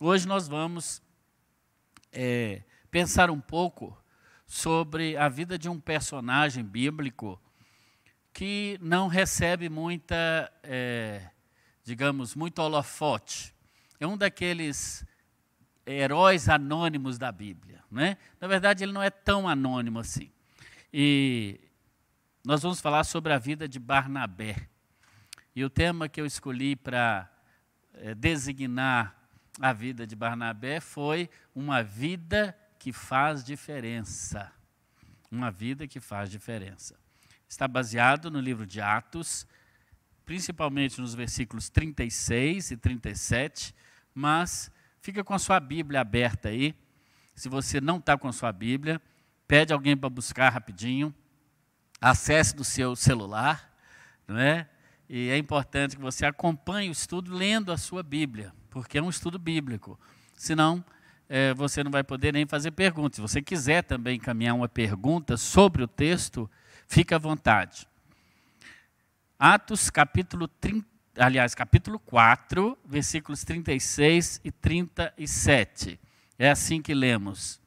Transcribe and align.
hoje 0.00 0.26
nós 0.28 0.46
vamos 0.46 1.02
é, 2.12 2.62
pensar 2.90 3.30
um 3.30 3.40
pouco 3.40 3.96
sobre 4.46 5.16
a 5.16 5.28
vida 5.28 5.58
de 5.58 5.68
um 5.68 5.80
personagem 5.80 6.62
bíblico 6.62 7.40
que 8.32 8.78
não 8.82 9.08
recebe 9.08 9.68
muita, 9.68 10.52
é, 10.62 11.30
digamos, 11.82 12.34
muito 12.34 12.58
holofote. 12.60 13.54
É 13.98 14.06
um 14.06 14.16
daqueles 14.16 15.04
heróis 15.86 16.48
anônimos 16.48 17.16
da 17.16 17.32
Bíblia. 17.32 17.82
Né? 17.90 18.18
Na 18.38 18.46
verdade, 18.46 18.84
ele 18.84 18.92
não 18.92 19.02
é 19.02 19.10
tão 19.10 19.48
anônimo 19.48 20.00
assim. 20.00 20.30
E 20.92 21.58
nós 22.44 22.62
vamos 22.62 22.80
falar 22.80 23.04
sobre 23.04 23.32
a 23.32 23.38
vida 23.38 23.66
de 23.66 23.78
Barnabé. 23.78 24.68
E 25.54 25.64
o 25.64 25.70
tema 25.70 26.08
que 26.08 26.20
eu 26.20 26.26
escolhi 26.26 26.76
para 26.76 27.30
é, 27.94 28.14
designar 28.14 29.15
a 29.60 29.72
vida 29.72 30.06
de 30.06 30.14
Barnabé 30.14 30.80
foi 30.80 31.30
uma 31.54 31.82
vida 31.82 32.56
que 32.78 32.92
faz 32.92 33.42
diferença. 33.44 34.52
Uma 35.30 35.50
vida 35.50 35.86
que 35.86 36.00
faz 36.00 36.30
diferença. 36.30 36.98
Está 37.48 37.66
baseado 37.66 38.30
no 38.30 38.40
livro 38.40 38.66
de 38.66 38.80
Atos, 38.80 39.46
principalmente 40.24 41.00
nos 41.00 41.14
versículos 41.14 41.68
36 41.68 42.72
e 42.72 42.76
37, 42.76 43.74
mas 44.14 44.70
fica 45.00 45.22
com 45.22 45.34
a 45.34 45.38
sua 45.38 45.60
Bíblia 45.60 46.00
aberta 46.00 46.48
aí. 46.48 46.74
Se 47.34 47.48
você 47.48 47.80
não 47.80 47.98
está 47.98 48.16
com 48.16 48.28
a 48.28 48.32
sua 48.32 48.52
Bíblia, 48.52 49.00
pede 49.46 49.72
alguém 49.72 49.96
para 49.96 50.10
buscar 50.10 50.50
rapidinho 50.50 51.14
acesse 52.00 52.54
do 52.54 52.64
seu 52.64 52.94
celular, 52.94 53.72
não 54.26 54.38
é? 54.38 54.68
E 55.08 55.28
é 55.28 55.38
importante 55.38 55.96
que 55.96 56.02
você 56.02 56.26
acompanhe 56.26 56.88
o 56.88 56.92
estudo 56.92 57.34
lendo 57.34 57.72
a 57.72 57.76
sua 57.76 58.02
Bíblia, 58.02 58.52
porque 58.76 58.98
é 58.98 59.02
um 59.02 59.08
estudo 59.08 59.38
bíblico. 59.38 59.98
Senão, 60.34 60.84
é, 61.30 61.54
você 61.54 61.82
não 61.82 61.90
vai 61.90 62.04
poder 62.04 62.34
nem 62.34 62.44
fazer 62.44 62.72
perguntas. 62.72 63.16
Se 63.16 63.22
você 63.22 63.40
quiser 63.40 63.82
também 63.82 64.16
encaminhar 64.16 64.54
uma 64.54 64.68
pergunta 64.68 65.38
sobre 65.38 65.82
o 65.82 65.88
texto, 65.88 66.48
fique 66.86 67.14
à 67.14 67.18
vontade. 67.18 67.88
Atos 69.38 69.88
capítulo 69.88 70.46
30, 70.46 70.86
aliás, 71.16 71.54
capítulo 71.54 71.98
4, 71.98 72.76
versículos 72.84 73.44
36 73.44 74.42
e 74.44 74.52
37. 74.52 75.98
É 76.38 76.50
assim 76.50 76.82
que 76.82 76.92
lemos. 76.92 77.58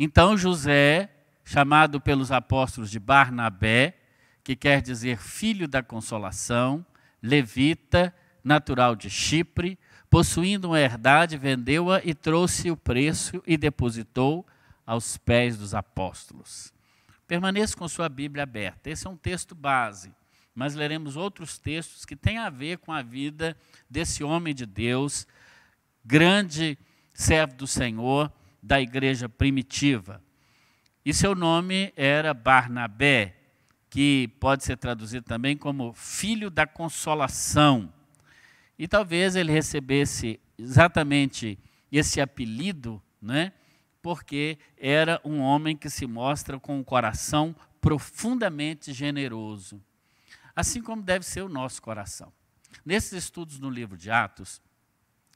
Então 0.00 0.36
José 0.36 1.10
chamado 1.44 2.00
pelos 2.00 2.32
apóstolos 2.32 2.90
de 2.90 2.98
Barnabé, 2.98 3.94
que 4.42 4.56
quer 4.56 4.82
dizer 4.82 5.16
filho 5.18 5.68
da 5.68 5.80
consolação, 5.80 6.84
levita, 7.22 8.12
natural 8.42 8.96
de 8.96 9.08
Chipre, 9.08 9.78
possuindo 10.10 10.68
uma 10.68 10.80
herdade, 10.80 11.38
vendeu-a 11.38 12.02
e 12.04 12.12
trouxe 12.12 12.68
o 12.68 12.76
preço 12.76 13.40
e 13.46 13.56
depositou 13.56 14.44
aos 14.84 15.16
pés 15.16 15.56
dos 15.56 15.72
apóstolos. 15.72 16.72
Permaneça 17.28 17.76
com 17.76 17.86
sua 17.86 18.08
Bíblia 18.08 18.42
aberta. 18.42 18.90
Esse 18.90 19.06
é 19.06 19.10
um 19.10 19.16
texto 19.16 19.54
base, 19.54 20.12
mas 20.52 20.74
leremos 20.74 21.16
outros 21.16 21.58
textos 21.58 22.04
que 22.04 22.16
têm 22.16 22.38
a 22.38 22.50
ver 22.50 22.78
com 22.78 22.92
a 22.92 23.02
vida 23.02 23.56
desse 23.88 24.24
homem 24.24 24.52
de 24.52 24.66
Deus, 24.66 25.28
grande 26.04 26.76
servo 27.14 27.54
do 27.54 27.68
Senhor 27.68 28.32
da 28.60 28.80
igreja 28.80 29.28
primitiva. 29.28 30.20
E 31.04 31.14
seu 31.14 31.36
nome 31.36 31.92
era 31.96 32.34
Barnabé, 32.34 33.36
que 33.88 34.28
pode 34.40 34.64
ser 34.64 34.76
traduzido 34.76 35.24
também 35.24 35.56
como 35.56 35.92
filho 35.92 36.50
da 36.50 36.66
consolação. 36.66 37.92
E 38.80 38.88
talvez 38.88 39.36
ele 39.36 39.52
recebesse 39.52 40.40
exatamente 40.56 41.58
esse 41.92 42.18
apelido, 42.18 43.02
né? 43.20 43.52
porque 44.00 44.58
era 44.78 45.20
um 45.22 45.40
homem 45.40 45.76
que 45.76 45.90
se 45.90 46.06
mostra 46.06 46.58
com 46.58 46.78
um 46.78 46.82
coração 46.82 47.54
profundamente 47.78 48.94
generoso. 48.94 49.82
Assim 50.56 50.80
como 50.80 51.02
deve 51.02 51.26
ser 51.26 51.42
o 51.42 51.48
nosso 51.50 51.82
coração. 51.82 52.32
Nesses 52.82 53.12
estudos 53.24 53.58
no 53.58 53.68
livro 53.68 53.98
de 53.98 54.10
Atos, 54.10 54.62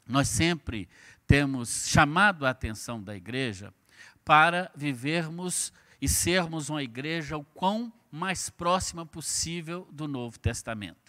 nós 0.09 0.27
sempre 0.29 0.89
temos 1.27 1.87
chamado 1.87 2.47
a 2.47 2.51
atenção 2.51 3.03
da 3.03 3.15
igreja 3.15 3.75
para 4.25 4.73
vivermos 4.75 5.71
e 6.01 6.09
sermos 6.09 6.71
uma 6.71 6.83
igreja 6.83 7.37
o 7.37 7.45
quão 7.45 7.93
mais 8.11 8.49
próxima 8.49 9.05
possível 9.05 9.87
do 9.93 10.09
Novo 10.09 10.39
Testamento. 10.39 11.04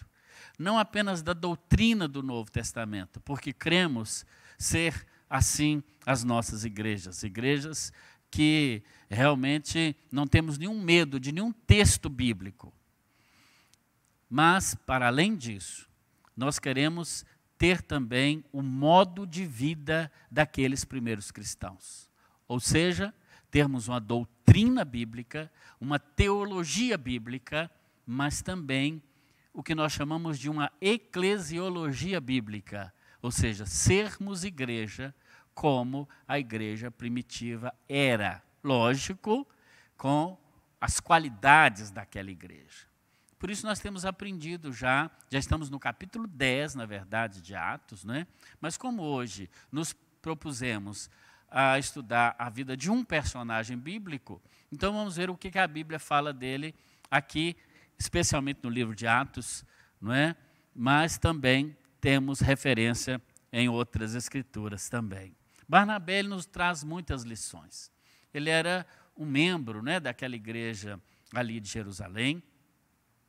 Não 0.58 0.78
apenas 0.78 1.22
da 1.22 1.32
doutrina 1.32 2.08
do 2.08 2.22
Novo 2.22 2.50
Testamento, 2.50 3.20
porque 3.20 3.52
cremos 3.52 4.24
ser 4.58 5.06
assim 5.28 5.82
as 6.04 6.24
nossas 6.24 6.64
igrejas, 6.64 7.22
igrejas 7.22 7.92
que 8.30 8.82
realmente 9.08 9.96
não 10.10 10.26
temos 10.26 10.58
nenhum 10.58 10.80
medo 10.80 11.20
de 11.20 11.32
nenhum 11.32 11.52
texto 11.52 12.08
bíblico. 12.08 12.72
Mas, 14.28 14.74
para 14.74 15.06
além 15.06 15.36
disso, 15.36 15.88
nós 16.36 16.58
queremos 16.58 17.24
ter 17.56 17.80
também 17.80 18.44
o 18.52 18.60
modo 18.62 19.26
de 19.26 19.46
vida 19.46 20.10
daqueles 20.30 20.84
primeiros 20.84 21.30
cristãos. 21.30 22.10
Ou 22.46 22.60
seja, 22.60 23.14
termos 23.50 23.88
uma 23.88 24.00
doutrina 24.00 24.84
bíblica, 24.84 25.50
uma 25.80 25.98
teologia 25.98 26.98
bíblica, 26.98 27.70
mas 28.06 28.42
também 28.42 29.02
o 29.56 29.62
que 29.62 29.74
nós 29.74 29.94
chamamos 29.94 30.38
de 30.38 30.50
uma 30.50 30.70
eclesiologia 30.82 32.20
bíblica, 32.20 32.92
ou 33.22 33.30
seja, 33.30 33.64
sermos 33.64 34.44
igreja 34.44 35.14
como 35.54 36.06
a 36.28 36.38
igreja 36.38 36.90
primitiva 36.90 37.74
era. 37.88 38.42
Lógico, 38.62 39.48
com 39.96 40.36
as 40.78 41.00
qualidades 41.00 41.90
daquela 41.90 42.30
igreja. 42.30 42.86
Por 43.38 43.48
isso 43.48 43.66
nós 43.66 43.80
temos 43.80 44.04
aprendido 44.04 44.74
já, 44.74 45.10
já 45.30 45.38
estamos 45.38 45.70
no 45.70 45.80
capítulo 45.80 46.26
10, 46.26 46.74
na 46.74 46.84
verdade, 46.84 47.40
de 47.40 47.54
Atos, 47.54 48.04
né? 48.04 48.26
mas 48.60 48.76
como 48.76 49.02
hoje 49.02 49.48
nos 49.72 49.94
propusemos 50.20 51.08
a 51.50 51.78
estudar 51.78 52.36
a 52.38 52.50
vida 52.50 52.76
de 52.76 52.90
um 52.90 53.02
personagem 53.02 53.78
bíblico, 53.78 54.42
então 54.70 54.92
vamos 54.92 55.16
ver 55.16 55.30
o 55.30 55.36
que 55.36 55.58
a 55.58 55.66
Bíblia 55.66 55.98
fala 55.98 56.30
dele 56.30 56.74
aqui, 57.10 57.56
especialmente 57.98 58.60
no 58.62 58.70
livro 58.70 58.94
de 58.94 59.06
Atos, 59.06 59.64
não 60.00 60.12
é? 60.12 60.36
Mas 60.74 61.18
também 61.18 61.76
temos 62.00 62.40
referência 62.40 63.20
em 63.52 63.68
outras 63.68 64.14
escrituras 64.14 64.88
também. 64.88 65.34
Barnabé 65.68 66.22
nos 66.22 66.46
traz 66.46 66.84
muitas 66.84 67.22
lições. 67.22 67.90
Ele 68.32 68.50
era 68.50 68.86
um 69.16 69.24
membro, 69.24 69.82
né, 69.82 69.98
daquela 69.98 70.36
igreja 70.36 71.00
ali 71.34 71.58
de 71.58 71.68
Jerusalém, 71.68 72.42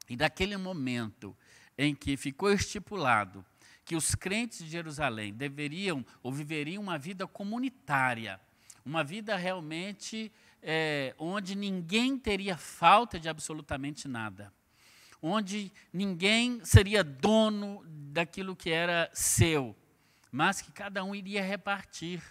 e 0.10 0.16
daquele 0.16 0.56
momento 0.58 1.36
em 1.78 1.94
que 1.94 2.16
ficou 2.18 2.52
estipulado 2.52 3.46
que 3.84 3.96
os 3.96 4.16
crentes 4.16 4.60
de 4.60 4.70
Jerusalém 4.70 5.34
deveriam 5.34 6.06
ou 6.22 6.32
viveriam 6.32 6.84
uma 6.84 6.98
vida 6.98 7.26
comunitária, 7.26 8.40
uma 8.86 9.04
vida 9.04 9.36
realmente 9.36 10.32
é, 10.62 11.16
onde 11.18 11.56
ninguém 11.56 12.18
teria 12.18 12.58
falta 12.58 13.20
de 13.20 13.30
absolutamente 13.30 14.08
nada, 14.08 14.54
onde 15.22 15.72
ninguém 15.92 16.64
seria 16.64 17.04
dono 17.04 17.84
daquilo 17.86 18.56
que 18.56 18.70
era 18.70 19.10
seu, 19.14 19.76
mas 20.32 20.62
que 20.62 20.72
cada 20.72 21.04
um 21.04 21.16
iria 21.16 21.42
repartir. 21.42 22.22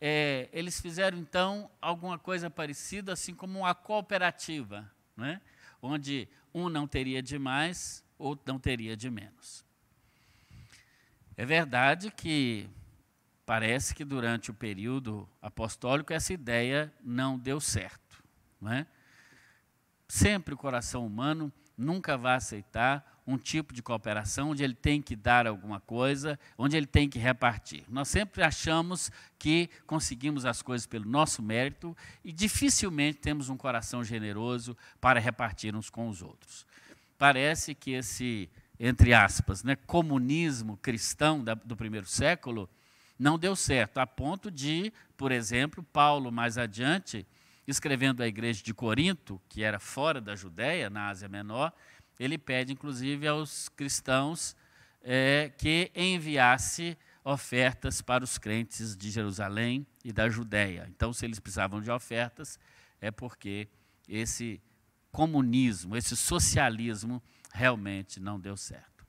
É, 0.00 0.48
eles 0.52 0.80
fizeram 0.80 1.16
então 1.16 1.70
alguma 1.80 2.18
coisa 2.18 2.50
parecida, 2.50 3.12
assim 3.12 3.34
como 3.34 3.60
uma 3.60 3.74
cooperativa, 3.74 4.90
né? 5.16 5.40
onde 5.80 6.28
um 6.52 6.68
não 6.68 6.86
teria 6.86 7.22
de 7.22 7.38
mais, 7.38 8.04
outro 8.18 8.44
não 8.52 8.58
teria 8.58 8.96
de 8.96 9.10
menos. 9.10 9.64
É 11.36 11.44
verdade 11.44 12.10
que 12.10 12.68
parece 13.44 13.94
que 13.94 14.04
durante 14.04 14.50
o 14.50 14.54
período 14.54 15.28
apostólico 15.42 16.12
essa 16.12 16.32
ideia 16.32 16.92
não 17.02 17.38
deu 17.38 17.60
certo. 17.60 18.22
Não 18.60 18.72
é? 18.72 18.86
Sempre 20.08 20.54
o 20.54 20.56
coração 20.56 21.06
humano 21.06 21.52
nunca 21.76 22.16
vai 22.16 22.36
aceitar 22.36 23.22
um 23.26 23.38
tipo 23.38 23.72
de 23.72 23.82
cooperação 23.82 24.50
onde 24.50 24.62
ele 24.62 24.74
tem 24.74 25.00
que 25.00 25.16
dar 25.16 25.46
alguma 25.46 25.80
coisa, 25.80 26.38
onde 26.58 26.76
ele 26.76 26.86
tem 26.86 27.08
que 27.08 27.18
repartir. 27.18 27.84
Nós 27.88 28.08
sempre 28.08 28.42
achamos 28.42 29.10
que 29.38 29.70
conseguimos 29.86 30.44
as 30.44 30.60
coisas 30.60 30.86
pelo 30.86 31.08
nosso 31.08 31.42
mérito 31.42 31.96
e 32.22 32.32
dificilmente 32.32 33.18
temos 33.18 33.48
um 33.48 33.56
coração 33.56 34.04
generoso 34.04 34.76
para 35.00 35.18
repartir 35.18 35.74
uns 35.74 35.88
com 35.88 36.08
os 36.08 36.20
outros. 36.20 36.66
Parece 37.16 37.74
que 37.74 37.92
esse 37.92 38.50
entre 38.78 39.14
aspas, 39.14 39.62
né, 39.62 39.76
comunismo 39.76 40.76
cristão 40.78 41.42
da, 41.42 41.54
do 41.54 41.76
primeiro 41.76 42.06
século, 42.06 42.68
não 43.18 43.38
deu 43.38 43.54
certo, 43.54 43.98
a 43.98 44.06
ponto 44.06 44.50
de, 44.50 44.92
por 45.16 45.30
exemplo, 45.30 45.82
Paulo, 45.82 46.32
mais 46.32 46.58
adiante, 46.58 47.24
escrevendo 47.66 48.22
à 48.22 48.26
igreja 48.26 48.62
de 48.62 48.74
Corinto, 48.74 49.40
que 49.48 49.62
era 49.62 49.78
fora 49.78 50.20
da 50.20 50.36
Judéia, 50.36 50.90
na 50.90 51.08
Ásia 51.08 51.28
Menor, 51.28 51.72
ele 52.18 52.38
pede, 52.38 52.72
inclusive, 52.72 53.26
aos 53.26 53.68
cristãos 53.68 54.56
é, 55.02 55.52
que 55.56 55.90
enviasse 55.94 56.96
ofertas 57.24 58.02
para 58.02 58.22
os 58.22 58.36
crentes 58.36 58.96
de 58.96 59.10
Jerusalém 59.10 59.86
e 60.04 60.12
da 60.12 60.28
Judéia. 60.28 60.86
Então, 60.88 61.12
se 61.12 61.24
eles 61.24 61.40
precisavam 61.40 61.80
de 61.80 61.90
ofertas, 61.90 62.58
é 63.00 63.10
porque 63.10 63.68
esse 64.08 64.60
comunismo, 65.10 65.96
esse 65.96 66.16
socialismo 66.16 67.22
realmente 67.52 68.20
não 68.20 68.38
deu 68.38 68.56
certo. 68.56 69.06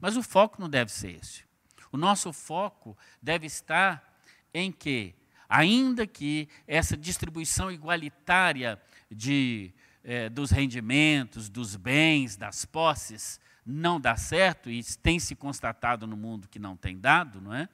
Mas 0.00 0.16
o 0.16 0.22
foco 0.22 0.60
não 0.60 0.68
deve 0.68 0.90
ser 0.90 1.16
esse. 1.20 1.44
O 1.90 1.96
nosso 1.96 2.32
foco 2.32 2.96
deve 3.20 3.46
estar 3.46 4.18
em 4.54 4.72
que, 4.72 5.14
ainda 5.52 6.06
que 6.06 6.48
essa 6.66 6.96
distribuição 6.96 7.70
igualitária 7.70 8.80
de, 9.10 9.70
eh, 10.02 10.30
dos 10.30 10.50
rendimentos, 10.50 11.50
dos 11.50 11.76
bens, 11.76 12.38
das 12.38 12.64
posses, 12.64 13.38
não 13.64 14.00
dá 14.00 14.16
certo, 14.16 14.70
e 14.70 14.82
tem 15.02 15.18
se 15.18 15.34
constatado 15.34 16.06
no 16.06 16.16
mundo 16.16 16.48
que 16.48 16.58
não 16.58 16.74
tem 16.74 16.98
dado, 16.98 17.38
não 17.38 17.54
é? 17.54 17.68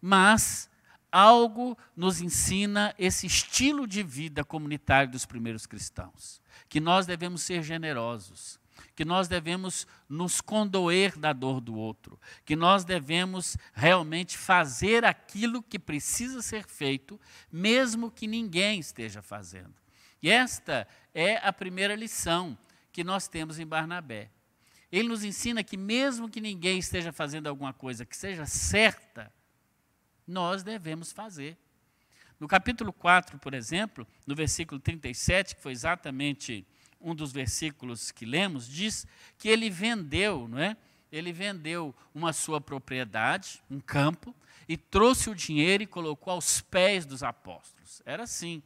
Mas 0.00 0.70
algo 1.10 1.76
nos 1.96 2.20
ensina 2.20 2.94
esse 2.96 3.26
estilo 3.26 3.84
de 3.84 4.04
vida 4.04 4.44
comunitário 4.44 5.10
dos 5.10 5.26
primeiros 5.26 5.66
cristãos, 5.66 6.40
que 6.68 6.78
nós 6.78 7.04
devemos 7.04 7.42
ser 7.42 7.64
generosos, 7.64 8.60
que 8.94 9.04
nós 9.04 9.28
devemos 9.28 9.86
nos 10.08 10.40
condoer 10.40 11.18
da 11.18 11.32
dor 11.32 11.60
do 11.60 11.74
outro, 11.74 12.18
que 12.44 12.56
nós 12.56 12.84
devemos 12.84 13.56
realmente 13.72 14.36
fazer 14.36 15.04
aquilo 15.04 15.62
que 15.62 15.78
precisa 15.78 16.42
ser 16.42 16.66
feito, 16.66 17.20
mesmo 17.50 18.10
que 18.10 18.26
ninguém 18.26 18.80
esteja 18.80 19.22
fazendo. 19.22 19.74
E 20.22 20.30
esta 20.30 20.86
é 21.14 21.36
a 21.36 21.52
primeira 21.52 21.96
lição 21.96 22.56
que 22.92 23.02
nós 23.02 23.26
temos 23.26 23.58
em 23.58 23.66
Barnabé. 23.66 24.30
Ele 24.90 25.08
nos 25.08 25.24
ensina 25.24 25.64
que, 25.64 25.76
mesmo 25.76 26.28
que 26.28 26.40
ninguém 26.40 26.78
esteja 26.78 27.12
fazendo 27.12 27.48
alguma 27.48 27.72
coisa 27.72 28.04
que 28.04 28.16
seja 28.16 28.44
certa, 28.44 29.32
nós 30.26 30.62
devemos 30.62 31.10
fazer. 31.10 31.56
No 32.38 32.46
capítulo 32.46 32.92
4, 32.92 33.38
por 33.38 33.54
exemplo, 33.54 34.06
no 34.26 34.34
versículo 34.34 34.80
37, 34.80 35.56
que 35.56 35.62
foi 35.62 35.72
exatamente 35.72 36.66
um 37.02 37.14
dos 37.14 37.32
versículos 37.32 38.10
que 38.10 38.24
lemos, 38.24 38.68
diz 38.68 39.06
que 39.36 39.48
ele 39.48 39.68
vendeu, 39.68 40.46
não 40.48 40.58
é? 40.58 40.76
Ele 41.10 41.32
vendeu 41.32 41.94
uma 42.14 42.32
sua 42.32 42.60
propriedade, 42.60 43.62
um 43.70 43.80
campo, 43.80 44.34
e 44.68 44.76
trouxe 44.76 45.28
o 45.28 45.34
dinheiro 45.34 45.82
e 45.82 45.86
colocou 45.86 46.32
aos 46.32 46.60
pés 46.60 47.04
dos 47.04 47.22
apóstolos. 47.22 48.00
Era 48.06 48.22
assim 48.22 48.62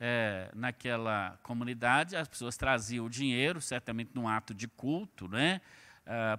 é, 0.00 0.50
naquela 0.54 1.38
comunidade, 1.42 2.16
as 2.16 2.26
pessoas 2.26 2.56
traziam 2.56 3.06
o 3.06 3.10
dinheiro, 3.10 3.60
certamente 3.60 4.10
num 4.14 4.26
ato 4.26 4.54
de 4.54 4.66
culto, 4.66 5.28
né? 5.28 5.60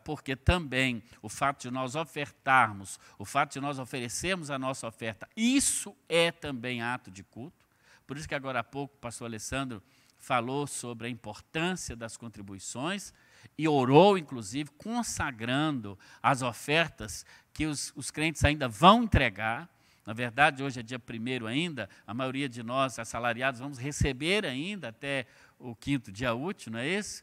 Porque 0.03 0.35
também 0.35 1.03
o 1.21 1.29
fato 1.29 1.61
de 1.61 1.69
nós 1.69 1.95
ofertarmos, 1.95 2.99
o 3.19 3.23
fato 3.23 3.53
de 3.53 3.59
nós 3.61 3.77
oferecermos 3.77 4.49
a 4.49 4.57
nossa 4.57 4.87
oferta, 4.87 5.29
isso 5.37 5.95
é 6.09 6.31
também 6.31 6.81
ato 6.81 7.11
de 7.11 7.23
culto. 7.23 7.67
Por 8.07 8.17
isso 8.17 8.27
que 8.27 8.33
agora 8.33 8.61
há 8.61 8.63
pouco 8.63 8.95
o 8.95 8.99
pastor 8.99 9.27
Alessandro 9.27 9.83
falou 10.19 10.67
sobre 10.67 11.07
a 11.07 11.09
importância 11.09 11.95
das 11.95 12.15
contribuições 12.15 13.13
e 13.57 13.67
orou, 13.67 14.17
inclusive, 14.17 14.69
consagrando 14.77 15.97
as 16.21 16.41
ofertas 16.41 17.25
que 17.53 17.65
os, 17.65 17.91
os 17.95 18.11
crentes 18.11 18.43
ainda 18.43 18.67
vão 18.67 19.03
entregar 19.03 19.69
na 20.09 20.13
verdade, 20.13 20.63
hoje 20.63 20.79
é 20.79 20.81
dia 20.81 20.97
primeiro 20.97 21.45
ainda, 21.45 21.87
a 22.07 22.15
maioria 22.15 22.49
de 22.49 22.63
nós, 22.63 22.97
assalariados, 22.97 23.59
vamos 23.59 23.77
receber 23.77 24.43
ainda 24.43 24.87
até 24.87 25.27
o 25.59 25.75
quinto 25.75 26.11
dia 26.11 26.33
útil, 26.33 26.71
não 26.71 26.79
é 26.79 26.87
esse? 26.87 27.21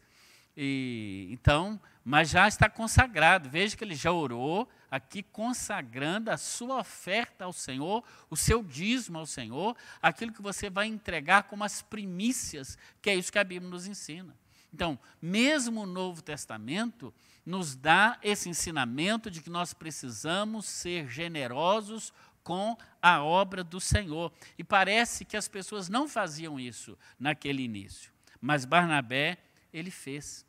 E, 0.56 1.26
então, 1.32 1.80
mas 2.04 2.30
já 2.30 2.46
está 2.46 2.70
consagrado. 2.70 3.50
Veja 3.50 3.76
que 3.76 3.82
ele 3.82 3.96
já 3.96 4.12
orou 4.12 4.68
aqui 4.90 5.22
consagrando 5.22 6.30
a 6.30 6.36
sua 6.36 6.78
oferta 6.78 7.44
ao 7.44 7.52
Senhor, 7.52 8.04
o 8.30 8.36
seu 8.36 8.62
dízimo 8.62 9.18
ao 9.18 9.26
Senhor, 9.26 9.76
aquilo 10.00 10.32
que 10.32 10.42
você 10.42 10.68
vai 10.70 10.86
entregar 10.86 11.44
como 11.44 11.64
as 11.64 11.82
primícias, 11.82 12.78
que 13.00 13.10
é 13.10 13.14
isso 13.14 13.32
que 13.32 13.38
a 13.38 13.44
Bíblia 13.44 13.70
nos 13.70 13.86
ensina. 13.86 14.36
Então, 14.72 14.98
mesmo 15.22 15.82
o 15.82 15.86
Novo 15.86 16.22
Testamento 16.22 17.12
nos 17.44 17.76
dá 17.76 18.18
esse 18.22 18.48
ensinamento 18.48 19.30
de 19.30 19.40
que 19.40 19.48
nós 19.48 19.72
precisamos 19.72 20.66
ser 20.66 21.08
generosos 21.08 22.12
com 22.42 22.76
a 23.00 23.22
obra 23.22 23.64
do 23.64 23.80
Senhor. 23.80 24.32
E 24.58 24.62
parece 24.62 25.24
que 25.24 25.36
as 25.36 25.48
pessoas 25.48 25.88
não 25.88 26.08
faziam 26.08 26.60
isso 26.60 26.98
naquele 27.18 27.62
início. 27.62 28.12
Mas 28.40 28.64
Barnabé, 28.64 29.38
ele 29.72 29.90
fez. 29.90 30.44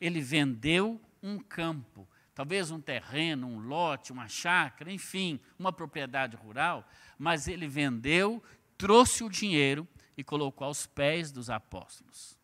Ele 0.00 0.20
vendeu 0.20 1.00
um 1.22 1.38
campo, 1.38 2.08
talvez 2.40 2.70
um 2.70 2.80
terreno, 2.80 3.46
um 3.46 3.58
lote, 3.58 4.12
uma 4.12 4.26
chácara, 4.26 4.90
enfim, 4.90 5.38
uma 5.58 5.70
propriedade 5.70 6.36
rural, 6.36 6.88
mas 7.18 7.46
ele 7.46 7.68
vendeu, 7.68 8.42
trouxe 8.78 9.22
o 9.22 9.28
dinheiro 9.28 9.86
e 10.16 10.24
colocou 10.24 10.66
aos 10.66 10.86
pés 10.86 11.30
dos 11.30 11.50
apóstolos. 11.50 12.38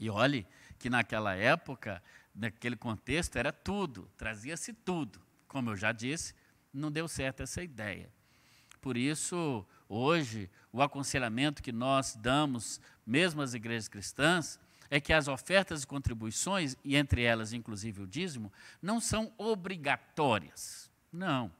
E 0.00 0.08
olhe 0.08 0.46
que 0.78 0.88
naquela 0.88 1.34
época, 1.34 2.02
naquele 2.34 2.76
contexto, 2.76 3.36
era 3.36 3.52
tudo, 3.52 4.10
trazia-se 4.16 4.72
tudo. 4.72 5.20
Como 5.46 5.68
eu 5.68 5.76
já 5.76 5.92
disse, 5.92 6.34
não 6.72 6.90
deu 6.90 7.06
certo 7.06 7.42
essa 7.42 7.62
ideia. 7.62 8.10
Por 8.80 8.96
isso, 8.96 9.66
hoje, 9.86 10.50
o 10.72 10.80
aconselhamento 10.80 11.62
que 11.62 11.72
nós 11.72 12.16
damos, 12.16 12.80
mesmo 13.06 13.42
às 13.42 13.52
igrejas 13.52 13.86
cristãs, 13.86 14.58
é 14.90 15.00
que 15.00 15.12
as 15.12 15.28
ofertas 15.28 15.82
e 15.82 15.86
contribuições, 15.86 16.76
e 16.84 16.96
entre 16.96 17.22
elas 17.22 17.52
inclusive 17.52 18.02
o 18.02 18.06
dízimo, 18.06 18.52
não 18.80 19.00
são 19.00 19.32
obrigatórias. 19.36 20.90
Não. 21.12 21.50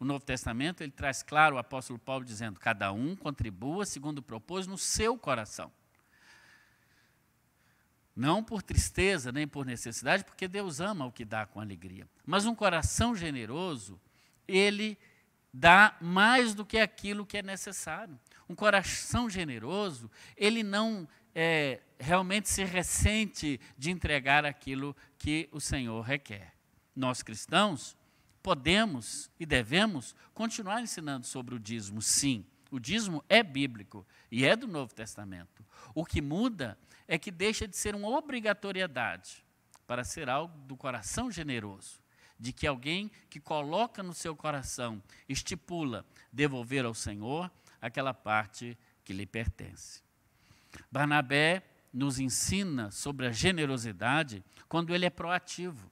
O 0.00 0.04
Novo 0.04 0.24
Testamento 0.24 0.82
ele 0.82 0.92
traz 0.92 1.22
claro 1.22 1.56
o 1.56 1.58
apóstolo 1.58 1.98
Paulo 1.98 2.24
dizendo: 2.24 2.60
cada 2.60 2.92
um 2.92 3.16
contribua 3.16 3.84
segundo 3.84 4.22
propôs 4.22 4.66
no 4.66 4.78
seu 4.78 5.18
coração. 5.18 5.72
Não 8.14 8.42
por 8.42 8.62
tristeza 8.62 9.30
nem 9.30 9.46
por 9.46 9.64
necessidade, 9.64 10.24
porque 10.24 10.48
Deus 10.48 10.80
ama 10.80 11.06
o 11.06 11.12
que 11.12 11.24
dá 11.24 11.46
com 11.46 11.60
alegria. 11.60 12.08
Mas 12.26 12.46
um 12.46 12.54
coração 12.54 13.14
generoso 13.14 14.00
ele 14.46 14.98
dá 15.52 15.96
mais 16.00 16.54
do 16.54 16.64
que 16.64 16.78
aquilo 16.78 17.26
que 17.26 17.38
é 17.38 17.42
necessário. 17.42 18.18
Um 18.48 18.54
coração 18.54 19.28
generoso, 19.28 20.10
ele 20.36 20.62
não 20.62 21.06
é, 21.34 21.80
realmente 21.98 22.48
se 22.48 22.64
ressente 22.64 23.60
de 23.76 23.90
entregar 23.90 24.44
aquilo 24.44 24.96
que 25.18 25.48
o 25.52 25.60
Senhor 25.60 26.00
requer. 26.02 26.52
Nós 26.94 27.22
cristãos 27.22 27.96
podemos 28.42 29.30
e 29.38 29.46
devemos 29.46 30.14
continuar 30.34 30.80
ensinando 30.80 31.26
sobre 31.26 31.54
o 31.54 31.58
dízimo, 31.58 32.00
sim. 32.00 32.44
O 32.70 32.78
dízimo 32.78 33.24
é 33.28 33.42
bíblico 33.42 34.06
e 34.30 34.44
é 34.44 34.54
do 34.54 34.66
Novo 34.66 34.94
Testamento. 34.94 35.64
O 35.94 36.04
que 36.04 36.20
muda 36.20 36.78
é 37.06 37.18
que 37.18 37.30
deixa 37.30 37.66
de 37.66 37.76
ser 37.76 37.94
uma 37.94 38.08
obrigatoriedade 38.08 39.44
para 39.86 40.04
ser 40.04 40.28
algo 40.28 40.56
do 40.66 40.76
coração 40.76 41.30
generoso 41.30 42.00
de 42.38 42.52
que 42.52 42.66
alguém 42.66 43.10
que 43.28 43.40
coloca 43.40 44.02
no 44.02 44.14
seu 44.14 44.36
coração, 44.36 45.02
estipula 45.28 46.06
devolver 46.32 46.84
ao 46.84 46.94
Senhor 46.94 47.50
aquela 47.80 48.14
parte 48.14 48.78
que 49.04 49.12
lhe 49.12 49.26
pertence. 49.26 50.02
Barnabé 50.90 51.62
nos 51.92 52.18
ensina 52.18 52.90
sobre 52.90 53.26
a 53.26 53.32
generosidade 53.32 54.44
quando 54.68 54.94
ele 54.94 55.06
é 55.06 55.10
proativo. 55.10 55.90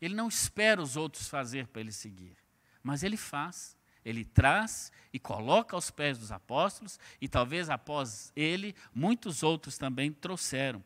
Ele 0.00 0.14
não 0.14 0.28
espera 0.28 0.82
os 0.82 0.96
outros 0.96 1.28
fazer 1.28 1.66
para 1.68 1.80
ele 1.80 1.92
seguir, 1.92 2.36
mas 2.82 3.02
ele 3.02 3.16
faz. 3.16 3.76
Ele 4.02 4.24
traz 4.24 4.90
e 5.12 5.18
coloca 5.18 5.76
aos 5.76 5.90
pés 5.90 6.16
dos 6.16 6.32
apóstolos, 6.32 6.98
e 7.20 7.28
talvez 7.28 7.68
após 7.68 8.32
ele, 8.34 8.74
muitos 8.94 9.42
outros 9.42 9.76
também 9.76 10.10
trouxeram 10.10 10.82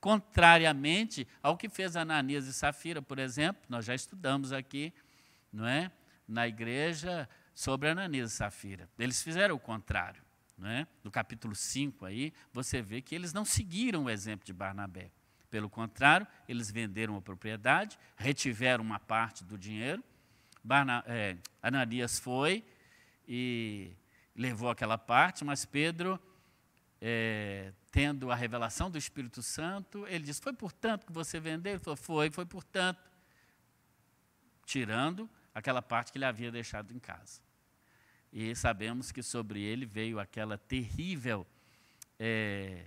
contrariamente 0.00 1.28
ao 1.42 1.56
que 1.56 1.68
fez 1.68 1.94
Ananias 1.94 2.46
e 2.46 2.52
Safira, 2.52 3.02
por 3.02 3.18
exemplo, 3.18 3.62
nós 3.68 3.84
já 3.84 3.94
estudamos 3.94 4.52
aqui, 4.52 4.92
não 5.52 5.66
é? 5.66 5.92
Na 6.26 6.48
igreja 6.48 7.28
sobre 7.54 7.90
Ananias 7.90 8.32
e 8.32 8.36
Safira. 8.36 8.88
Eles 8.98 9.22
fizeram 9.22 9.54
o 9.54 9.60
contrário, 9.60 10.22
não 10.60 10.68
é? 10.68 10.86
No 11.02 11.10
capítulo 11.10 11.54
5 11.54 12.04
aí, 12.04 12.32
você 12.52 12.82
vê 12.82 13.00
que 13.00 13.14
eles 13.14 13.32
não 13.32 13.44
seguiram 13.44 14.04
o 14.04 14.10
exemplo 14.10 14.44
de 14.44 14.52
Barnabé. 14.52 15.10
Pelo 15.50 15.68
contrário, 15.68 16.26
eles 16.48 16.70
venderam 16.70 17.16
a 17.16 17.22
propriedade, 17.22 17.98
retiveram 18.16 18.84
uma 18.84 19.00
parte 19.00 19.42
do 19.42 19.58
dinheiro. 19.58 20.04
Barna, 20.62 21.02
é, 21.06 21.36
Ananias 21.62 22.18
foi 22.18 22.64
e 23.26 23.92
levou 24.36 24.70
aquela 24.70 24.96
parte, 24.96 25.44
mas 25.44 25.64
Pedro 25.64 26.20
é, 27.00 27.72
tendo 27.90 28.30
a 28.30 28.34
revelação 28.34 28.90
do 28.90 28.98
Espírito 28.98 29.42
Santo, 29.42 30.06
ele 30.06 30.24
diz: 30.24 30.38
Foi 30.38 30.52
portanto 30.52 31.06
que 31.06 31.12
você 31.12 31.40
vendeu? 31.40 31.72
Ele 31.72 31.82
falou: 31.82 31.96
Foi, 31.96 32.30
foi 32.30 32.44
portanto. 32.44 33.10
Tirando 34.64 35.28
aquela 35.54 35.82
parte 35.82 36.12
que 36.12 36.18
ele 36.18 36.24
havia 36.24 36.52
deixado 36.52 36.92
em 36.92 36.98
casa. 36.98 37.40
E 38.32 38.54
sabemos 38.54 39.10
que 39.10 39.22
sobre 39.22 39.60
ele 39.60 39.84
veio 39.84 40.20
aquela 40.20 40.56
terrível, 40.56 41.46
é, 42.18 42.86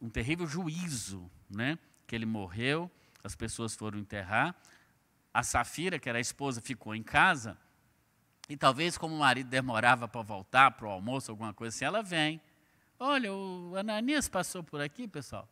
um 0.00 0.10
terrível 0.10 0.46
juízo, 0.46 1.30
né? 1.48 1.78
Que 2.06 2.14
ele 2.14 2.26
morreu, 2.26 2.90
as 3.22 3.34
pessoas 3.34 3.74
foram 3.74 3.98
enterrar. 3.98 4.54
a 5.32 5.42
Safira, 5.42 5.98
que 5.98 6.08
era 6.08 6.18
a 6.18 6.20
esposa, 6.20 6.60
ficou 6.60 6.94
em 6.94 7.02
casa, 7.02 7.58
e 8.48 8.56
talvez 8.56 8.98
como 8.98 9.14
o 9.14 9.18
marido 9.18 9.48
demorava 9.48 10.06
para 10.06 10.22
voltar 10.22 10.70
para 10.72 10.86
o 10.86 10.90
almoço, 10.90 11.30
alguma 11.30 11.54
coisa 11.54 11.74
assim, 11.74 11.84
ela 11.84 12.02
vem. 12.02 12.40
Olha, 12.98 13.32
o 13.32 13.74
Ananias 13.76 14.28
passou 14.28 14.62
por 14.62 14.80
aqui, 14.80 15.08
pessoal. 15.08 15.48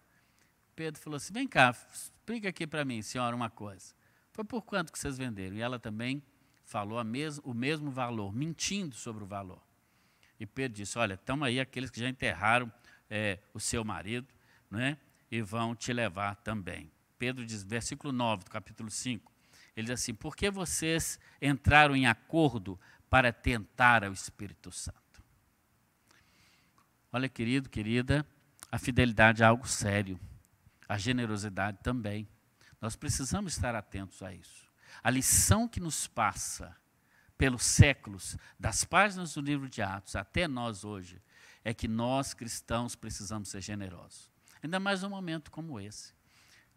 Pedro 0.77 1.01
falou 1.01 1.17
assim: 1.17 1.33
vem 1.33 1.49
cá, 1.49 1.75
explica 1.93 2.51
aqui 2.51 2.67
para 2.67 2.85
mim, 2.85 3.01
senhora, 3.03 3.35
uma 3.35 3.51
coisa. 3.51 3.95
Foi 4.31 4.45
por 4.45 4.63
quanto 4.63 4.93
que 4.93 4.99
vocês 4.99 5.19
venderam? 5.19 5.57
E 5.57 5.61
ela 5.61 5.79
também 5.79 6.23
falou 6.65 7.03
mes 7.05 7.39
o 7.39 7.53
mesmo 7.53 7.91
valor, 7.91 8.33
mentindo 8.33 8.95
sobre 8.95 9.25
o 9.25 9.27
valor. 9.27 9.63
E 10.39 10.47
Pedro 10.47 10.77
disse: 10.77 10.99
Olha, 10.99 11.15
estão 11.15 11.43
aí 11.45 11.61
aqueles 11.61 11.91
que 11.91 12.01
já 12.01 12.09
enterraram 12.09 12.73
é, 13.09 13.39
o 13.53 13.61
seu 13.61 13.85
marido, 13.85 14.27
né? 14.71 14.99
e 15.31 15.41
vão 15.41 15.75
te 15.75 15.93
levar 15.95 16.37
também. 16.37 16.93
Pedro 17.19 17.47
diz, 17.47 17.63
versículo 17.63 18.13
9 18.13 18.45
do 18.45 18.51
capítulo 18.51 18.91
5, 18.91 19.33
ele 19.75 19.87
diz 19.87 20.01
assim: 20.01 20.15
Por 20.15 20.37
que 20.37 20.51
vocês 20.51 21.19
entraram 21.41 21.97
em 21.97 22.07
acordo 22.07 22.79
para 23.09 23.33
tentar 23.33 24.05
ao 24.05 24.13
Espírito 24.13 24.71
Santo? 24.71 25.23
Olha, 27.11 27.29
querido, 27.29 27.71
querida, 27.71 28.27
a 28.71 28.79
fidelidade 28.79 29.43
é 29.43 29.47
algo 29.47 29.67
sério, 29.67 30.21
a 30.89 30.99
generosidade 30.99 31.79
também. 31.83 32.29
Nós 32.81 32.97
precisamos 32.97 33.55
estar 33.55 33.75
atentos 33.75 34.23
a 34.23 34.35
isso. 34.35 34.62
A 35.03 35.11
lição 35.11 35.67
que 35.67 35.81
nos 35.81 36.07
passa 36.07 36.77
pelos 37.37 37.65
séculos, 37.65 38.37
das 38.59 38.85
páginas 38.85 39.35
do 39.35 39.41
livro 39.41 39.69
de 39.69 39.83
Atos 39.83 40.15
até 40.15 40.47
nós 40.47 40.85
hoje, 40.85 41.21
é 41.65 41.75
que 41.75 41.89
nós 41.89 42.35
cristãos 42.35 42.95
precisamos 42.95 43.49
ser 43.49 43.61
generosos. 43.61 44.31
Ainda 44.63 44.79
mais 44.79 45.03
num 45.03 45.09
momento 45.09 45.51
como 45.51 45.81
esse. 45.81 46.15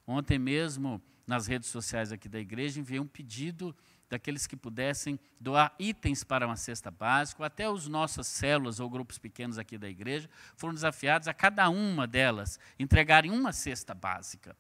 Ontem 0.08 0.40
mesmo, 0.40 1.02
nas 1.28 1.46
redes 1.46 1.70
sociais 1.70 2.12
aqui 2.12 2.28
da 2.28 2.40
igreja, 2.40 2.80
enviei 2.80 3.00
um 3.00 3.08
pedido 3.08 3.76
daqueles 4.10 4.48
que 4.48 4.56
pudessem 4.56 5.20
doar 5.40 5.76
itens 5.80 6.24
para 6.24 6.46
uma 6.46 6.56
cesta 6.56 6.90
básica, 6.90 7.46
até 7.46 7.70
os 7.70 7.88
nossas 7.88 8.28
células 8.28 8.80
ou 8.80 8.90
grupos 8.90 9.18
pequenos 9.18 9.58
aqui 9.58 9.78
da 9.78 9.90
igreja 9.90 10.30
foram 10.56 10.74
desafiados 10.74 11.28
a 11.28 11.34
cada 11.34 11.70
uma 11.70 12.08
delas 12.08 12.60
entregarem 12.80 13.32
uma 13.32 13.52
cesta 13.52 13.94
básica. 13.94 14.56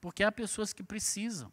Porque 0.00 0.22
há 0.22 0.32
pessoas 0.32 0.72
que 0.72 0.82
precisam. 0.82 1.50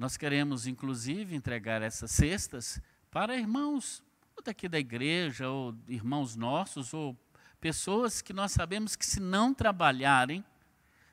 Nós 0.00 0.16
queremos, 0.16 0.66
inclusive, 0.66 1.36
entregar 1.36 1.82
essas 1.82 2.10
cestas 2.10 2.80
para 3.10 3.36
irmãos 3.36 4.02
daqui 4.42 4.66
da 4.66 4.78
igreja, 4.78 5.50
ou 5.50 5.76
irmãos 5.86 6.34
nossos, 6.34 6.94
ou 6.94 7.14
pessoas 7.60 8.22
que 8.22 8.32
nós 8.32 8.50
sabemos 8.50 8.96
que, 8.96 9.04
se 9.04 9.20
não 9.20 9.52
trabalharem, 9.52 10.42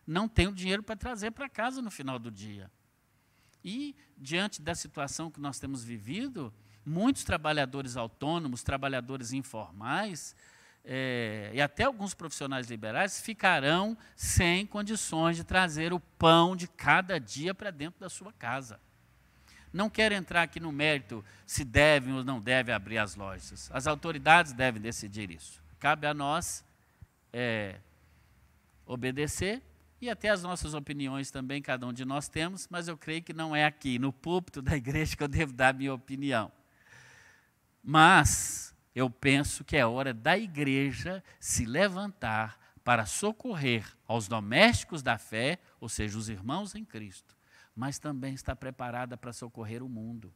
não 0.07 0.25
têm 0.25 0.47
o 0.47 0.53
dinheiro 0.53 0.81
para 0.81 0.95
trazer 0.95 1.31
para 1.31 1.49
casa 1.49 1.81
no 1.81 1.91
final 1.91 2.17
do 2.17 2.31
dia. 2.31 2.71
E, 3.61 3.93
diante 4.17 4.61
da 4.61 4.73
situação 4.73 5.29
que 5.29 5.41
nós 5.41 5.59
temos 5.59 5.83
vivido, 5.83 6.53
muitos 6.85 7.25
trabalhadores 7.25 7.97
autônomos, 7.97 8.63
trabalhadores 8.63 9.33
informais, 9.33 10.33
é, 10.83 11.51
e 11.53 11.61
até 11.61 11.83
alguns 11.83 12.13
profissionais 12.13 12.69
liberais 12.69 13.19
ficarão 13.19 13.97
sem 14.15 14.65
condições 14.65 15.35
de 15.35 15.43
trazer 15.43 15.91
o 15.91 15.99
pão 15.99 16.55
de 16.55 16.67
cada 16.67 17.19
dia 17.19 17.53
para 17.53 17.71
dentro 17.71 17.99
da 17.99 18.09
sua 18.09 18.31
casa. 18.31 18.79
Não 19.73 19.89
quero 19.89 20.15
entrar 20.15 20.43
aqui 20.43 20.59
no 20.59 20.71
mérito 20.71 21.23
se 21.45 21.63
devem 21.63 22.13
ou 22.13 22.23
não 22.23 22.39
devem 22.39 22.73
abrir 22.73 22.97
as 22.97 23.15
lojas. 23.15 23.69
As 23.73 23.85
autoridades 23.85 24.53
devem 24.53 24.81
decidir 24.81 25.29
isso. 25.29 25.61
Cabe 25.77 26.07
a 26.07 26.13
nós 26.13 26.63
é, 27.33 27.79
obedecer 28.85 29.61
e 29.99 30.09
até 30.09 30.29
as 30.29 30.43
nossas 30.43 30.73
opiniões 30.73 31.31
também, 31.31 31.61
cada 31.61 31.85
um 31.85 31.91
de 31.91 32.05
nós 32.05 32.29
temos, 32.29 32.67
mas 32.69 32.87
eu 32.87 32.97
creio 32.97 33.23
que 33.23 33.33
não 33.33 33.55
é 33.55 33.65
aqui, 33.65 33.97
no 33.97 34.13
púlpito 34.13 34.61
da 34.61 34.75
igreja, 34.77 35.15
que 35.15 35.23
eu 35.23 35.27
devo 35.27 35.51
dar 35.51 35.69
a 35.69 35.73
minha 35.73 35.93
opinião. 35.93 36.51
Mas 37.83 38.75
eu 38.97 39.11
penso 39.11 39.63
que 39.63 39.77
é 39.77 39.85
hora 39.85 40.11
da 40.11 40.35
igreja 40.35 41.23
se 41.39 41.67
levantar 41.67 42.59
para 42.83 43.05
socorrer 43.05 43.85
aos 44.07 44.27
domésticos 44.27 45.03
da 45.03 45.19
fé, 45.19 45.59
ou 45.79 45.87
seja, 45.87 46.17
os 46.17 46.29
irmãos 46.29 46.73
em 46.73 46.83
Cristo, 46.83 47.37
mas 47.75 47.99
também 47.99 48.33
está 48.33 48.55
preparada 48.55 49.15
para 49.15 49.31
socorrer 49.31 49.83
o 49.83 49.87
mundo. 49.87 50.33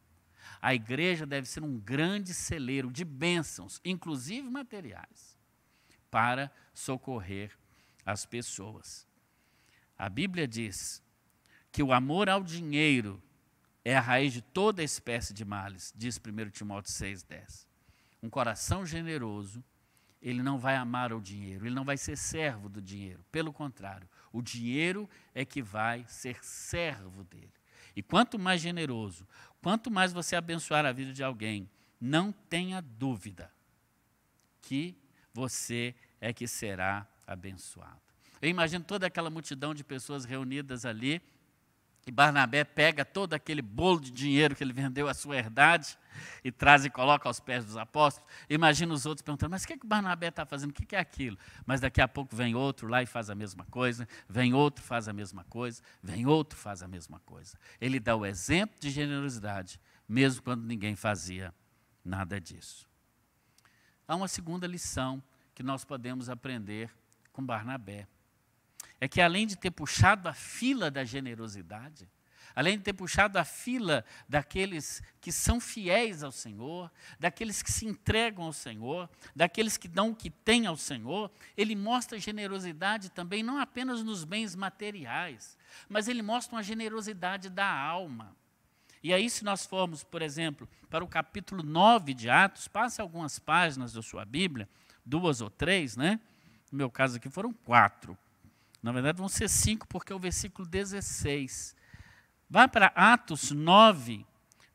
A 0.62 0.75
igreja 0.75 1.25
deve 1.25 1.48
ser 1.48 1.63
um 1.63 1.80
grande 1.80 2.36
celeiro 2.36 2.91
de 2.91 3.03
bênçãos, 3.03 3.82
inclusive 3.84 4.48
materiais, 4.48 5.36
para 6.12 6.51
socorrer 6.72 7.58
as 8.06 8.27
pessoas. 8.27 9.08
A 9.98 10.08
Bíblia 10.08 10.48
diz 10.48 11.01
que 11.72 11.82
o 11.82 11.91
amor 11.91 12.30
ao 12.30 12.44
dinheiro 12.44 13.20
é 13.84 13.98
a 13.98 14.01
raiz 14.01 14.32
de 14.34 14.41
toda 14.44 14.84
espécie 14.84 15.34
de 15.34 15.44
males, 15.44 15.91
diz 15.98 16.22
1 16.24 16.51
Timóteo 16.51 16.94
6,10. 16.94 17.70
Um 18.21 18.29
coração 18.29 18.85
generoso, 18.85 19.63
ele 20.21 20.43
não 20.43 20.59
vai 20.59 20.75
amar 20.75 21.11
o 21.11 21.19
dinheiro, 21.19 21.65
ele 21.65 21.73
não 21.73 21.83
vai 21.83 21.97
ser 21.97 22.15
servo 22.15 22.69
do 22.69 22.81
dinheiro. 22.81 23.25
Pelo 23.31 23.51
contrário, 23.51 24.07
o 24.31 24.41
dinheiro 24.41 25.09
é 25.33 25.43
que 25.43 25.61
vai 25.61 26.05
ser 26.07 26.43
servo 26.43 27.23
dele. 27.23 27.51
E 27.95 28.03
quanto 28.03 28.37
mais 28.37 28.61
generoso, 28.61 29.27
quanto 29.61 29.89
mais 29.89 30.13
você 30.13 30.35
abençoar 30.35 30.85
a 30.85 30.91
vida 30.91 31.11
de 31.11 31.23
alguém, 31.23 31.69
não 31.99 32.31
tenha 32.31 32.81
dúvida 32.81 33.51
que 34.61 34.95
você 35.33 35.95
é 36.19 36.31
que 36.31 36.47
será 36.47 37.07
abençoado. 37.25 37.99
Eu 38.41 38.49
imagino 38.49 38.83
toda 38.83 39.07
aquela 39.07 39.29
multidão 39.29 39.73
de 39.73 39.83
pessoas 39.83 40.25
reunidas 40.25 40.85
ali, 40.85 41.21
e 42.05 42.12
Barnabé 42.12 42.63
pega 42.63 43.05
todo 43.05 43.36
aquele 43.36 43.62
bolo 43.62 44.00
de 44.00 44.10
dinheiro 44.10 44.55
que 44.55 44.63
ele 44.63 44.74
vendeu 44.74 45.08
à 45.08 45.13
sua 45.13 45.38
herdade 45.38 45.98
e 46.43 46.51
traz 46.51 46.84
e 46.84 46.89
coloca 46.89 47.29
aos 47.29 47.39
pés 47.39 47.63
dos 47.63 47.77
apóstolos. 47.77 48.27
Imagina 48.50 48.91
os 48.91 49.05
outros 49.05 49.22
perguntando: 49.24 49.51
mas 49.51 49.63
o 49.63 49.67
que, 49.67 49.74
é 49.74 49.77
que 49.77 49.86
Barnabé 49.86 50.29
está 50.29 50.43
fazendo? 50.43 50.72
O 50.72 50.74
que 50.74 50.96
é 50.96 51.00
aquilo? 51.00 51.38
Mas 51.63 51.79
daqui 51.79 52.01
a 52.01 52.08
pouco 52.08 52.36
vem 52.36 52.55
outro 52.55 52.88
lá 52.88 53.03
e 53.03 53.05
faz 53.05 53.29
a 53.29 53.36
mesma 53.36 53.65
coisa, 53.65 54.08
vem 54.27 54.53
outro, 54.53 54.84
faz 54.84 55.08
a 55.08 55.13
mesma 55.13 55.43
coisa, 55.43 55.84
vem 56.01 56.25
outro, 56.25 56.58
faz 56.58 56.81
a 56.81 56.88
mesma 56.88 57.20
coisa. 57.20 57.55
Ele 57.79 58.00
dá 58.00 58.15
o 58.15 58.25
exemplo 58.25 58.79
de 58.79 58.89
generosidade, 58.89 59.79
mesmo 60.10 60.41
quando 60.41 60.63
ninguém 60.63 60.96
fazia 60.96 61.53
nada 62.03 62.41
disso. 62.41 62.89
Há 64.08 64.15
uma 64.15 64.27
segunda 64.27 64.65
lição 64.65 65.22
que 65.53 65.62
nós 65.62 65.86
podemos 65.86 66.29
aprender 66.29 66.91
com 67.31 67.46
Barnabé 67.46 68.08
é 69.01 69.08
que 69.08 69.20
além 69.20 69.48
de 69.48 69.58
ter 69.58 69.72
puxado 69.72 70.29
a 70.29 70.34
fila 70.34 70.91
da 70.91 71.03
generosidade, 71.03 72.08
além 72.53 72.77
de 72.77 72.84
ter 72.84 72.93
puxado 72.93 73.39
a 73.39 73.43
fila 73.43 74.05
daqueles 74.29 75.01
que 75.20 75.31
são 75.31 75.60
fiéis 75.60 76.22
ao 76.22 76.31
Senhor, 76.31 76.91
daqueles 77.20 77.63
que 77.63 77.72
se 77.72 77.88
entregam 77.88 78.46
ao 78.46 78.53
Senhor, 78.53 79.10
daqueles 79.36 79.75
que 79.75 79.88
dão 79.88 80.12
o 80.12 80.15
que 80.15 80.29
têm 80.29 80.67
ao 80.67 80.77
Senhor, 80.77 81.31
ele 81.58 81.75
mostra 81.75 82.20
generosidade 82.20 83.10
também 83.10 83.41
não 83.41 83.58
apenas 83.58 84.03
nos 84.03 84.24
bens 84.24 84.55
materiais, 84.55 85.58
mas 85.89 86.08
ele 86.08 86.22
mostra 86.22 86.55
uma 86.55 86.63
generosidade 86.63 87.50
da 87.50 87.67
alma. 87.67 88.36
E 89.01 89.12
aí, 89.12 89.31
se 89.31 89.43
nós 89.43 89.65
formos, 89.65 90.03
por 90.03 90.22
exemplo, 90.22 90.70
para 90.91 91.03
o 91.03 91.08
capítulo 91.08 91.63
9 91.63 92.13
de 92.13 92.29
Atos, 92.29 92.67
passe 92.67 93.01
algumas 93.01 93.39
páginas 93.39 93.93
da 93.93 94.03
sua 94.03 94.24
Bíblia, 94.24 94.70
duas 95.03 95.41
ou 95.41 95.50
três, 95.50 95.98
né? 95.98 96.20
No 96.72 96.77
meu 96.77 96.91
caso 96.91 97.17
aqui 97.17 97.27
foram 97.27 97.51
quatro. 97.51 98.15
Na 98.81 98.91
verdade, 98.91 99.17
vão 99.17 99.29
ser 99.29 99.47
cinco, 99.47 99.88
porque 99.88 100.11
é 100.11 100.15
o 100.15 100.19
versículo 100.19 100.67
16. 100.67 101.75
Vai 102.50 102.67
para 102.67 102.88
Atos 102.88 103.51
9, 103.51 104.25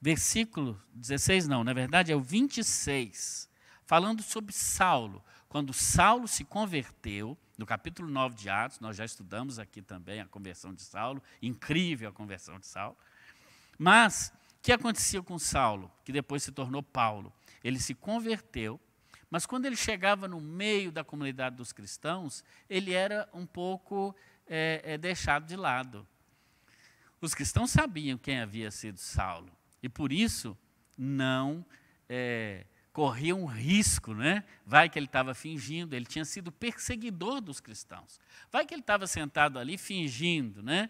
versículo 0.00 0.80
16, 0.94 1.48
não, 1.48 1.64
na 1.64 1.72
verdade 1.72 2.12
é 2.12 2.16
o 2.16 2.20
26, 2.20 3.50
falando 3.84 4.22
sobre 4.22 4.52
Saulo. 4.52 5.22
Quando 5.48 5.72
Saulo 5.72 6.28
se 6.28 6.44
converteu, 6.44 7.36
no 7.58 7.66
capítulo 7.66 8.08
9 8.08 8.34
de 8.34 8.48
Atos, 8.48 8.80
nós 8.80 8.96
já 8.96 9.04
estudamos 9.04 9.58
aqui 9.58 9.82
também 9.82 10.20
a 10.20 10.26
conversão 10.26 10.72
de 10.72 10.82
Saulo, 10.82 11.22
incrível 11.42 12.08
a 12.08 12.12
conversão 12.12 12.58
de 12.58 12.66
Saulo. 12.66 12.96
Mas, 13.78 14.32
o 14.58 14.62
que 14.62 14.72
aconteceu 14.72 15.22
com 15.22 15.38
Saulo, 15.38 15.90
que 16.04 16.12
depois 16.12 16.42
se 16.42 16.52
tornou 16.52 16.82
Paulo? 16.82 17.32
Ele 17.64 17.80
se 17.80 17.94
converteu, 17.94 18.80
mas 19.30 19.46
quando 19.46 19.66
ele 19.66 19.76
chegava 19.76 20.28
no 20.28 20.40
meio 20.40 20.92
da 20.92 21.02
comunidade 21.02 21.56
dos 21.56 21.72
cristãos, 21.72 22.44
ele 22.68 22.92
era 22.92 23.28
um 23.32 23.44
pouco 23.44 24.14
é, 24.46 24.80
é, 24.84 24.98
deixado 24.98 25.46
de 25.46 25.56
lado. 25.56 26.06
Os 27.20 27.34
cristãos 27.34 27.70
sabiam 27.70 28.18
quem 28.18 28.40
havia 28.40 28.70
sido 28.70 28.98
Saulo 28.98 29.50
e 29.82 29.88
por 29.88 30.12
isso 30.12 30.56
não 30.96 31.64
é, 32.08 32.66
corriam 32.92 33.44
risco, 33.44 34.14
né? 34.14 34.44
Vai 34.64 34.88
que 34.88 34.98
ele 34.98 35.06
estava 35.06 35.34
fingindo, 35.34 35.94
ele 35.94 36.06
tinha 36.06 36.24
sido 36.24 36.52
perseguidor 36.52 37.40
dos 37.40 37.60
cristãos. 37.60 38.20
Vai 38.50 38.64
que 38.64 38.72
ele 38.72 38.80
estava 38.80 39.06
sentado 39.06 39.58
ali 39.58 39.76
fingindo, 39.76 40.62
né? 40.62 40.88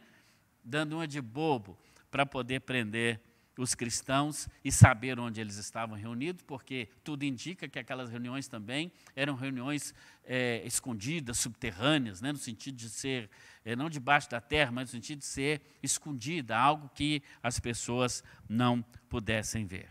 Dando 0.63 0.97
uma 0.97 1.09
de 1.09 1.21
bobo 1.21 1.79
para 2.11 2.27
poder 2.27 2.61
prender 2.61 3.21
os 3.57 3.75
cristãos 3.75 4.49
e 4.65 4.71
saber 4.71 5.19
onde 5.19 5.41
eles 5.41 5.57
estavam 5.57 5.97
reunidos, 5.97 6.43
porque 6.43 6.89
tudo 7.03 7.25
indica 7.25 7.69
que 7.69 7.79
aquelas 7.79 8.11
reuniões 8.11 8.49
também 8.49 8.93
eram 9.15 9.35
reuniões 9.35 9.95
é, 10.25 10.63
escondidas, 10.65 11.39
subterrâneas, 11.39 12.21
né, 12.21 12.33
no 12.33 12.39
sentido 12.39 12.77
de 12.77 12.91
ser, 12.91 13.31
é, 13.65 13.75
não 13.75 13.89
debaixo 13.89 14.29
da 14.29 14.41
terra, 14.41 14.71
mas 14.71 14.89
no 14.89 14.93
sentido 14.93 15.21
de 15.21 15.25
ser 15.25 15.63
escondida, 15.83 16.57
algo 16.57 16.91
que 16.95 17.23
as 17.43 17.59
pessoas 17.59 18.23
não 18.49 18.83
pudessem 19.09 19.67
ver. 19.67 19.89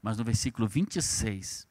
Mas 0.00 0.16
no 0.16 0.24
versículo 0.24 0.68
26 0.68 1.68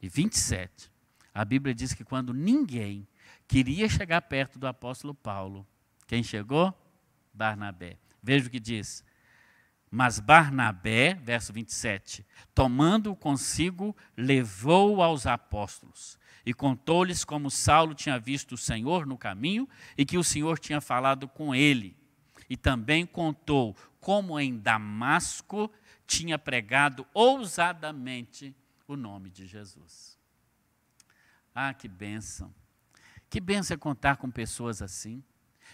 e 0.00 0.08
27, 0.08 0.90
a 1.34 1.44
Bíblia 1.44 1.74
diz 1.74 1.92
que 1.94 2.04
quando 2.04 2.32
ninguém 2.32 3.06
queria 3.46 3.88
chegar 3.88 4.22
perto 4.22 4.58
do 4.58 4.66
apóstolo 4.66 5.14
Paulo, 5.14 5.66
quem 6.06 6.22
chegou? 6.22 6.74
Barnabé. 7.32 7.98
Veja 8.22 8.46
o 8.46 8.50
que 8.50 8.58
diz. 8.58 9.04
Mas 9.90 10.20
Barnabé, 10.20 11.14
verso 11.14 11.52
27, 11.52 12.24
tomando-o 12.54 13.16
consigo, 13.16 13.96
levou-o 14.16 15.02
aos 15.02 15.26
apóstolos 15.26 16.18
e 16.44 16.52
contou-lhes 16.52 17.24
como 17.24 17.50
Saulo 17.50 17.94
tinha 17.94 18.18
visto 18.18 18.52
o 18.52 18.58
Senhor 18.58 19.06
no 19.06 19.18
caminho 19.18 19.68
e 19.96 20.04
que 20.04 20.18
o 20.18 20.24
Senhor 20.24 20.58
tinha 20.58 20.80
falado 20.80 21.28
com 21.28 21.54
ele. 21.54 21.96
E 22.48 22.56
também 22.56 23.04
contou 23.04 23.76
como 24.00 24.38
em 24.38 24.58
Damasco 24.58 25.70
tinha 26.06 26.38
pregado 26.38 27.06
ousadamente 27.12 28.54
o 28.86 28.96
nome 28.96 29.30
de 29.30 29.46
Jesus. 29.46 30.18
Ah, 31.54 31.74
que 31.74 31.88
bênção! 31.88 32.54
Que 33.28 33.40
bênção 33.40 33.74
é 33.74 33.78
contar 33.78 34.16
com 34.16 34.30
pessoas 34.30 34.80
assim. 34.80 35.22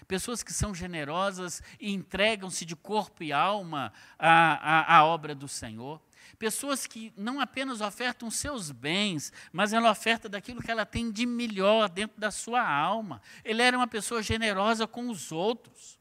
Pessoas 0.06 0.42
que 0.42 0.52
são 0.52 0.74
generosas 0.74 1.62
e 1.80 1.92
entregam-se 1.92 2.64
de 2.64 2.76
corpo 2.76 3.22
e 3.22 3.32
alma 3.32 3.92
à, 4.18 4.94
à, 4.94 4.96
à, 4.96 5.04
obra 5.04 5.34
do 5.34 5.48
Senhor. 5.48 6.00
Pessoas 6.38 6.86
que 6.86 7.12
não 7.16 7.40
apenas 7.40 7.80
ofertam 7.80 8.30
seus 8.30 8.70
bens, 8.70 9.32
mas 9.52 9.72
ela 9.72 9.90
oferta 9.90 10.28
daquilo 10.28 10.62
que 10.62 10.70
ela 10.70 10.84
tem 10.84 11.10
de 11.10 11.24
melhor 11.26 11.88
dentro 11.88 12.20
da 12.20 12.30
sua 12.30 12.66
alma. 12.66 13.20
Ele 13.44 13.62
era 13.62 13.76
uma 13.76 13.86
pessoa 13.86 14.22
generosa 14.22 14.86
com 14.86 15.08
os 15.10 15.32
outros. 15.32 15.98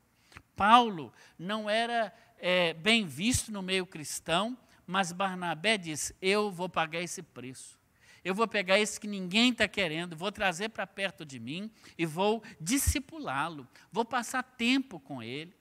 Paulo 0.56 1.14
não 1.38 1.70
era 1.70 2.14
é, 2.40 2.74
bem 2.74 3.06
visto 3.06 3.52
no 3.52 3.62
meio 3.62 3.86
cristão, 3.86 4.58
mas 4.86 5.12
Barnabé 5.12 5.78
diz: 5.78 6.14
Eu 6.22 6.52
vou 6.52 6.68
pagar 6.68 7.02
esse 7.02 7.22
preço. 7.22 7.83
Eu 8.24 8.34
vou 8.34 8.48
pegar 8.48 8.80
esse 8.80 9.00
que 9.00 9.08
ninguém 9.08 9.52
está 9.52 9.68
querendo, 9.68 10.16
vou 10.16 10.32
trazer 10.32 10.70
para 10.70 10.88
perto 10.88 11.26
de 11.26 11.40
mim 11.40 11.70
e 11.98 12.06
vou 12.06 12.42
discipulá-lo, 12.60 13.68
vou 13.92 14.06
passar 14.06 14.44
tempo 14.44 15.00
com 15.00 15.22
ele. 15.22 15.54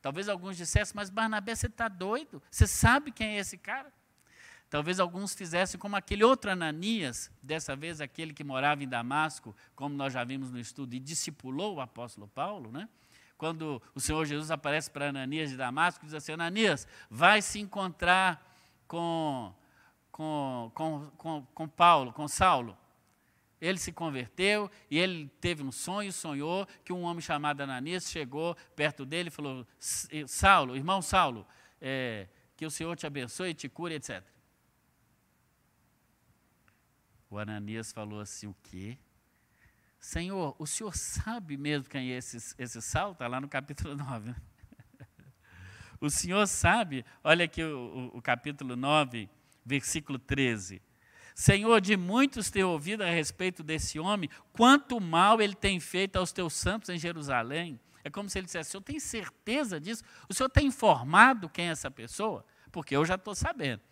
Talvez 0.00 0.28
alguns 0.28 0.56
dissessem, 0.56 0.94
mas 0.94 1.10
Barnabé, 1.10 1.54
você 1.54 1.66
está 1.66 1.88
doido? 1.88 2.42
Você 2.50 2.66
sabe 2.66 3.10
quem 3.10 3.36
é 3.36 3.38
esse 3.40 3.58
cara? 3.58 3.92
Talvez 4.70 4.98
alguns 4.98 5.34
fizessem 5.34 5.78
como 5.78 5.94
aquele 5.94 6.24
outro 6.24 6.50
Ananias, 6.50 7.30
dessa 7.42 7.76
vez 7.76 8.00
aquele 8.00 8.32
que 8.32 8.42
morava 8.42 8.82
em 8.82 8.88
Damasco, 8.88 9.54
como 9.74 9.94
nós 9.94 10.12
já 10.12 10.24
vimos 10.24 10.50
no 10.50 10.58
estudo, 10.58 10.94
e 10.94 10.98
discipulou 10.98 11.76
o 11.76 11.80
apóstolo 11.80 12.26
Paulo, 12.28 12.72
né? 12.72 12.88
Quando 13.38 13.82
o 13.94 14.00
Senhor 14.00 14.24
Jesus 14.24 14.50
aparece 14.50 14.90
para 14.90 15.10
Ananias 15.10 15.50
de 15.50 15.56
Damasco, 15.56 16.04
diz 16.04 16.14
assim: 16.14 16.32
Ananias, 16.32 16.88
vai 17.10 17.42
se 17.42 17.60
encontrar 17.60 18.42
com 18.88 19.54
com, 20.16 20.72
com, 20.74 21.10
com, 21.18 21.46
com 21.52 21.68
Paulo, 21.68 22.10
com 22.10 22.26
Saulo. 22.26 22.74
Ele 23.60 23.78
se 23.78 23.92
converteu 23.92 24.70
e 24.90 24.98
ele 24.98 25.28
teve 25.42 25.62
um 25.62 25.70
sonho, 25.70 26.10
sonhou 26.10 26.66
que 26.82 26.90
um 26.90 27.02
homem 27.02 27.20
chamado 27.20 27.60
Ananias 27.60 28.10
chegou 28.10 28.56
perto 28.74 29.04
dele 29.04 29.28
e 29.28 29.30
falou: 29.30 29.66
Saulo, 30.26 30.74
irmão 30.74 31.02
Saulo, 31.02 31.46
é, 31.78 32.28
que 32.56 32.64
o 32.64 32.70
Senhor 32.70 32.96
te 32.96 33.06
abençoe, 33.06 33.52
te 33.52 33.68
cure, 33.68 33.96
etc. 33.96 34.24
O 37.28 37.38
Ananias 37.38 37.92
falou 37.92 38.20
assim: 38.20 38.46
O 38.46 38.56
quê? 38.62 38.96
Senhor, 39.98 40.56
o 40.58 40.66
senhor 40.66 40.96
sabe 40.96 41.58
mesmo 41.58 41.90
quem 41.90 42.12
é 42.12 42.16
esse, 42.16 42.54
esse 42.58 42.80
Saulo? 42.80 43.12
Está 43.12 43.26
lá 43.26 43.38
no 43.38 43.48
capítulo 43.48 43.94
9. 43.96 44.30
Né? 44.30 44.36
o 46.00 46.08
senhor 46.08 46.46
sabe, 46.46 47.04
olha 47.22 47.44
aqui 47.44 47.62
o, 47.62 48.10
o, 48.14 48.18
o 48.18 48.22
capítulo 48.22 48.76
9, 48.76 49.28
versículo 49.66 50.18
13. 50.18 50.80
Senhor, 51.34 51.80
de 51.82 51.96
muitos 51.96 52.50
tenho 52.50 52.70
ouvido 52.70 53.02
a 53.02 53.10
respeito 53.10 53.62
desse 53.62 53.98
homem, 53.98 54.30
quanto 54.52 54.98
mal 54.98 55.42
ele 55.42 55.54
tem 55.54 55.78
feito 55.78 56.16
aos 56.16 56.32
teus 56.32 56.54
santos 56.54 56.88
em 56.88 56.98
Jerusalém. 56.98 57.78
É 58.02 58.08
como 58.08 58.30
se 58.30 58.38
ele 58.38 58.46
dissesse: 58.46 58.70
senhor 58.70 58.82
tem 58.82 58.98
certeza 58.98 59.78
disso? 59.78 60.02
O 60.28 60.32
senhor 60.32 60.48
tem 60.48 60.68
informado 60.68 61.50
quem 61.50 61.68
é 61.68 61.72
essa 61.72 61.90
pessoa? 61.90 62.46
Porque 62.72 62.96
eu 62.96 63.04
já 63.04 63.16
estou 63.16 63.34
sabendo. 63.34 63.82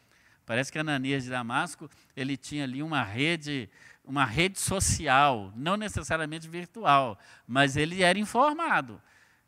Parece 0.47 0.71
que 0.71 0.79
Ananias 0.79 1.25
de 1.25 1.31
Damasco, 1.31 1.91
ele 2.15 2.37
tinha 2.37 2.65
ali 2.65 2.83
uma 2.83 3.03
rede, 3.03 3.69
uma 4.05 4.25
rede 4.25 4.59
social, 4.59 5.53
não 5.57 5.77
necessariamente 5.77 6.49
virtual, 6.49 7.19
mas 7.47 7.77
ele 7.77 8.03
era 8.03 8.19
informado 8.19 9.01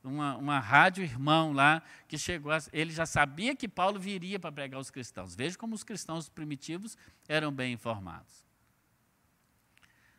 uma, 0.09 0.37
uma 0.37 0.59
rádio 0.59 1.03
irmão 1.03 1.53
lá 1.53 1.83
que 2.09 2.19
chegou, 2.19 2.53
a, 2.53 2.59
ele 2.73 2.92
já 2.92 3.07
sabia 3.07 3.55
que 3.55 3.69
Paulo 3.69 3.99
viria 3.99 4.38
para 4.38 4.53
pregar 4.53 4.81
os 4.81 4.90
cristãos. 4.90 5.35
Veja 5.35 5.59
como 5.59 5.75
os 5.75 5.85
cristãos 5.85 6.29
primitivos 6.29 6.97
eram 7.29 7.53
bem 7.53 7.73
informados. 7.73 8.45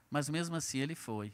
Mas 0.10 0.30
mesmo 0.30 0.56
assim 0.56 0.80
ele 0.80 0.96
foi. 0.96 1.34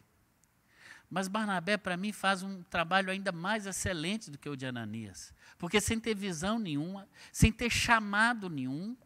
Mas 1.10 1.28
Barnabé, 1.28 1.78
para 1.78 1.96
mim, 1.96 2.12
faz 2.12 2.42
um 2.42 2.64
trabalho 2.64 3.12
ainda 3.12 3.32
mais 3.32 3.68
excelente 3.68 4.32
do 4.32 4.38
que 4.38 4.50
o 4.50 4.56
de 4.56 4.66
Ananias. 4.66 5.32
Porque 5.60 5.80
sem 5.80 6.00
ter 6.00 6.16
visão 6.16 6.58
nenhuma, 6.58 7.08
sem 7.32 7.52
ter 7.52 7.70
chamado 7.70 8.50
nenhum, 8.50 8.98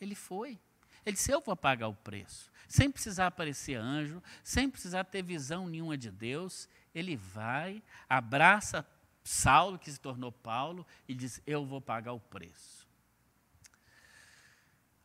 ele 0.00 0.14
foi. 0.14 0.58
Ele 1.04 1.14
disse: 1.14 1.30
Eu 1.30 1.42
vou 1.42 1.54
pagar 1.54 1.88
o 1.88 1.94
preço. 1.94 2.50
Sem 2.66 2.90
precisar 2.90 3.26
aparecer 3.26 3.76
anjo, 3.76 4.22
sem 4.42 4.70
precisar 4.70 5.04
ter 5.04 5.22
visão 5.22 5.68
nenhuma 5.68 5.98
de 5.98 6.10
Deus, 6.10 6.66
ele 6.94 7.16
vai, 7.16 7.82
abraça 8.08 8.86
Saulo, 9.24 9.78
que 9.78 9.90
se 9.90 9.98
tornou 9.98 10.30
Paulo, 10.30 10.86
e 11.08 11.14
diz: 11.14 11.40
Eu 11.46 11.64
vou 11.64 11.80
pagar 11.80 12.12
o 12.12 12.20
preço. 12.20 12.86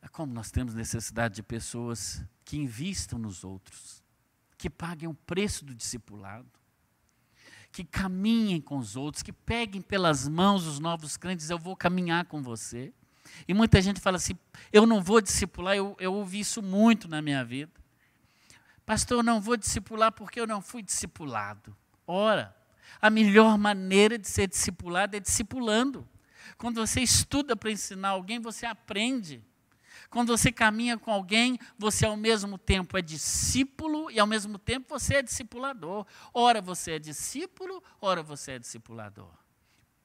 É 0.02 0.08
como 0.08 0.32
nós 0.32 0.50
temos 0.50 0.74
necessidade 0.74 1.34
de 1.36 1.42
pessoas 1.42 2.22
que 2.44 2.56
invistam 2.56 3.18
nos 3.18 3.44
outros, 3.44 4.02
que 4.56 4.68
paguem 4.68 5.08
o 5.08 5.14
preço 5.14 5.64
do 5.64 5.74
discipulado, 5.74 6.48
que 7.72 7.84
caminhem 7.84 8.60
com 8.60 8.78
os 8.78 8.96
outros, 8.96 9.22
que 9.22 9.32
peguem 9.32 9.80
pelas 9.80 10.28
mãos 10.28 10.66
os 10.66 10.78
novos 10.78 11.16
crentes, 11.16 11.50
eu 11.50 11.58
vou 11.58 11.76
caminhar 11.76 12.26
com 12.26 12.42
você. 12.42 12.92
E 13.46 13.54
muita 13.54 13.80
gente 13.80 14.00
fala 14.00 14.16
assim: 14.16 14.38
eu 14.72 14.86
não 14.86 15.02
vou 15.02 15.20
discipular, 15.20 15.76
eu, 15.76 15.96
eu 15.98 16.12
ouvi 16.12 16.40
isso 16.40 16.62
muito 16.62 17.08
na 17.08 17.22
minha 17.22 17.44
vida. 17.44 17.72
Pastor, 18.84 19.18
eu 19.18 19.22
não 19.22 19.40
vou 19.40 19.56
discipular 19.56 20.10
porque 20.12 20.40
eu 20.40 20.46
não 20.46 20.60
fui 20.60 20.82
discipulado. 20.82 21.76
Ora, 22.10 22.56
a 23.00 23.08
melhor 23.08 23.56
maneira 23.56 24.18
de 24.18 24.26
ser 24.26 24.48
discipulado 24.48 25.16
é 25.16 25.20
discipulando. 25.20 26.08
Quando 26.58 26.84
você 26.84 27.00
estuda 27.00 27.54
para 27.54 27.70
ensinar 27.70 28.08
alguém, 28.08 28.40
você 28.40 28.66
aprende. 28.66 29.40
Quando 30.10 30.36
você 30.36 30.50
caminha 30.50 30.98
com 30.98 31.12
alguém, 31.12 31.56
você 31.78 32.04
ao 32.04 32.16
mesmo 32.16 32.58
tempo 32.58 32.98
é 32.98 33.02
discípulo 33.02 34.10
e 34.10 34.18
ao 34.18 34.26
mesmo 34.26 34.58
tempo 34.58 34.88
você 34.88 35.16
é 35.18 35.22
discipulador. 35.22 36.04
Ora 36.34 36.60
você 36.60 36.92
é 36.92 36.98
discípulo, 36.98 37.80
ora 38.00 38.24
você 38.24 38.52
é 38.52 38.58
discipulador. 38.58 39.32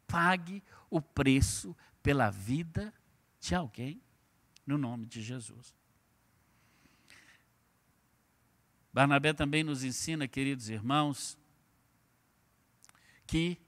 Pague 0.06 0.64
o 0.92 1.02
preço 1.02 1.76
pela 2.04 2.30
vida 2.30 2.94
de 3.40 3.56
alguém, 3.56 4.00
no 4.64 4.78
nome 4.78 5.08
de 5.08 5.24
Jesus. 5.24 5.74
Barnabé 8.94 9.34
também 9.34 9.64
nos 9.64 9.84
ensina, 9.84 10.28
queridos 10.28 10.70
irmãos, 10.70 11.36
que 13.26 13.60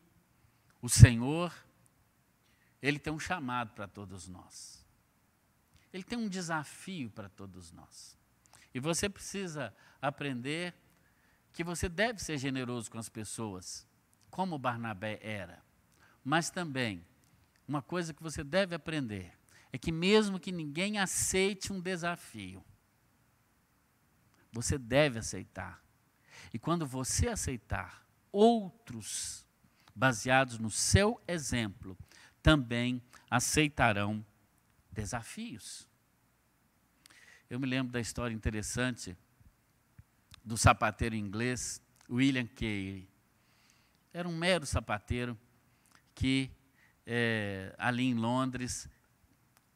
o 0.81 0.89
Senhor, 0.89 1.53
Ele 2.81 2.99
tem 2.99 3.11
um 3.11 3.19
chamado 3.19 3.73
para 3.73 3.87
todos 3.87 4.27
nós. 4.27 4.85
Ele 5.91 6.03
tem 6.03 6.17
um 6.17 6.29
desafio 6.29 7.09
para 7.09 7.29
todos 7.29 7.71
nós. 7.71 8.17
E 8.73 8.79
você 8.79 9.09
precisa 9.09 9.73
aprender 10.01 10.75
que 11.53 11.63
você 11.63 11.89
deve 11.89 12.21
ser 12.21 12.37
generoso 12.37 12.91
com 12.91 12.99
as 12.99 13.09
pessoas, 13.09 13.87
como 14.29 14.59
Barnabé 14.59 15.19
era. 15.23 15.63
Mas 16.23 16.49
também, 16.51 17.03
uma 17.67 17.81
coisa 17.81 18.13
que 18.13 18.21
você 18.21 18.43
deve 18.43 18.75
aprender 18.75 19.33
é 19.71 19.77
que, 19.77 19.91
mesmo 19.91 20.39
que 20.39 20.51
ninguém 20.51 20.99
aceite 20.99 21.73
um 21.73 21.81
desafio, 21.81 22.63
você 24.51 24.77
deve 24.77 25.17
aceitar. 25.17 25.83
E 26.53 26.59
quando 26.59 26.85
você 26.85 27.29
aceitar, 27.29 28.05
outros, 28.31 29.46
baseados 29.97 30.59
no 30.59 30.69
seu 30.69 31.19
exemplo, 31.27 31.97
também 32.43 33.01
aceitarão 33.31 34.23
desafios. 34.91 35.89
Eu 37.49 37.59
me 37.59 37.65
lembro 37.65 37.91
da 37.91 37.99
história 37.99 38.33
interessante 38.33 39.17
do 40.45 40.55
sapateiro 40.55 41.15
inglês 41.15 41.81
William 42.07 42.45
Carey. 42.45 43.09
Era 44.13 44.29
um 44.29 44.37
mero 44.37 44.67
sapateiro 44.67 45.35
que 46.13 46.51
é, 47.05 47.73
ali 47.79 48.03
em 48.03 48.13
Londres, 48.13 48.87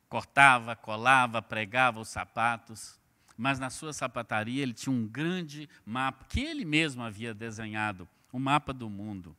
cortava, 0.08 0.76
colava, 0.76 1.42
pregava 1.42 2.00
os 2.00 2.10
sapatos, 2.10 3.00
mas 3.36 3.58
na 3.58 3.72
sua 3.72 3.92
sapataria 3.92 4.62
ele 4.62 4.74
tinha 4.74 4.94
um 4.94 5.08
grande 5.08 5.68
mapa 5.84 6.26
que 6.26 6.42
ele 6.42 6.64
mesmo 6.64 7.02
havia 7.02 7.34
desenhado, 7.34 8.08
o 8.32 8.38
um 8.38 8.40
mapa 8.40 8.72
do 8.72 8.88
mundo. 8.88 9.36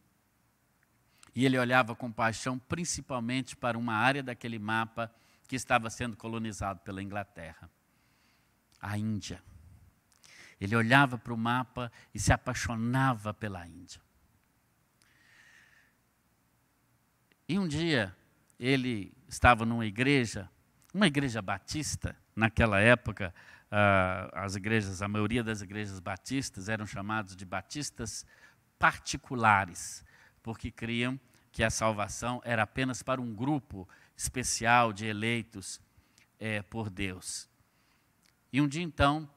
E 1.34 1.44
ele 1.44 1.58
olhava 1.58 1.94
com 1.94 2.12
paixão 2.12 2.58
principalmente 2.58 3.56
para 3.56 3.78
uma 3.78 3.94
área 3.94 4.22
daquele 4.22 4.58
mapa 4.58 5.12
que 5.48 5.56
estava 5.56 5.88
sendo 5.90 6.16
colonizado 6.16 6.80
pela 6.80 7.02
Inglaterra, 7.02 7.70
a 8.80 8.96
Índia. 8.98 9.42
Ele 10.60 10.76
olhava 10.76 11.18
para 11.18 11.32
o 11.32 11.36
mapa 11.36 11.90
e 12.14 12.18
se 12.18 12.32
apaixonava 12.32 13.34
pela 13.34 13.66
Índia. 13.66 14.00
E 17.48 17.58
um 17.58 17.66
dia 17.66 18.16
ele 18.58 19.12
estava 19.28 19.66
numa 19.66 19.84
igreja, 19.84 20.48
uma 20.94 21.06
igreja 21.06 21.42
batista, 21.42 22.16
naquela 22.36 22.80
época, 22.80 23.34
as 24.32 24.54
igrejas, 24.54 25.02
a 25.02 25.08
maioria 25.08 25.42
das 25.42 25.62
igrejas 25.62 25.98
batistas 25.98 26.68
eram 26.68 26.86
chamadas 26.86 27.34
de 27.34 27.44
batistas 27.44 28.24
particulares, 28.78 30.04
porque 30.42 30.70
criam 30.70 31.18
que 31.50 31.62
a 31.62 31.70
salvação 31.70 32.40
era 32.44 32.62
apenas 32.62 33.02
para 33.02 33.20
um 33.20 33.34
grupo 33.34 33.88
especial 34.16 34.92
de 34.92 35.06
eleitos 35.06 35.80
é, 36.38 36.62
por 36.62 36.88
Deus. 36.88 37.48
E 38.52 38.60
um 38.60 38.66
dia 38.66 38.82
então, 38.82 39.28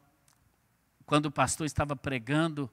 quando 1.06 1.28
o 1.28 1.32
pastor 1.32 1.66
estava 1.66 1.96
pregando, 1.96 2.72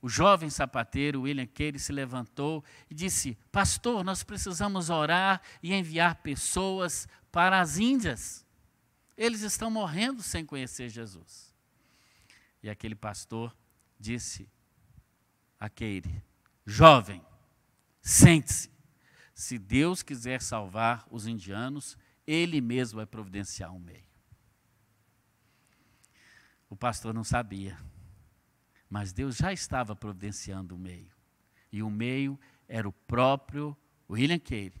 o 0.00 0.08
jovem 0.08 0.48
sapateiro 0.50 1.22
William 1.22 1.46
Carey 1.46 1.78
se 1.78 1.92
levantou 1.92 2.62
e 2.88 2.94
disse: 2.94 3.36
Pastor, 3.50 4.04
nós 4.04 4.22
precisamos 4.22 4.90
orar 4.90 5.40
e 5.62 5.74
enviar 5.74 6.16
pessoas 6.16 7.08
para 7.32 7.60
as 7.60 7.78
Índias. 7.78 8.46
Eles 9.16 9.40
estão 9.40 9.70
morrendo 9.70 10.22
sem 10.22 10.44
conhecer 10.44 10.88
Jesus. 10.88 11.54
E 12.62 12.70
aquele 12.70 12.94
pastor 12.94 13.56
disse 13.98 14.48
a 15.58 15.68
Keire: 15.68 16.22
Jovem, 16.66 17.24
sente-se. 18.02 18.70
Se 19.32 19.58
Deus 19.58 20.02
quiser 20.02 20.42
salvar 20.42 21.06
os 21.10 21.26
indianos, 21.26 21.96
Ele 22.26 22.60
mesmo 22.60 22.96
vai 22.96 23.06
providenciar 23.06 23.72
um 23.72 23.78
meio. 23.78 24.06
O 26.68 26.74
pastor 26.74 27.14
não 27.14 27.22
sabia, 27.22 27.78
mas 28.90 29.12
Deus 29.12 29.36
já 29.36 29.52
estava 29.52 29.94
providenciando 29.94 30.74
o 30.74 30.78
um 30.78 30.80
meio. 30.80 31.12
E 31.70 31.82
o 31.82 31.90
meio 31.90 32.38
era 32.66 32.88
o 32.88 32.92
próprio 32.92 33.76
William 34.10 34.38
Carey, 34.38 34.72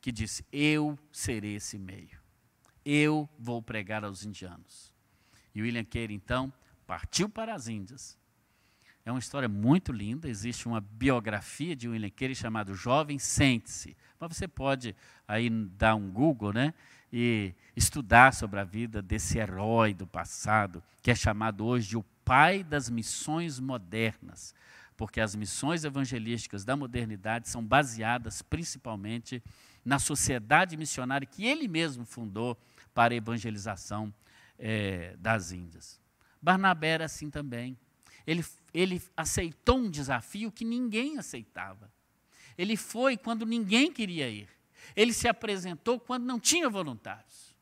que 0.00 0.12
disse: 0.12 0.44
Eu 0.52 0.98
serei 1.10 1.54
esse 1.54 1.78
meio. 1.78 2.20
Eu 2.84 3.28
vou 3.38 3.62
pregar 3.62 4.04
aos 4.04 4.24
indianos. 4.24 4.92
E 5.54 5.62
William 5.62 5.84
Carey, 5.84 6.14
então, 6.14 6.52
partiu 6.86 7.28
para 7.28 7.54
as 7.54 7.68
Índias. 7.68 8.19
É 9.10 9.12
uma 9.12 9.18
história 9.18 9.48
muito 9.48 9.90
linda. 9.90 10.28
Existe 10.28 10.68
uma 10.68 10.80
biografia 10.80 11.74
de 11.74 11.88
William 11.88 12.10
Carey 12.10 12.32
chamada 12.32 12.72
Jovem 12.74 13.18
Sente-se. 13.18 13.96
Mas 14.20 14.36
você 14.36 14.46
pode 14.46 14.94
aí 15.26 15.50
dar 15.50 15.96
um 15.96 16.08
Google, 16.08 16.52
né? 16.52 16.72
E 17.12 17.52
estudar 17.74 18.32
sobre 18.32 18.60
a 18.60 18.64
vida 18.64 19.02
desse 19.02 19.36
herói 19.36 19.92
do 19.92 20.06
passado, 20.06 20.80
que 21.02 21.10
é 21.10 21.14
chamado 21.16 21.66
hoje 21.66 21.96
o 21.96 22.04
pai 22.24 22.62
das 22.62 22.88
missões 22.88 23.58
modernas, 23.58 24.54
porque 24.96 25.20
as 25.20 25.34
missões 25.34 25.82
evangelísticas 25.82 26.64
da 26.64 26.76
modernidade 26.76 27.48
são 27.48 27.64
baseadas 27.64 28.42
principalmente 28.42 29.42
na 29.84 29.98
sociedade 29.98 30.76
missionária 30.76 31.26
que 31.26 31.44
ele 31.44 31.66
mesmo 31.66 32.04
fundou 32.04 32.56
para 32.94 33.12
a 33.12 33.16
evangelização 33.16 34.14
é, 34.56 35.16
das 35.18 35.50
Índias. 35.50 36.00
Barnabé 36.40 36.90
era 36.90 37.06
assim 37.06 37.28
também. 37.28 37.76
Ele, 38.24 38.44
ele 38.72 39.02
aceitou 39.16 39.78
um 39.78 39.90
desafio 39.90 40.52
que 40.52 40.64
ninguém 40.64 41.18
aceitava. 41.18 41.92
Ele 42.56 42.76
foi 42.76 43.16
quando 43.16 43.46
ninguém 43.46 43.92
queria 43.92 44.28
ir. 44.28 44.48
Ele 44.94 45.12
se 45.12 45.28
apresentou 45.28 45.98
quando 45.98 46.24
não 46.24 46.38
tinha 46.38 46.68
voluntários. 46.68 47.54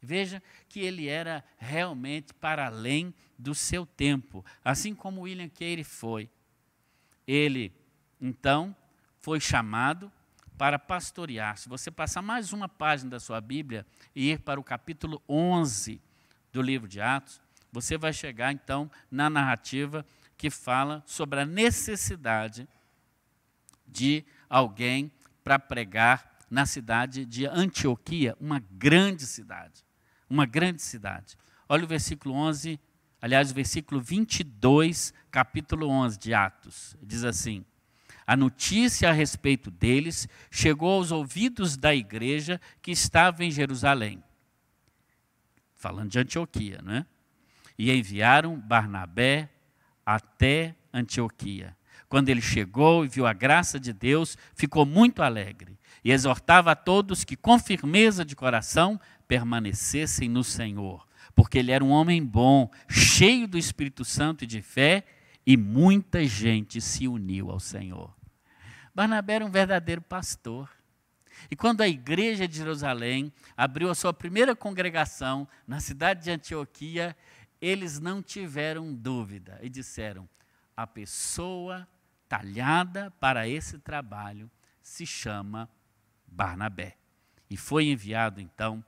Veja 0.00 0.42
que 0.68 0.80
ele 0.80 1.08
era 1.08 1.44
realmente 1.56 2.32
para 2.32 2.66
além 2.66 3.12
do 3.38 3.54
seu 3.54 3.84
tempo, 3.84 4.44
assim 4.64 4.94
como 4.94 5.22
William 5.22 5.48
Carey 5.48 5.84
foi. 5.84 6.30
Ele, 7.26 7.72
então, 8.20 8.74
foi 9.20 9.40
chamado 9.40 10.10
para 10.56 10.78
pastorear. 10.78 11.56
Se 11.56 11.68
você 11.68 11.90
passar 11.90 12.22
mais 12.22 12.52
uma 12.52 12.68
página 12.68 13.10
da 13.10 13.20
sua 13.20 13.40
Bíblia 13.40 13.86
e 14.14 14.30
ir 14.32 14.40
para 14.40 14.58
o 14.58 14.64
capítulo 14.64 15.22
11 15.28 16.00
do 16.52 16.62
livro 16.62 16.88
de 16.88 17.00
Atos, 17.00 17.40
você 17.70 17.98
vai 17.98 18.12
chegar 18.12 18.52
então 18.52 18.90
na 19.10 19.28
narrativa 19.28 20.04
que 20.38 20.48
fala 20.48 21.02
sobre 21.04 21.40
a 21.40 21.44
necessidade 21.44 22.66
de 23.86 24.24
alguém 24.48 25.12
para 25.42 25.58
pregar 25.58 26.38
na 26.48 26.64
cidade 26.64 27.26
de 27.26 27.46
Antioquia, 27.46 28.36
uma 28.40 28.60
grande 28.70 29.26
cidade. 29.26 29.84
Uma 30.30 30.46
grande 30.46 30.80
cidade. 30.80 31.36
Olha 31.68 31.84
o 31.84 31.88
versículo 31.88 32.34
11, 32.34 32.80
aliás, 33.20 33.50
o 33.50 33.54
versículo 33.54 34.00
22, 34.00 35.12
capítulo 35.30 35.88
11 35.88 36.18
de 36.18 36.32
Atos. 36.32 36.96
Diz 37.02 37.24
assim: 37.24 37.64
a 38.28 38.36
notícia 38.36 39.08
a 39.08 39.12
respeito 39.12 39.70
deles 39.70 40.28
chegou 40.50 40.92
aos 40.92 41.10
ouvidos 41.10 41.76
da 41.76 41.94
igreja 41.94 42.60
que 42.82 42.90
estava 42.90 43.42
em 43.42 43.50
Jerusalém. 43.50 44.22
Falando 45.74 46.10
de 46.10 46.18
Antioquia, 46.18 46.80
não 46.82 46.92
é? 46.92 47.06
E 47.78 47.90
enviaram 47.90 48.58
Barnabé 48.58 49.48
até 50.08 50.74
Antioquia. 50.90 51.76
Quando 52.08 52.30
ele 52.30 52.40
chegou 52.40 53.04
e 53.04 53.08
viu 53.08 53.26
a 53.26 53.34
graça 53.34 53.78
de 53.78 53.92
Deus, 53.92 54.38
ficou 54.54 54.86
muito 54.86 55.22
alegre 55.22 55.78
e 56.02 56.10
exortava 56.10 56.70
a 56.70 56.74
todos 56.74 57.24
que, 57.24 57.36
com 57.36 57.58
firmeza 57.58 58.24
de 58.24 58.34
coração, 58.34 58.98
permanecessem 59.26 60.26
no 60.26 60.42
Senhor, 60.42 61.06
porque 61.34 61.58
ele 61.58 61.72
era 61.72 61.84
um 61.84 61.90
homem 61.90 62.24
bom, 62.24 62.70
cheio 62.88 63.46
do 63.46 63.58
Espírito 63.58 64.02
Santo 64.02 64.44
e 64.44 64.46
de 64.46 64.62
fé, 64.62 65.04
e 65.46 65.58
muita 65.58 66.24
gente 66.24 66.80
se 66.80 67.06
uniu 67.06 67.50
ao 67.50 67.60
Senhor. 67.60 68.16
Barnabé 68.94 69.34
era 69.34 69.44
um 69.44 69.50
verdadeiro 69.50 70.00
pastor. 70.00 70.70
E 71.50 71.54
quando 71.54 71.82
a 71.82 71.88
igreja 71.88 72.48
de 72.48 72.56
Jerusalém 72.56 73.30
abriu 73.54 73.90
a 73.90 73.94
sua 73.94 74.14
primeira 74.14 74.56
congregação 74.56 75.46
na 75.66 75.80
cidade 75.80 76.24
de 76.24 76.30
Antioquia, 76.30 77.14
eles 77.60 77.98
não 77.98 78.22
tiveram 78.22 78.94
dúvida 78.94 79.58
e 79.62 79.68
disseram: 79.68 80.28
a 80.76 80.86
pessoa 80.86 81.86
talhada 82.28 83.10
para 83.20 83.48
esse 83.48 83.78
trabalho 83.78 84.50
se 84.82 85.06
chama 85.06 85.68
Barnabé. 86.26 86.96
E 87.50 87.56
foi 87.56 87.86
enviado 87.86 88.40
então 88.40 88.84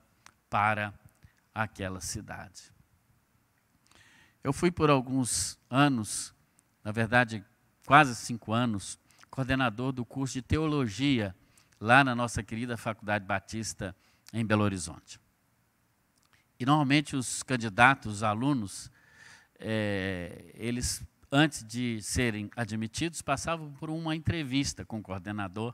para 0.49 0.93
aquela 1.53 1.99
cidade. 1.99 2.71
Eu 4.43 4.51
fui 4.51 4.71
por 4.71 4.89
alguns 4.89 5.59
anos, 5.69 6.33
na 6.83 6.91
verdade, 6.91 7.43
quase 7.85 8.15
cinco 8.15 8.53
anos, 8.53 8.99
coordenador 9.29 9.91
do 9.91 10.03
curso 10.03 10.33
de 10.33 10.41
teologia 10.41 11.35
lá 11.79 12.03
na 12.03 12.15
nossa 12.15 12.41
querida 12.41 12.75
Faculdade 12.75 13.25
Batista 13.25 13.95
em 14.33 14.45
Belo 14.45 14.63
Horizonte. 14.63 15.19
E 16.61 16.65
normalmente 16.65 17.15
os 17.15 17.41
candidatos, 17.41 18.17
os 18.17 18.23
alunos, 18.23 18.91
é, 19.57 20.45
eles, 20.53 21.03
antes 21.31 21.63
de 21.63 21.99
serem 22.03 22.51
admitidos, 22.55 23.19
passavam 23.23 23.73
por 23.73 23.89
uma 23.89 24.15
entrevista 24.15 24.85
com 24.85 24.99
o 24.99 25.01
coordenador, 25.01 25.73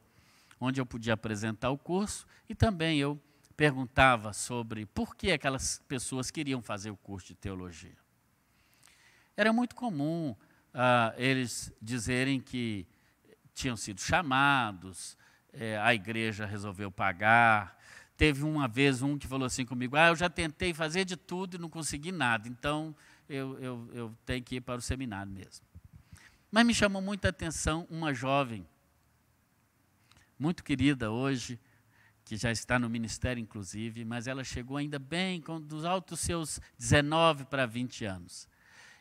onde 0.58 0.80
eu 0.80 0.86
podia 0.86 1.13
apresentar 1.13 1.71
o 1.71 1.78
curso 1.78 2.26
e 2.47 2.56
também 2.56 3.00
eu 3.00 3.21
perguntava 3.58 4.32
sobre 4.32 4.86
por 4.86 5.13
que 5.13 5.30
aquelas 5.30 5.84
pessoas 5.89 6.32
queriam 6.32 6.62
fazer 6.62 6.89
o 6.89 6.95
curso 6.95 7.28
de 7.28 7.36
teologia. 7.36 7.97
Era 9.36 9.52
muito 9.52 9.76
comum 9.76 10.34
ah, 10.73 11.13
eles 11.17 11.69
dizerem 11.82 12.39
que 12.39 12.88
tinham 13.54 13.76
sido 13.76 14.00
chamados, 14.00 15.17
é, 15.52 15.78
a 15.80 15.93
igreja 15.93 16.45
resolveu 16.45 16.89
pagar. 16.89 17.78
Teve 18.17 18.43
uma 18.43 18.67
vez 18.67 19.03
um 19.03 19.17
que 19.17 19.27
falou 19.27 19.45
assim 19.45 19.63
comigo: 19.63 19.95
Ah, 19.95 20.08
eu 20.08 20.15
já 20.15 20.27
tentei 20.30 20.73
fazer 20.73 21.06
de 21.06 21.15
tudo 21.15 21.56
e 21.56 21.60
não 21.60 21.69
consegui 21.69 22.12
nada, 22.12 22.49
então 22.49 22.95
eu, 23.30 23.60
eu, 23.60 23.89
eu 23.93 24.17
tenho 24.25 24.43
que 24.43 24.56
ir 24.56 24.62
para 24.62 24.80
o 24.80 24.82
seminário 24.82 25.32
mesmo. 25.32 25.65
Mas 26.51 26.65
me 26.65 26.73
chamou 26.73 27.01
muita 27.01 27.30
atenção 27.30 27.86
uma 27.89 28.13
jovem, 28.13 28.65
muito 30.39 30.63
querida 30.63 31.12
hoje, 31.12 31.60
que 32.25 32.36
já 32.36 32.51
está 32.51 32.80
no 32.80 32.89
ministério, 32.89 33.39
inclusive, 33.39 34.03
mas 34.03 34.27
ela 34.27 34.43
chegou 34.43 34.77
ainda 34.77 34.97
bem, 34.97 35.39
com, 35.39 35.62
dos 35.62 35.86
altos 35.86 36.19
seus 36.19 36.60
19 36.77 37.45
para 37.45 37.65
20 37.65 38.03
anos. 38.06 38.49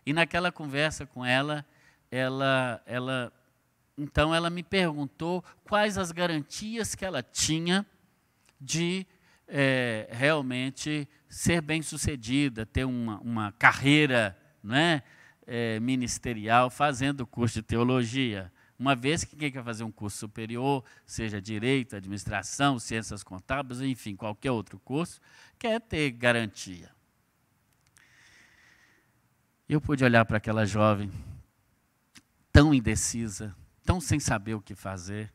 E 0.05 0.13
naquela 0.13 0.53
conversa 0.53 1.07
com 1.07 1.25
ela, 1.25 1.65
ela, 2.11 2.83
ela 2.85 3.33
então 3.97 4.35
ela 4.35 4.51
me 4.51 4.63
perguntou 4.63 5.43
quais 5.65 5.97
as 5.97 6.13
garantias 6.13 6.95
que 6.95 7.05
ela 7.05 7.23
tinha 7.23 7.87
de 8.61 9.07
é, 9.49 10.09
realmente 10.11 11.09
ser 11.29 11.61
bem-sucedida, 11.61 12.67
ter 12.67 12.85
uma, 12.85 13.19
uma 13.21 13.53
carreira 13.53 14.37
né, 14.63 15.03
é, 15.47 15.79
ministerial 15.81 16.71
fazendo 16.71 17.27
curso 17.27 17.57
de 17.57 17.63
teologia. 17.63 18.53
Uma 18.79 18.95
vez 18.95 19.25
que 19.25 19.37
quem 19.37 19.51
quer 19.51 19.65
fazer 19.65 19.85
um 19.85 19.91
curso 19.91 20.19
superior, 20.19 20.85
seja 21.07 21.41
direito, 21.41 21.97
administração, 21.97 22.79
ciências 22.79 23.23
contábeis, 23.23 23.81
enfim, 23.81 24.15
qualquer 24.15 24.51
outro 24.51 24.79
curso, 24.79 25.21
quer 25.59 25.81
ter 25.81 26.11
garantia. 26.11 26.91
Eu 29.69 29.81
pude 29.81 30.05
olhar 30.05 30.25
para 30.25 30.37
aquela 30.37 30.67
jovem 30.67 31.11
tão 32.53 32.75
indecisa, 32.75 33.55
tão 33.85 34.01
sem 34.01 34.21
saber 34.21 34.55
o 34.55 34.61
que 34.61 34.75
fazer, 34.75 35.33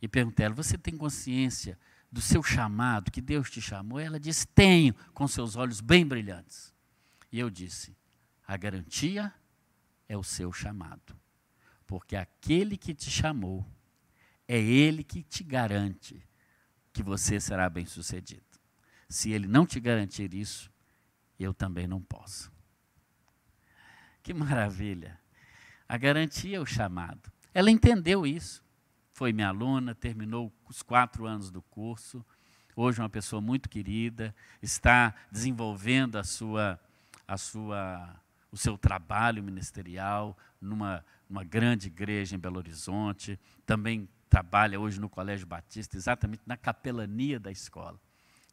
e 0.00 0.08
perguntei 0.08 0.44
a 0.44 0.46
ela: 0.46 0.54
Você 0.54 0.78
tem 0.78 0.96
consciência 0.96 1.78
do 2.16 2.22
seu 2.22 2.42
chamado, 2.42 3.10
que 3.10 3.20
Deus 3.20 3.50
te 3.50 3.60
chamou? 3.60 4.00
Ela 4.00 4.18
disse: 4.18 4.46
Tenho, 4.46 4.94
com 5.12 5.28
seus 5.28 5.54
olhos 5.54 5.80
bem 5.80 6.06
brilhantes. 6.06 6.74
E 7.30 7.38
eu 7.38 7.50
disse: 7.50 7.96
A 8.46 8.56
garantia 8.56 9.32
é 10.08 10.16
o 10.16 10.24
seu 10.24 10.52
chamado 10.52 11.16
porque 11.86 12.16
aquele 12.16 12.76
que 12.76 12.94
te 12.94 13.10
chamou 13.10 13.64
é 14.48 14.58
ele 14.58 15.04
que 15.04 15.22
te 15.22 15.44
garante 15.44 16.22
que 16.92 17.02
você 17.02 17.38
será 17.38 17.70
bem-sucedido. 17.70 18.44
Se 19.08 19.30
ele 19.30 19.46
não 19.46 19.64
te 19.64 19.78
garantir 19.78 20.34
isso, 20.34 20.70
eu 21.38 21.54
também 21.54 21.86
não 21.86 22.02
posso. 22.02 22.50
Que 24.22 24.34
maravilha! 24.34 25.20
A 25.88 25.96
garantia 25.96 26.56
é 26.56 26.60
o 26.60 26.66
chamado. 26.66 27.30
Ela 27.54 27.70
entendeu 27.70 28.26
isso. 28.26 28.64
Foi 29.16 29.32
minha 29.32 29.48
aluna, 29.48 29.94
terminou 29.94 30.52
os 30.68 30.82
quatro 30.82 31.24
anos 31.24 31.50
do 31.50 31.62
curso. 31.62 32.22
Hoje, 32.76 33.00
uma 33.00 33.08
pessoa 33.08 33.40
muito 33.40 33.66
querida, 33.66 34.36
está 34.60 35.14
desenvolvendo 35.32 36.16
a 36.18 36.22
sua, 36.22 36.78
a 37.26 37.38
sua, 37.38 38.14
o 38.52 38.58
seu 38.58 38.76
trabalho 38.76 39.42
ministerial 39.42 40.36
numa 40.60 41.02
uma 41.30 41.42
grande 41.42 41.86
igreja 41.86 42.36
em 42.36 42.38
Belo 42.38 42.58
Horizonte, 42.58 43.40
também 43.64 44.06
trabalha 44.28 44.78
hoje 44.78 45.00
no 45.00 45.08
Colégio 45.08 45.46
Batista, 45.46 45.96
exatamente 45.96 46.42
na 46.44 46.58
capelania 46.58 47.40
da 47.40 47.50
escola. 47.50 47.98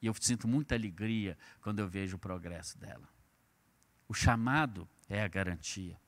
E 0.02 0.08
eu 0.08 0.16
sinto 0.18 0.48
muita 0.48 0.76
alegria 0.76 1.38
quando 1.60 1.80
eu 1.80 1.90
vejo 1.90 2.16
o 2.16 2.20
progresso 2.20 2.78
dela. 2.78 3.10
O 4.08 4.14
chamado 4.14 4.88
é 5.10 5.22
a 5.22 5.28
garantia. 5.28 6.00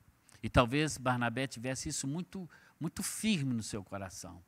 E 0.42 0.48
talvez 0.48 0.96
Barnabé 0.96 1.46
tivesse 1.46 1.88
isso 1.88 2.06
muito, 2.06 2.48
muito 2.78 3.02
firme 3.02 3.54
no 3.54 3.62
seu 3.62 3.82
coração, 3.82 4.42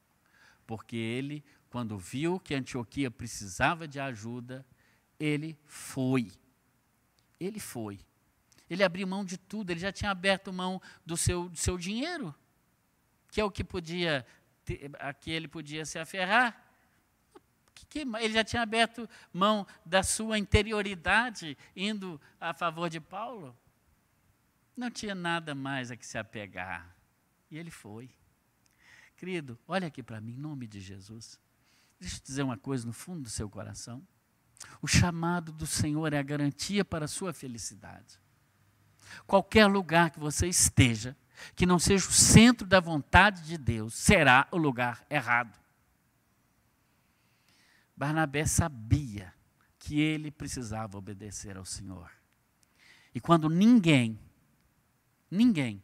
porque 0.67 0.97
ele, 0.97 1.45
quando 1.71 1.99
viu 1.99 2.38
que 2.38 2.55
Antioquia 2.55 3.11
precisava 3.11 3.88
de 3.88 3.99
ajuda, 3.99 4.64
ele 5.19 5.59
foi. 5.64 6.31
Ele 7.41 7.59
foi. 7.59 8.01
Ele 8.69 8.85
abriu 8.85 9.07
mão 9.07 9.25
de 9.25 9.38
tudo, 9.38 9.71
ele 9.71 9.81
já 9.81 9.91
tinha 9.91 10.11
aberto 10.11 10.53
mão 10.53 10.81
do 11.05 11.17
seu, 11.17 11.49
do 11.49 11.57
seu 11.57 11.79
dinheiro, 11.79 12.35
que 13.31 13.41
é 13.41 13.45
o 13.45 13.51
que 13.51 13.64
podia, 13.64 14.27
a 14.99 15.12
que 15.14 15.31
ele 15.31 15.49
podia 15.49 15.87
se 15.87 15.99
aferrar. 15.99 16.64
ele 18.21 18.35
já 18.35 18.45
tinha 18.45 18.62
aberto 18.62 19.09
mão 19.33 19.67
da 19.87 20.03
sua 20.03 20.38
interioridade, 20.38 21.57
indo 21.75 22.21
a 22.38 22.53
favor 22.53 22.91
de 22.91 23.01
Paulo. 23.01 23.57
Não 24.77 24.91
tinha 24.91 25.14
nada 25.14 25.55
mais 25.55 25.91
a 25.91 25.97
que 25.97 26.07
se 26.07 26.19
apegar. 26.19 26.95
E 27.51 27.57
ele 27.57 27.71
foi. 27.71 28.11
Querido, 29.18 29.59
olha 29.66 29.88
aqui 29.88 30.00
para 30.00 30.20
mim, 30.20 30.35
em 30.35 30.38
nome 30.38 30.68
de 30.68 30.81
Jesus. 30.81 31.40
Deixa 31.98 32.14
eu 32.14 32.20
te 32.20 32.26
dizer 32.26 32.44
uma 32.44 32.57
coisa 32.57 32.87
no 32.87 32.92
fundo 32.92 33.22
do 33.22 33.28
seu 33.28 33.50
coração. 33.50 34.00
O 34.81 34.87
chamado 34.87 35.50
do 35.50 35.66
Senhor 35.66 36.12
é 36.12 36.18
a 36.18 36.22
garantia 36.22 36.85
para 36.85 37.07
a 37.07 37.09
sua 37.09 37.33
felicidade. 37.33 38.16
Qualquer 39.26 39.66
lugar 39.66 40.11
que 40.11 40.20
você 40.20 40.46
esteja, 40.46 41.16
que 41.57 41.66
não 41.66 41.81
seja 41.81 42.09
o 42.09 42.12
centro 42.12 42.64
da 42.64 42.78
vontade 42.78 43.42
de 43.42 43.59
Deus, 43.59 43.94
será 43.94 44.46
o 44.52 44.57
lugar 44.57 45.04
errado. 45.11 45.59
Barnabé 47.96 48.46
sabia 48.46 49.35
que 49.81 49.98
ele 49.98 50.31
precisava 50.31 50.96
obedecer 50.96 51.57
ao 51.57 51.64
Senhor. 51.64 52.09
E 53.12 53.20
quando 53.20 53.50
ninguém, 53.50 54.16
ninguém 55.28 55.83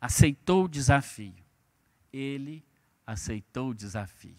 aceitou 0.00 0.66
o 0.66 0.68
desafio, 0.68 1.45
ele 2.16 2.64
aceitou 3.06 3.70
o 3.70 3.74
desafio. 3.74 4.36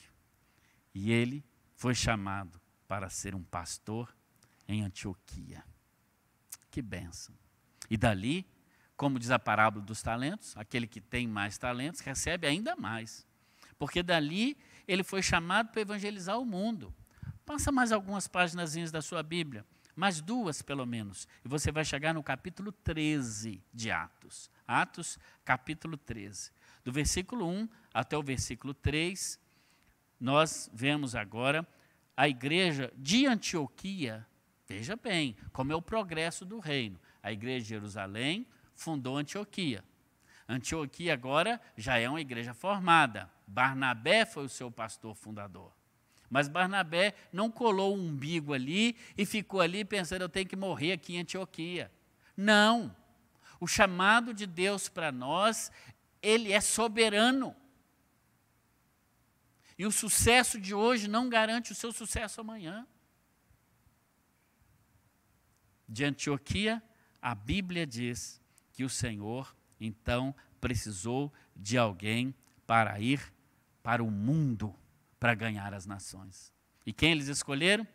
E 0.93 1.11
ele 1.11 1.43
foi 1.75 1.93
chamado 1.93 2.59
para 2.87 3.09
ser 3.09 3.35
um 3.35 3.43
pastor 3.43 4.15
em 4.67 4.83
Antioquia. 4.83 5.63
Que 6.71 6.81
bênção! 6.81 7.35
E 7.89 7.95
dali, 7.95 8.45
como 8.95 9.19
diz 9.19 9.31
a 9.31 9.39
parábola 9.39 9.85
dos 9.85 10.01
talentos, 10.01 10.55
aquele 10.57 10.87
que 10.87 10.99
tem 10.99 11.27
mais 11.27 11.57
talentos 11.57 12.01
recebe 12.01 12.47
ainda 12.47 12.75
mais. 12.75 13.25
Porque 13.77 14.01
dali 14.01 14.57
ele 14.87 15.03
foi 15.03 15.21
chamado 15.21 15.69
para 15.69 15.81
evangelizar 15.81 16.39
o 16.39 16.45
mundo. 16.45 16.93
Passa 17.45 17.71
mais 17.71 17.91
algumas 17.91 18.27
páginas 18.27 18.75
da 18.91 19.01
sua 19.01 19.23
Bíblia, 19.23 19.65
mais 19.95 20.19
duas 20.19 20.61
pelo 20.61 20.85
menos, 20.85 21.27
e 21.43 21.47
você 21.47 21.71
vai 21.71 21.85
chegar 21.85 22.13
no 22.13 22.21
capítulo 22.21 22.71
13 22.71 23.63
de 23.73 23.89
Atos. 23.89 24.49
Atos, 24.67 25.17
capítulo 25.45 25.95
13. 25.95 26.51
Do 26.87 26.93
versículo 26.93 27.45
1 27.45 27.67
até 27.93 28.17
o 28.17 28.23
versículo 28.23 28.73
3, 28.73 29.37
nós 30.17 30.71
vemos 30.73 31.15
agora 31.15 31.67
a 32.15 32.29
igreja 32.29 32.93
de 32.95 33.25
Antioquia. 33.25 34.25
Veja 34.65 34.95
bem, 34.95 35.35
como 35.51 35.73
é 35.73 35.75
o 35.75 35.81
progresso 35.81 36.45
do 36.45 36.59
reino 36.59 36.97
a 37.21 37.29
igreja 37.29 37.63
de 37.63 37.69
Jerusalém, 37.71 38.47
fundou 38.73 39.17
Antioquia. 39.17 39.83
Antioquia 40.47 41.13
agora 41.13 41.59
já 41.75 41.97
é 41.97 42.07
uma 42.07 42.21
igreja 42.21 42.53
formada. 42.53 43.29
Barnabé 43.45 44.25
foi 44.25 44.45
o 44.45 44.49
seu 44.49 44.71
pastor 44.71 45.13
fundador. 45.13 45.73
Mas 46.29 46.47
Barnabé 46.47 47.15
não 47.33 47.51
colou 47.51 47.97
o 47.97 47.99
umbigo 47.99 48.53
ali 48.53 48.95
e 49.17 49.25
ficou 49.25 49.59
ali 49.59 49.83
pensando, 49.83 50.21
eu 50.21 50.29
tenho 50.29 50.47
que 50.47 50.55
morrer 50.55 50.93
aqui 50.93 51.17
em 51.17 51.19
Antioquia. 51.19 51.91
Não. 52.37 52.95
O 53.59 53.67
chamado 53.67 54.33
de 54.33 54.45
Deus 54.45 54.87
para 54.87 55.11
nós, 55.11 55.69
ele 56.21 56.51
é 56.51 56.61
soberano. 56.61 57.55
E 59.77 59.85
o 59.85 59.91
sucesso 59.91 60.59
de 60.59 60.73
hoje 60.73 61.07
não 61.07 61.29
garante 61.29 61.71
o 61.71 61.75
seu 61.75 61.91
sucesso 61.91 62.41
amanhã. 62.41 62.87
De 65.87 66.03
Antioquia, 66.03 66.81
a 67.21 67.35
Bíblia 67.35 67.85
diz 67.85 68.41
que 68.73 68.83
o 68.83 68.89
Senhor, 68.89 69.55
então, 69.79 70.35
precisou 70.59 71.31
de 71.55 71.77
alguém 71.77 72.33
para 72.65 72.99
ir 72.99 73.33
para 73.81 74.03
o 74.03 74.11
mundo 74.11 74.75
para 75.19 75.33
ganhar 75.33 75.73
as 75.73 75.85
nações. 75.85 76.51
E 76.85 76.91
quem 76.91 77.11
eles 77.11 77.27
escolheram? 77.27 77.87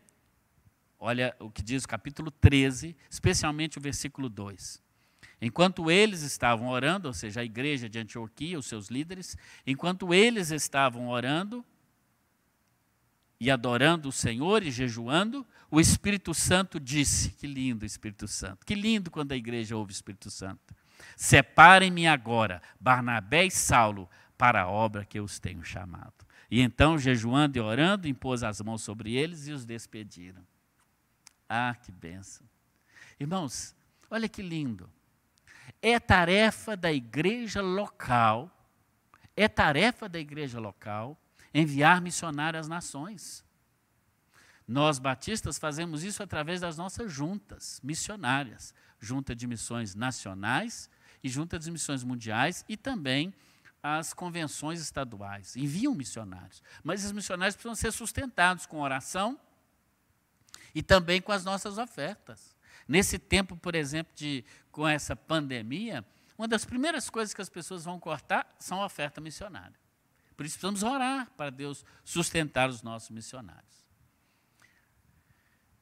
Olha 0.98 1.36
o 1.40 1.50
que 1.50 1.62
diz 1.62 1.84
o 1.84 1.88
capítulo 1.88 2.30
13, 2.30 2.96
especialmente 3.10 3.76
o 3.76 3.80
versículo 3.80 4.28
2. 4.28 4.80
Enquanto 5.44 5.90
eles 5.90 6.22
estavam 6.22 6.68
orando, 6.68 7.08
ou 7.08 7.12
seja, 7.12 7.40
a 7.40 7.44
igreja 7.44 7.88
de 7.88 7.98
Antioquia, 7.98 8.56
os 8.56 8.66
seus 8.66 8.86
líderes, 8.86 9.36
enquanto 9.66 10.14
eles 10.14 10.52
estavam 10.52 11.08
orando, 11.08 11.64
e 13.40 13.50
adorando 13.50 14.08
o 14.08 14.12
Senhor 14.12 14.62
e 14.62 14.70
jejuando, 14.70 15.44
o 15.68 15.80
Espírito 15.80 16.32
Santo 16.32 16.78
disse: 16.78 17.32
Que 17.32 17.48
lindo 17.48 17.84
Espírito 17.84 18.28
Santo, 18.28 18.64
que 18.64 18.76
lindo 18.76 19.10
quando 19.10 19.32
a 19.32 19.36
igreja 19.36 19.76
ouve 19.76 19.90
o 19.90 19.92
Espírito 19.92 20.30
Santo. 20.30 20.72
Separem-me 21.16 22.06
agora, 22.06 22.62
Barnabé 22.78 23.46
e 23.46 23.50
Saulo, 23.50 24.08
para 24.38 24.62
a 24.62 24.68
obra 24.68 25.04
que 25.04 25.18
eu 25.18 25.24
os 25.24 25.40
tenho 25.40 25.64
chamado. 25.64 26.14
E 26.48 26.60
então, 26.60 26.96
jejuando 26.96 27.58
e 27.58 27.60
orando, 27.60 28.06
impôs 28.06 28.44
as 28.44 28.60
mãos 28.60 28.82
sobre 28.82 29.16
eles 29.16 29.48
e 29.48 29.52
os 29.52 29.64
despediram. 29.64 30.46
Ah, 31.48 31.74
que 31.74 31.90
bênção. 31.90 32.46
Irmãos, 33.18 33.74
olha 34.08 34.28
que 34.28 34.40
lindo. 34.40 34.88
É 35.80 35.98
tarefa 35.98 36.76
da 36.76 36.92
igreja 36.92 37.60
local, 37.60 38.50
é 39.36 39.48
tarefa 39.48 40.08
da 40.08 40.18
igreja 40.18 40.60
local 40.60 41.18
enviar 41.54 42.00
missionários 42.00 42.62
às 42.62 42.68
nações. 42.68 43.44
Nós 44.66 44.98
batistas 44.98 45.58
fazemos 45.58 46.02
isso 46.02 46.22
através 46.22 46.60
das 46.60 46.76
nossas 46.76 47.12
juntas 47.12 47.80
missionárias, 47.82 48.74
junta 49.00 49.34
de 49.34 49.46
missões 49.46 49.94
nacionais 49.94 50.88
e 51.22 51.28
junta 51.28 51.58
de 51.58 51.70
missões 51.70 52.02
mundiais 52.04 52.64
e 52.68 52.76
também 52.76 53.34
as 53.82 54.14
convenções 54.14 54.80
estaduais. 54.80 55.56
Enviam 55.56 55.94
missionários, 55.94 56.62
mas 56.82 57.00
esses 57.00 57.12
missionários 57.12 57.56
precisam 57.56 57.74
ser 57.74 57.92
sustentados 57.92 58.64
com 58.64 58.80
oração 58.80 59.38
e 60.74 60.82
também 60.82 61.20
com 61.20 61.32
as 61.32 61.44
nossas 61.44 61.78
ofertas. 61.78 62.56
Nesse 62.86 63.18
tempo, 63.18 63.56
por 63.56 63.74
exemplo, 63.74 64.12
de 64.14 64.44
com 64.72 64.88
essa 64.88 65.14
pandemia, 65.14 66.04
uma 66.36 66.48
das 66.48 66.64
primeiras 66.64 67.08
coisas 67.08 67.32
que 67.34 67.42
as 67.42 67.48
pessoas 67.48 67.84
vão 67.84 68.00
cortar 68.00 68.48
são 68.58 68.82
a 68.82 68.86
oferta 68.86 69.20
missionária. 69.20 69.78
Por 70.36 70.46
isso 70.46 70.58
precisamos 70.58 70.82
orar 70.82 71.30
para 71.36 71.50
Deus 71.50 71.84
sustentar 72.02 72.68
os 72.68 72.82
nossos 72.82 73.10
missionários. 73.10 73.86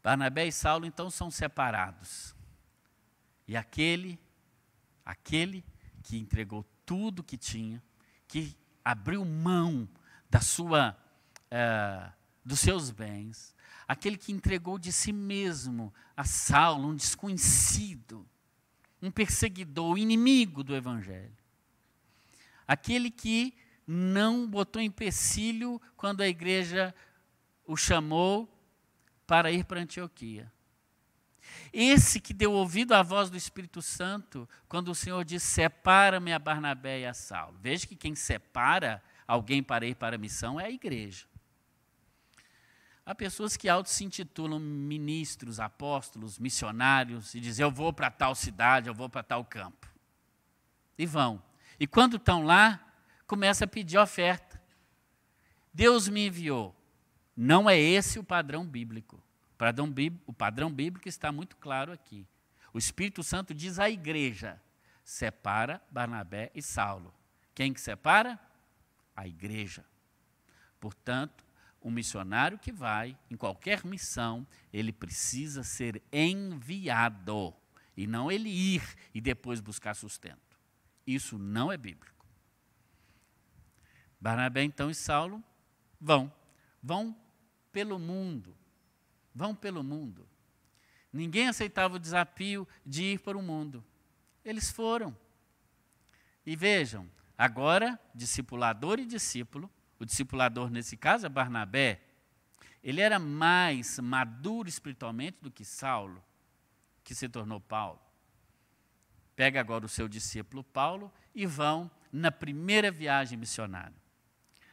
Barnabé 0.02 0.46
e 0.46 0.52
Saulo 0.52 0.84
então 0.84 1.08
são 1.08 1.30
separados. 1.30 2.34
E 3.46 3.56
aquele, 3.56 4.18
aquele 5.04 5.64
que 6.02 6.18
entregou 6.18 6.64
tudo 6.84 7.22
que 7.22 7.36
tinha, 7.36 7.82
que 8.26 8.56
abriu 8.84 9.24
mão 9.24 9.88
da 10.28 10.40
sua, 10.40 10.96
uh, 11.46 12.12
dos 12.44 12.60
seus 12.60 12.90
bens, 12.90 13.54
aquele 13.86 14.16
que 14.16 14.32
entregou 14.32 14.78
de 14.78 14.92
si 14.92 15.12
mesmo 15.12 15.92
a 16.16 16.24
Saulo, 16.24 16.88
um 16.88 16.94
desconhecido, 16.94 18.28
um 19.02 19.10
perseguidor, 19.10 19.98
inimigo 19.98 20.62
do 20.62 20.74
Evangelho. 20.74 21.36
Aquele 22.66 23.10
que 23.10 23.54
não 23.86 24.46
botou 24.46 24.80
empecilho 24.80 25.80
quando 25.96 26.20
a 26.20 26.28
igreja 26.28 26.94
o 27.66 27.76
chamou 27.76 28.48
para 29.26 29.50
ir 29.50 29.64
para 29.64 29.80
Antioquia. 29.80 30.52
Esse 31.72 32.20
que 32.20 32.34
deu 32.34 32.52
ouvido 32.52 32.92
à 32.92 33.02
voz 33.02 33.30
do 33.30 33.36
Espírito 33.36 33.80
Santo 33.80 34.48
quando 34.68 34.88
o 34.88 34.94
Senhor 34.94 35.24
disse: 35.24 35.46
Separa-me 35.46 36.32
a 36.32 36.38
Barnabé 36.38 37.00
e 37.00 37.06
a 37.06 37.14
Saulo. 37.14 37.58
Veja 37.60 37.86
que 37.86 37.96
quem 37.96 38.14
separa 38.14 39.02
alguém 39.26 39.62
para 39.62 39.86
ir 39.86 39.94
para 39.94 40.16
a 40.16 40.18
missão 40.18 40.60
é 40.60 40.66
a 40.66 40.70
igreja. 40.70 41.29
Há 43.04 43.14
pessoas 43.14 43.56
que 43.56 43.68
auto 43.68 43.88
se 43.88 44.04
intitulam 44.04 44.60
ministros, 44.60 45.58
apóstolos, 45.58 46.38
missionários 46.38 47.34
e 47.34 47.40
dizem: 47.40 47.64
Eu 47.64 47.70
vou 47.70 47.92
para 47.92 48.10
tal 48.10 48.34
cidade, 48.34 48.88
eu 48.88 48.94
vou 48.94 49.08
para 49.08 49.22
tal 49.22 49.44
campo. 49.44 49.88
E 50.96 51.06
vão. 51.06 51.42
E 51.78 51.86
quando 51.86 52.16
estão 52.16 52.44
lá, 52.44 52.78
começa 53.26 53.64
a 53.64 53.68
pedir 53.68 53.98
oferta. 53.98 54.60
Deus 55.72 56.08
me 56.08 56.26
enviou. 56.26 56.76
Não 57.36 57.70
é 57.70 57.78
esse 57.78 58.18
o 58.18 58.24
padrão 58.24 58.66
bíblico. 58.66 59.22
O 60.26 60.32
padrão 60.32 60.70
bíblico 60.70 61.08
está 61.08 61.32
muito 61.32 61.56
claro 61.56 61.92
aqui. 61.92 62.26
O 62.72 62.78
Espírito 62.78 63.22
Santo 63.22 63.54
diz 63.54 63.78
à 63.78 63.88
igreja: 63.88 64.60
separa 65.04 65.82
Barnabé 65.90 66.50
e 66.54 66.62
Saulo. 66.62 67.14
Quem 67.54 67.72
que 67.72 67.80
separa? 67.80 68.38
A 69.16 69.26
igreja. 69.26 69.84
Portanto, 70.78 71.44
um 71.82 71.90
missionário 71.90 72.58
que 72.58 72.72
vai 72.72 73.16
em 73.30 73.36
qualquer 73.36 73.84
missão, 73.84 74.46
ele 74.72 74.92
precisa 74.92 75.62
ser 75.62 76.02
enviado 76.12 77.54
e 77.96 78.06
não 78.06 78.30
ele 78.30 78.48
ir 78.48 78.82
e 79.14 79.20
depois 79.20 79.60
buscar 79.60 79.94
sustento. 79.94 80.58
Isso 81.06 81.38
não 81.38 81.72
é 81.72 81.76
bíblico. 81.76 82.24
Barnabé 84.20 84.62
então 84.62 84.90
e 84.90 84.94
Saulo 84.94 85.42
vão, 86.00 86.32
vão 86.82 87.16
pelo 87.72 87.98
mundo, 87.98 88.54
vão 89.34 89.54
pelo 89.54 89.82
mundo. 89.82 90.28
Ninguém 91.12 91.48
aceitava 91.48 91.96
o 91.96 91.98
desafio 91.98 92.68
de 92.84 93.14
ir 93.14 93.20
para 93.20 93.36
o 93.36 93.42
mundo. 93.42 93.84
Eles 94.44 94.70
foram. 94.70 95.16
E 96.44 96.54
vejam, 96.54 97.10
agora, 97.36 97.98
discipulador 98.14 98.98
e 98.98 99.06
discípulo, 99.06 99.70
o 100.00 100.06
discipulador 100.06 100.70
nesse 100.70 100.96
caso 100.96 101.26
é 101.26 101.28
Barnabé, 101.28 102.00
ele 102.82 103.02
era 103.02 103.18
mais 103.18 103.98
maduro 103.98 104.66
espiritualmente 104.66 105.36
do 105.42 105.50
que 105.50 105.62
Saulo, 105.62 106.24
que 107.04 107.14
se 107.14 107.28
tornou 107.28 107.60
Paulo. 107.60 108.00
Pega 109.36 109.60
agora 109.60 109.84
o 109.84 109.88
seu 109.88 110.08
discípulo 110.08 110.64
Paulo 110.64 111.12
e 111.34 111.44
vão 111.44 111.90
na 112.10 112.32
primeira 112.32 112.90
viagem 112.90 113.38
missionária. 113.38 113.94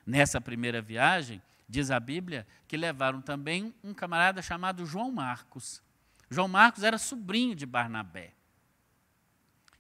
Nessa 0.06 0.40
primeira 0.40 0.82
viagem, 0.82 1.42
diz 1.68 1.92
a 1.92 2.00
Bíblia 2.00 2.48
que 2.66 2.78
levaram 2.78 3.22
também 3.22 3.76
um 3.84 3.94
camarada 3.94 4.42
chamado 4.42 4.86
João 4.86 5.12
Marcos. 5.12 5.84
João 6.30 6.48
Marcos 6.48 6.84
era 6.84 6.98
sobrinho 6.98 7.54
de 7.54 7.66
Barnabé. 7.66 8.34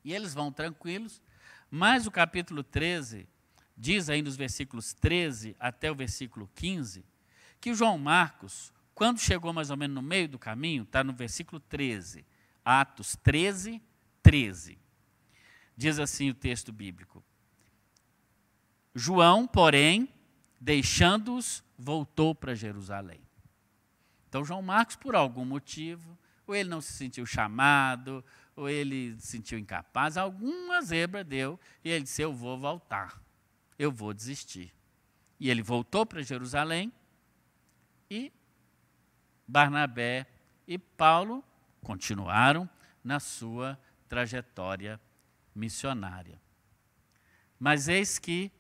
E 0.03 0.13
eles 0.13 0.33
vão 0.33 0.51
tranquilos, 0.51 1.21
mas 1.71 2.05
o 2.05 2.11
capítulo 2.11 2.63
13 2.63 3.27
diz 3.77 4.09
aí 4.09 4.21
nos 4.21 4.35
versículos 4.35 4.93
13 4.93 5.55
até 5.59 5.91
o 5.91 5.95
versículo 5.95 6.49
15, 6.55 7.05
que 7.61 7.73
João 7.73 7.97
Marcos, 7.97 8.73
quando 8.95 9.19
chegou 9.19 9.53
mais 9.53 9.69
ou 9.69 9.77
menos 9.77 9.93
no 9.95 10.01
meio 10.01 10.27
do 10.27 10.39
caminho, 10.39 10.83
está 10.83 11.03
no 11.03 11.13
versículo 11.13 11.59
13, 11.59 12.25
Atos 12.65 13.15
13, 13.17 13.81
13. 14.23 14.79
Diz 15.75 15.99
assim 15.99 16.31
o 16.31 16.33
texto 16.33 16.73
bíblico: 16.73 17.23
João, 18.95 19.45
porém, 19.45 20.09
deixando-os, 20.59 21.63
voltou 21.77 22.33
para 22.33 22.55
Jerusalém. 22.55 23.21
Então, 24.27 24.43
João 24.43 24.61
Marcos, 24.61 24.95
por 24.95 25.15
algum 25.15 25.45
motivo, 25.45 26.17
ou 26.47 26.55
ele 26.55 26.67
não 26.67 26.81
se 26.81 26.93
sentiu 26.93 27.25
chamado, 27.25 28.25
ou 28.55 28.67
ele 28.67 29.15
se 29.19 29.27
sentiu 29.27 29.59
incapaz, 29.59 30.17
alguma 30.17 30.81
zebra 30.81 31.23
deu, 31.23 31.59
e 31.83 31.89
ele 31.89 32.03
disse: 32.03 32.23
Eu 32.23 32.33
vou 32.33 32.57
voltar 32.57 33.21
eu 33.77 33.91
vou 33.91 34.13
desistir. 34.13 34.73
E 35.39 35.49
ele 35.49 35.61
voltou 35.61 36.05
para 36.05 36.21
Jerusalém 36.21 36.91
e 38.09 38.31
Barnabé 39.47 40.25
e 40.67 40.77
Paulo 40.77 41.43
continuaram 41.81 42.69
na 43.03 43.19
sua 43.19 43.79
trajetória 44.09 44.99
missionária. 45.53 46.41
Mas 47.59 47.87
eis 47.87 48.19
que 48.19 48.51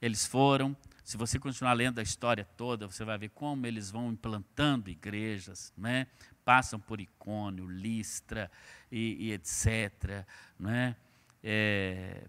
eles 0.00 0.26
foram, 0.26 0.76
se 1.02 1.16
você 1.16 1.38
continuar 1.38 1.72
lendo 1.72 1.98
a 1.98 2.02
história 2.02 2.44
toda, 2.56 2.86
você 2.86 3.04
vai 3.04 3.16
ver 3.16 3.30
como 3.30 3.66
eles 3.66 3.90
vão 3.90 4.12
implantando 4.12 4.90
igrejas, 4.90 5.72
né? 5.76 6.06
passam 6.44 6.78
por 6.78 7.00
Icônio, 7.00 7.66
Listra 7.66 8.50
e, 8.92 9.28
e 9.28 9.32
etc. 9.32 10.26
Né? 10.58 10.94
É, 11.42 12.28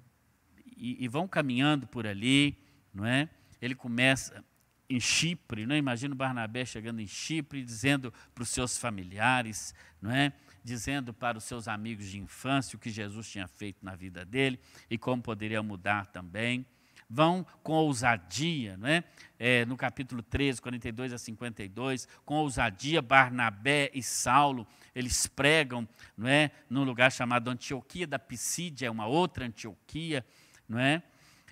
e, 0.78 1.04
e, 1.04 1.08
vão 1.08 1.28
caminhando 1.28 1.88
por 1.88 2.06
ali, 2.06 2.58
não 2.94 3.06
é? 3.06 3.30
Ele 3.62 3.76
começa 3.76 4.44
em 4.90 5.00
Chipre, 5.00 5.66
não 5.66 5.76
é? 5.76 5.82
Barnabé 6.16 6.66
chegando 6.66 7.00
em 7.00 7.08
Chipre, 7.08 7.64
dizendo 7.64 8.14
para 8.34 8.44
os 8.44 8.50
seus 8.50 8.78
familiares, 8.78 9.74
não 10.02 10.12
é? 10.12 10.32
Dizendo 10.64 11.14
para 11.14 11.38
os 11.38 11.44
seus 11.44 11.68
amigos 11.68 12.08
de 12.08 12.20
infância 12.20 12.76
o 12.76 12.80
que 12.80 12.90
Jesus 12.90 13.30
tinha 13.30 13.48
feito 13.48 13.84
na 13.84 13.96
vida 13.96 14.24
dele 14.24 14.60
e 14.90 14.98
como 14.98 15.22
poderia 15.22 15.62
mudar 15.64 16.08
também. 16.08 16.66
Vão 17.08 17.46
com 17.62 17.74
ousadia, 17.74 18.78
não 18.78 18.88
é? 18.88 19.04
é 19.38 19.64
no 19.66 19.78
capítulo 19.78 20.24
13, 20.24 20.60
42 20.60 21.14
a 21.14 21.20
52, 21.20 22.08
com 22.26 22.36
ousadia, 22.36 23.00
Barnabé 23.00 23.92
e 23.94 24.02
Saulo, 24.02 24.68
eles 24.96 25.28
pregam, 25.28 25.88
não 26.18 26.28
é? 26.28 26.50
Num 26.68 26.84
lugar 26.84 27.12
chamado 27.12 27.50
Antioquia 27.50 28.08
da 28.08 28.18
Pisídia, 28.18 28.92
uma 28.92 29.06
outra 29.06 29.46
Antioquia, 29.46 30.26
não 30.68 30.80
é? 30.80 31.02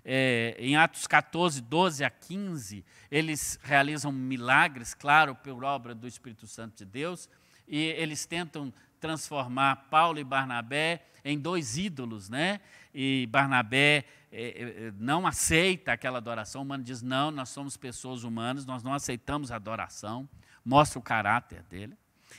é? 0.04 0.56
em 0.60 0.76
Atos 0.76 1.08
14, 1.08 1.62
12 1.62 2.04
a 2.04 2.10
15, 2.10 2.86
eles 3.12 3.60
realizam 3.64 4.12
milagres, 4.12 4.94
claro, 4.94 5.36
por 5.36 5.64
obra 5.64 5.94
do 5.94 6.08
Espírito 6.08 6.48
Santo 6.48 6.78
de 6.78 6.86
Deus, 6.86 7.30
e 7.68 7.78
eles 7.78 8.26
tentam 8.26 8.74
transformar 9.00 9.88
Paulo 9.90 10.20
e 10.20 10.24
Barnabé 10.24 11.06
em 11.26 11.38
dois 11.38 11.78
ídolos, 11.78 12.30
né? 12.30 12.60
E 12.94 13.28
Barnabé 13.32 14.06
é, 14.32 14.88
é, 14.88 14.94
não 14.98 15.28
aceita 15.28 15.92
aquela 15.92 16.18
adoração, 16.18 16.62
o 16.62 16.64
humano 16.66 16.84
diz: 16.84 17.02
não, 17.02 17.30
nós 17.32 17.50
somos 17.50 17.78
pessoas 17.78 18.24
humanas, 18.24 18.66
nós 18.66 18.84
não 18.84 18.94
aceitamos 18.94 19.52
a 19.52 19.56
adoração, 19.56 20.28
mostra 20.64 21.00
o 21.00 21.02
caráter 21.02 21.64
dele. 21.64 21.98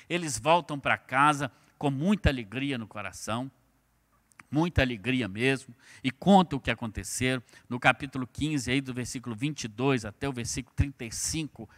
Eles 0.08 0.38
voltam 0.38 0.78
para 0.78 0.98
casa 0.98 1.50
com 1.78 1.90
muita 1.90 2.30
alegria 2.30 2.76
no 2.78 2.86
coração 2.86 3.50
muita 4.54 4.82
alegria 4.82 5.26
mesmo, 5.26 5.74
e 6.02 6.12
conta 6.12 6.54
o 6.54 6.60
que 6.60 6.70
aconteceu. 6.70 7.42
No 7.68 7.80
capítulo 7.80 8.24
15, 8.24 8.70
aí 8.70 8.80
do 8.80 8.94
versículo 8.94 9.34
22 9.34 10.04
até 10.04 10.28
o 10.28 10.32
versículo 10.32 10.72
35, 10.76 11.68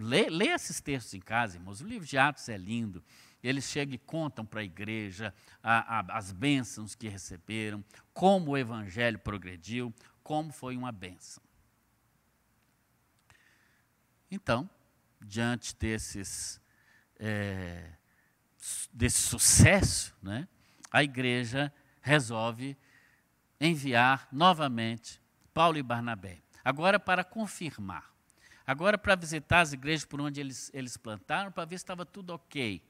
lê, 0.00 0.30
lê 0.30 0.46
esses 0.46 0.80
textos 0.80 1.12
em 1.12 1.20
casa, 1.20 1.58
irmãos. 1.58 1.82
O 1.82 1.86
livro 1.86 2.06
de 2.06 2.16
Atos 2.16 2.48
é 2.48 2.56
lindo. 2.56 3.04
Eles 3.42 3.64
chegam 3.64 3.94
e 3.94 3.98
contam 3.98 4.46
para 4.46 4.60
a 4.60 4.64
igreja 4.64 5.34
a, 5.62 5.98
a, 5.98 6.16
as 6.16 6.32
bênçãos 6.32 6.94
que 6.94 7.06
receberam, 7.06 7.84
como 8.14 8.52
o 8.52 8.56
evangelho 8.56 9.18
progrediu, 9.18 9.92
como 10.22 10.50
foi 10.50 10.74
uma 10.74 10.90
bênção. 10.90 11.42
Então, 14.30 14.68
diante 15.20 15.76
desses, 15.76 16.58
é, 17.20 17.92
desse 18.90 19.20
sucesso, 19.20 20.16
né, 20.22 20.48
a 20.90 21.04
igreja 21.04 21.70
resolve 22.06 22.78
enviar 23.60 24.28
novamente 24.30 25.20
Paulo 25.52 25.76
e 25.76 25.82
Barnabé. 25.82 26.38
Agora 26.64 27.00
para 27.00 27.24
confirmar. 27.24 28.14
Agora 28.64 28.96
para 28.96 29.16
visitar 29.16 29.60
as 29.60 29.72
igrejas 29.72 30.04
por 30.04 30.20
onde 30.20 30.40
eles, 30.40 30.70
eles 30.72 30.96
plantaram, 30.96 31.50
para 31.50 31.64
ver 31.64 31.78
se 31.78 31.82
estava 31.82 32.06
tudo 32.06 32.30
ok. 32.30 32.80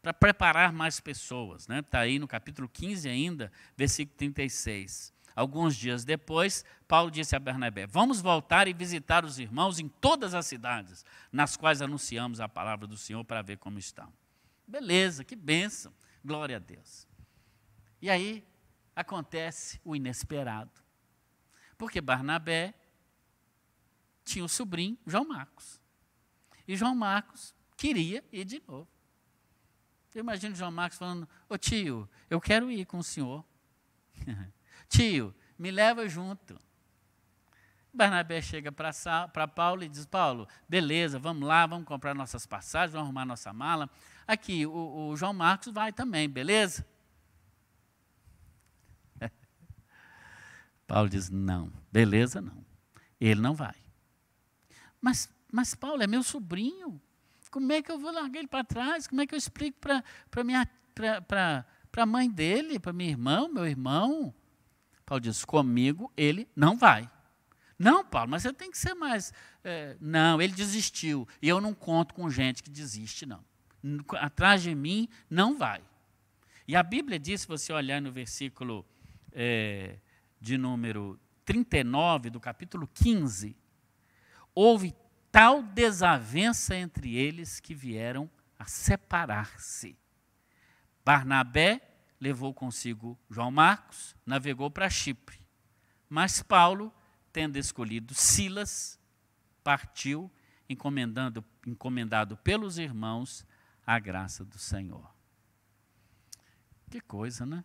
para 0.00 0.12
preparar 0.12 0.72
mais 0.72 1.00
pessoas. 1.00 1.62
Está 1.62 1.74
né? 1.74 1.82
Tá 1.82 1.98
aí 2.00 2.18
no 2.20 2.28
capítulo 2.28 2.68
15 2.68 3.08
ainda, 3.08 3.52
versículo 3.76 4.16
36. 4.16 5.12
Alguns 5.34 5.74
dias 5.74 6.04
depois, 6.04 6.64
Paulo 6.86 7.10
disse 7.10 7.34
a 7.34 7.40
Bernabé: 7.40 7.86
Vamos 7.86 8.20
voltar 8.20 8.68
e 8.68 8.72
visitar 8.72 9.24
os 9.24 9.38
irmãos 9.38 9.80
em 9.80 9.88
todas 9.88 10.34
as 10.34 10.46
cidades 10.46 11.04
nas 11.32 11.56
quais 11.56 11.82
anunciamos 11.82 12.38
a 12.38 12.48
palavra 12.48 12.86
do 12.86 12.96
Senhor 12.96 13.24
para 13.24 13.42
ver 13.42 13.58
como 13.58 13.78
estão. 13.78 14.12
Beleza, 14.66 15.24
que 15.24 15.34
bênção, 15.34 15.92
glória 16.24 16.56
a 16.56 16.60
Deus. 16.60 17.08
E 18.00 18.10
aí 18.10 18.44
acontece 18.94 19.80
o 19.84 19.96
inesperado. 19.96 20.70
Porque 21.76 22.00
Barnabé 22.00 22.74
tinha 24.24 24.44
o 24.44 24.48
sobrinho 24.48 24.98
João 25.06 25.26
Marcos. 25.26 25.80
E 26.66 26.76
João 26.76 26.94
Marcos 26.94 27.54
queria 27.76 28.24
ir 28.32 28.44
de 28.44 28.62
novo. 28.66 28.88
Eu 30.14 30.20
imagino 30.20 30.54
João 30.54 30.70
Marcos 30.70 30.98
falando: 30.98 31.28
Ô 31.48 31.56
tio, 31.56 32.08
eu 32.28 32.40
quero 32.40 32.70
ir 32.70 32.84
com 32.84 32.98
o 32.98 33.02
senhor. 33.02 33.44
tio, 34.88 35.34
me 35.58 35.70
leva 35.70 36.08
junto. 36.08 36.58
Barnabé 37.92 38.40
chega 38.40 38.70
para 38.70 39.48
Paulo 39.48 39.82
e 39.82 39.88
diz: 39.88 40.06
Paulo, 40.06 40.48
beleza, 40.68 41.18
vamos 41.18 41.46
lá, 41.46 41.66
vamos 41.66 41.86
comprar 41.86 42.14
nossas 42.14 42.46
passagens, 42.46 42.92
vamos 42.92 43.06
arrumar 43.06 43.24
nossa 43.24 43.52
mala. 43.52 43.90
Aqui, 44.26 44.66
o, 44.66 45.08
o 45.10 45.16
João 45.16 45.32
Marcos 45.32 45.72
vai 45.72 45.92
também, 45.92 46.28
beleza? 46.28 46.86
Paulo 50.86 51.08
diz: 51.08 51.30
não, 51.30 51.72
beleza, 51.90 52.40
não. 52.40 52.64
Ele 53.20 53.40
não 53.40 53.54
vai. 53.54 53.74
Mas, 55.00 55.28
mas 55.50 55.74
Paulo 55.74 56.02
é 56.02 56.06
meu 56.06 56.22
sobrinho. 56.22 57.00
Como 57.50 57.70
é 57.72 57.82
que 57.82 57.92
eu 57.92 57.98
vou 57.98 58.10
largar 58.10 58.38
ele 58.38 58.48
para 58.48 58.64
trás? 58.64 59.06
Como 59.06 59.20
é 59.20 59.26
que 59.26 59.34
eu 59.34 59.38
explico 59.38 59.78
para 59.80 61.66
a 61.96 62.06
mãe 62.06 62.30
dele, 62.30 62.78
para 62.78 62.92
meu 62.92 63.06
irmão, 63.06 63.52
meu 63.52 63.66
irmão? 63.66 64.34
Paulo 65.04 65.20
diz: 65.20 65.44
comigo 65.44 66.10
ele 66.16 66.48
não 66.56 66.76
vai. 66.76 67.10
Não, 67.78 68.04
Paulo, 68.04 68.30
mas 68.30 68.42
você 68.42 68.52
tem 68.52 68.70
que 68.70 68.78
ser 68.78 68.94
mais. 68.94 69.32
É, 69.64 69.96
não, 70.00 70.40
ele 70.40 70.52
desistiu. 70.52 71.26
E 71.40 71.48
eu 71.48 71.60
não 71.60 71.74
conto 71.74 72.14
com 72.14 72.30
gente 72.30 72.62
que 72.62 72.70
desiste, 72.70 73.26
não. 73.26 73.44
Atrás 74.18 74.62
de 74.62 74.74
mim 74.74 75.08
não 75.28 75.58
vai. 75.58 75.82
E 76.66 76.76
a 76.76 76.82
Bíblia 76.82 77.18
diz, 77.18 77.40
se 77.40 77.48
você 77.48 77.72
olhar 77.72 78.00
no 78.00 78.12
versículo 78.12 78.86
é, 79.32 79.98
de 80.42 80.58
número 80.58 81.20
39 81.44 82.28
do 82.28 82.40
capítulo 82.40 82.88
15, 82.88 83.56
houve 84.52 84.92
tal 85.30 85.62
desavença 85.62 86.74
entre 86.74 87.14
eles 87.14 87.60
que 87.60 87.72
vieram 87.76 88.28
a 88.58 88.64
separar-se. 88.64 89.96
Barnabé 91.04 91.80
levou 92.20 92.52
consigo 92.52 93.16
João 93.30 93.52
Marcos, 93.52 94.16
navegou 94.26 94.68
para 94.68 94.90
Chipre. 94.90 95.40
Mas 96.08 96.42
Paulo, 96.42 96.92
tendo 97.32 97.56
escolhido 97.56 98.12
Silas, 98.12 98.98
partiu, 99.62 100.30
encomendando, 100.68 101.44
encomendado 101.64 102.36
pelos 102.38 102.78
irmãos 102.78 103.46
a 103.86 103.96
graça 104.00 104.44
do 104.44 104.58
Senhor. 104.58 105.08
Que 106.90 107.00
coisa, 107.00 107.46
né? 107.46 107.64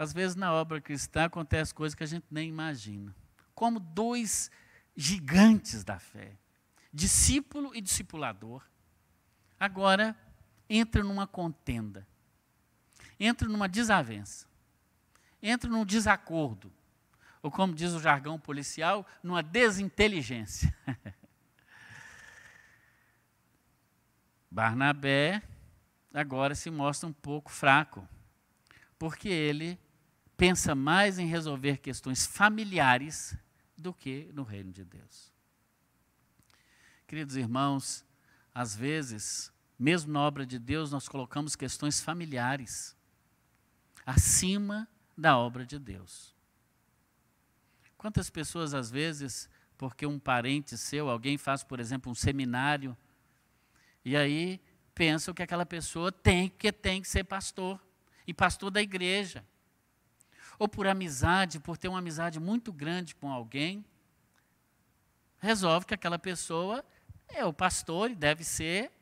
Às 0.00 0.14
vezes 0.14 0.34
na 0.34 0.50
obra 0.50 0.80
cristã 0.80 1.24
acontece 1.24 1.74
coisas 1.74 1.94
que 1.94 2.02
a 2.02 2.06
gente 2.06 2.24
nem 2.30 2.48
imagina. 2.48 3.14
Como 3.54 3.78
dois 3.78 4.50
gigantes 4.96 5.84
da 5.84 5.98
fé, 5.98 6.38
discípulo 6.90 7.74
e 7.74 7.82
discipulador, 7.82 8.64
agora 9.58 10.16
entra 10.70 11.04
numa 11.04 11.26
contenda, 11.26 12.08
entra 13.18 13.46
numa 13.46 13.68
desavença, 13.68 14.46
entra 15.42 15.68
num 15.68 15.84
desacordo, 15.84 16.72
ou 17.42 17.50
como 17.50 17.74
diz 17.74 17.92
o 17.92 18.00
jargão 18.00 18.40
policial, 18.40 19.06
numa 19.22 19.42
desinteligência. 19.42 20.74
Barnabé 24.50 25.42
agora 26.14 26.54
se 26.54 26.70
mostra 26.70 27.06
um 27.06 27.12
pouco 27.12 27.50
fraco, 27.50 28.08
porque 28.98 29.28
ele 29.28 29.78
pensa 30.40 30.74
mais 30.74 31.18
em 31.18 31.26
resolver 31.26 31.76
questões 31.76 32.26
familiares 32.26 33.36
do 33.76 33.92
que 33.92 34.30
no 34.32 34.42
reino 34.42 34.72
de 34.72 34.86
Deus. 34.86 35.30
Queridos 37.06 37.36
irmãos, 37.36 38.06
às 38.54 38.74
vezes, 38.74 39.52
mesmo 39.78 40.10
na 40.10 40.20
obra 40.20 40.46
de 40.46 40.58
Deus, 40.58 40.90
nós 40.90 41.06
colocamos 41.06 41.54
questões 41.54 42.00
familiares 42.00 42.96
acima 44.06 44.88
da 45.14 45.36
obra 45.36 45.66
de 45.66 45.78
Deus. 45.78 46.34
Quantas 47.98 48.30
pessoas, 48.30 48.72
às 48.72 48.90
vezes, 48.90 49.46
porque 49.76 50.06
um 50.06 50.18
parente 50.18 50.78
seu, 50.78 51.10
alguém 51.10 51.36
faz, 51.36 51.62
por 51.62 51.78
exemplo, 51.78 52.10
um 52.10 52.14
seminário, 52.14 52.96
e 54.02 54.16
aí 54.16 54.58
pensam 54.94 55.34
que 55.34 55.42
aquela 55.42 55.66
pessoa 55.66 56.10
tem 56.10 56.48
que 56.48 56.72
tem 56.72 57.02
que 57.02 57.08
ser 57.08 57.24
pastor, 57.24 57.78
e 58.26 58.32
pastor 58.32 58.70
da 58.70 58.80
igreja 58.80 59.44
ou 60.60 60.68
por 60.68 60.86
amizade, 60.86 61.58
por 61.58 61.78
ter 61.78 61.88
uma 61.88 62.00
amizade 62.00 62.38
muito 62.38 62.70
grande 62.70 63.14
com 63.14 63.32
alguém, 63.32 63.82
resolve 65.38 65.86
que 65.86 65.94
aquela 65.94 66.18
pessoa 66.18 66.84
é 67.26 67.42
o 67.46 67.52
pastor 67.52 68.10
e 68.10 68.14
deve 68.14 68.44
ser 68.44 68.92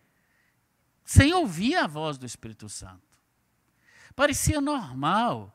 sem 1.04 1.34
ouvir 1.34 1.74
a 1.74 1.88
voz 1.88 2.16
do 2.16 2.24
Espírito 2.24 2.68
Santo. 2.68 3.18
Parecia 4.14 4.60
normal 4.60 5.52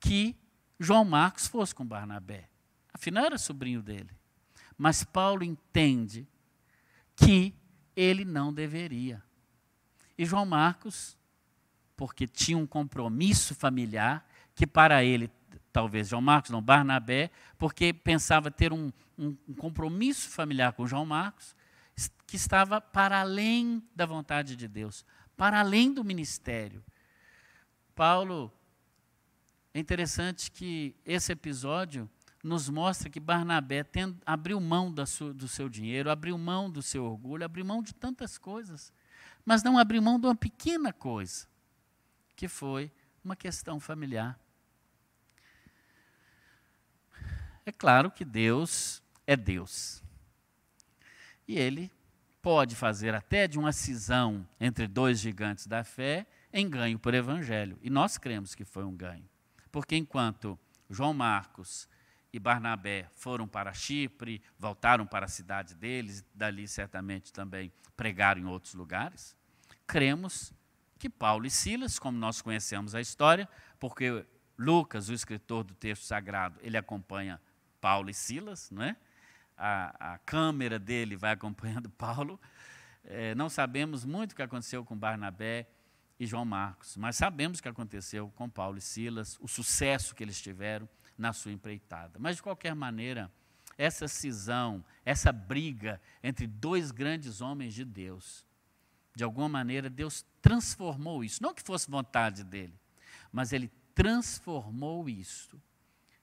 que 0.00 0.36
João 0.76 1.04
Marcos 1.04 1.46
fosse 1.46 1.72
com 1.72 1.86
Barnabé. 1.86 2.48
Afinal, 2.92 3.26
era 3.26 3.38
sobrinho 3.38 3.80
dele. 3.80 4.10
Mas 4.76 5.04
Paulo 5.04 5.44
entende 5.44 6.26
que 7.14 7.54
ele 7.94 8.24
não 8.24 8.52
deveria. 8.52 9.22
E 10.16 10.24
João 10.24 10.44
Marcos, 10.44 11.16
porque 11.96 12.26
tinha 12.26 12.58
um 12.58 12.66
compromisso 12.66 13.54
familiar, 13.54 14.27
que 14.58 14.66
para 14.66 15.04
ele, 15.04 15.30
talvez 15.72 16.08
João 16.08 16.20
Marcos, 16.20 16.50
não 16.50 16.60
Barnabé, 16.60 17.30
porque 17.56 17.92
pensava 17.92 18.50
ter 18.50 18.72
um, 18.72 18.92
um, 19.16 19.36
um 19.48 19.54
compromisso 19.54 20.28
familiar 20.30 20.72
com 20.72 20.84
João 20.84 21.06
Marcos, 21.06 21.54
que 22.26 22.34
estava 22.34 22.80
para 22.80 23.20
além 23.20 23.80
da 23.94 24.04
vontade 24.04 24.56
de 24.56 24.66
Deus, 24.66 25.04
para 25.36 25.60
além 25.60 25.94
do 25.94 26.02
ministério. 26.02 26.84
Paulo, 27.94 28.52
é 29.72 29.78
interessante 29.78 30.50
que 30.50 30.96
esse 31.04 31.30
episódio 31.30 32.10
nos 32.42 32.68
mostra 32.68 33.08
que 33.08 33.20
Barnabé 33.20 33.86
abriu 34.26 34.60
mão 34.60 34.92
do 34.92 35.46
seu 35.46 35.68
dinheiro, 35.68 36.10
abriu 36.10 36.36
mão 36.36 36.68
do 36.68 36.82
seu 36.82 37.04
orgulho, 37.04 37.44
abriu 37.44 37.64
mão 37.64 37.80
de 37.80 37.94
tantas 37.94 38.36
coisas, 38.36 38.92
mas 39.46 39.62
não 39.62 39.78
abriu 39.78 40.02
mão 40.02 40.18
de 40.18 40.26
uma 40.26 40.34
pequena 40.34 40.92
coisa, 40.92 41.46
que 42.34 42.48
foi 42.48 42.90
uma 43.22 43.36
questão 43.36 43.78
familiar. 43.78 44.36
É 47.68 47.72
claro 47.72 48.10
que 48.10 48.24
Deus 48.24 49.02
é 49.26 49.36
Deus. 49.36 50.02
E 51.46 51.58
ele 51.58 51.92
pode 52.40 52.74
fazer 52.74 53.14
até 53.14 53.46
de 53.46 53.58
uma 53.58 53.74
cisão 53.74 54.48
entre 54.58 54.86
dois 54.86 55.20
gigantes 55.20 55.66
da 55.66 55.84
fé 55.84 56.26
em 56.50 56.66
ganho 56.66 56.98
por 56.98 57.12
evangelho. 57.12 57.78
E 57.82 57.90
nós 57.90 58.16
cremos 58.16 58.54
que 58.54 58.64
foi 58.64 58.84
um 58.84 58.96
ganho. 58.96 59.28
Porque 59.70 59.94
enquanto 59.94 60.58
João 60.88 61.12
Marcos 61.12 61.86
e 62.32 62.38
Barnabé 62.38 63.10
foram 63.14 63.46
para 63.46 63.74
Chipre, 63.74 64.40
voltaram 64.58 65.06
para 65.06 65.26
a 65.26 65.28
cidade 65.28 65.74
deles, 65.74 66.24
dali 66.34 66.66
certamente 66.66 67.30
também 67.34 67.70
pregaram 67.94 68.40
em 68.40 68.46
outros 68.46 68.72
lugares, 68.72 69.36
cremos 69.86 70.54
que 70.98 71.10
Paulo 71.10 71.44
e 71.44 71.50
Silas, 71.50 71.98
como 71.98 72.16
nós 72.16 72.40
conhecemos 72.40 72.94
a 72.94 73.00
história, 73.02 73.46
porque 73.78 74.24
Lucas, 74.58 75.10
o 75.10 75.12
escritor 75.12 75.64
do 75.64 75.74
texto 75.74 76.06
sagrado, 76.06 76.58
ele 76.62 76.78
acompanha 76.78 77.38
Paulo 77.80 78.10
e 78.10 78.14
Silas, 78.14 78.70
não 78.70 78.82
é? 78.82 78.96
A, 79.56 80.14
a 80.14 80.18
câmera 80.18 80.78
dele 80.78 81.16
vai 81.16 81.32
acompanhando 81.32 81.90
Paulo. 81.96 82.40
É, 83.04 83.34
não 83.34 83.48
sabemos 83.48 84.04
muito 84.04 84.32
o 84.32 84.36
que 84.36 84.42
aconteceu 84.42 84.84
com 84.84 84.96
Barnabé 84.96 85.68
e 86.20 86.26
João 86.26 86.44
Marcos, 86.44 86.96
mas 86.96 87.16
sabemos 87.16 87.58
o 87.58 87.62
que 87.62 87.68
aconteceu 87.68 88.30
com 88.34 88.48
Paulo 88.48 88.78
e 88.78 88.80
Silas, 88.80 89.38
o 89.40 89.46
sucesso 89.46 90.14
que 90.14 90.22
eles 90.22 90.40
tiveram 90.40 90.88
na 91.16 91.32
sua 91.32 91.52
empreitada. 91.52 92.18
Mas, 92.18 92.36
de 92.36 92.42
qualquer 92.42 92.74
maneira, 92.74 93.30
essa 93.76 94.08
cisão, 94.08 94.84
essa 95.04 95.32
briga 95.32 96.00
entre 96.22 96.46
dois 96.46 96.90
grandes 96.90 97.40
homens 97.40 97.72
de 97.72 97.84
Deus, 97.84 98.44
de 99.14 99.22
alguma 99.22 99.48
maneira, 99.48 99.88
Deus 99.88 100.26
transformou 100.42 101.24
isso. 101.24 101.42
Não 101.42 101.54
que 101.54 101.62
fosse 101.62 101.90
vontade 101.90 102.42
dele, 102.44 102.74
mas 103.32 103.52
ele 103.52 103.70
transformou 103.94 105.08
isso 105.08 105.60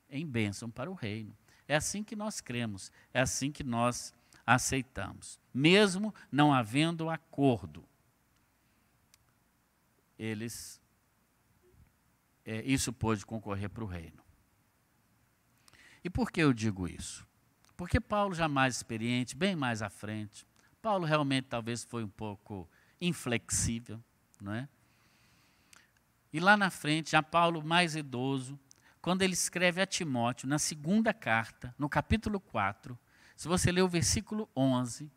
em 0.09 0.25
bênção 0.25 0.69
para 0.69 0.89
o 0.89 0.93
reino. 0.93 1.35
É 1.67 1.75
assim 1.75 2.03
que 2.03 2.15
nós 2.15 2.41
cremos, 2.41 2.91
é 3.13 3.21
assim 3.21 3.51
que 3.51 3.63
nós 3.63 4.13
aceitamos, 4.45 5.39
mesmo 5.53 6.13
não 6.31 6.53
havendo 6.53 7.09
acordo. 7.09 7.83
eles 10.17 10.79
é, 12.45 12.61
isso 12.63 12.93
pôde 12.93 13.25
concorrer 13.25 13.69
para 13.69 13.83
o 13.83 13.87
reino. 13.87 14.23
E 16.03 16.09
por 16.09 16.31
que 16.31 16.41
eu 16.41 16.53
digo 16.53 16.87
isso? 16.87 17.27
Porque 17.75 17.99
Paulo 17.99 18.35
já 18.35 18.47
mais 18.47 18.75
experiente, 18.75 19.35
bem 19.35 19.55
mais 19.55 19.81
à 19.81 19.89
frente, 19.89 20.45
Paulo 20.81 21.05
realmente 21.05 21.47
talvez 21.47 21.83
foi 21.83 22.03
um 22.03 22.09
pouco 22.09 22.69
inflexível, 23.01 24.01
não 24.39 24.53
é? 24.53 24.69
E 26.31 26.39
lá 26.39 26.55
na 26.55 26.69
frente, 26.69 27.11
já 27.11 27.23
Paulo 27.23 27.63
mais 27.63 27.95
idoso, 27.95 28.59
quando 29.05 29.21
ele 29.21 29.33
escreve 29.33 29.79
a 29.79 29.85
Timóteo, 29.85 30.49
na 30.49 30.57
segunda 30.57 31.13
carta, 31.13 31.75
no 31.77 31.87
capítulo 31.87 32.39
4, 32.39 32.97
se 33.35 33.47
você 33.47 33.71
ler 33.71 33.83
o 33.83 33.87
versículo 33.87 34.49
11, 34.57 35.11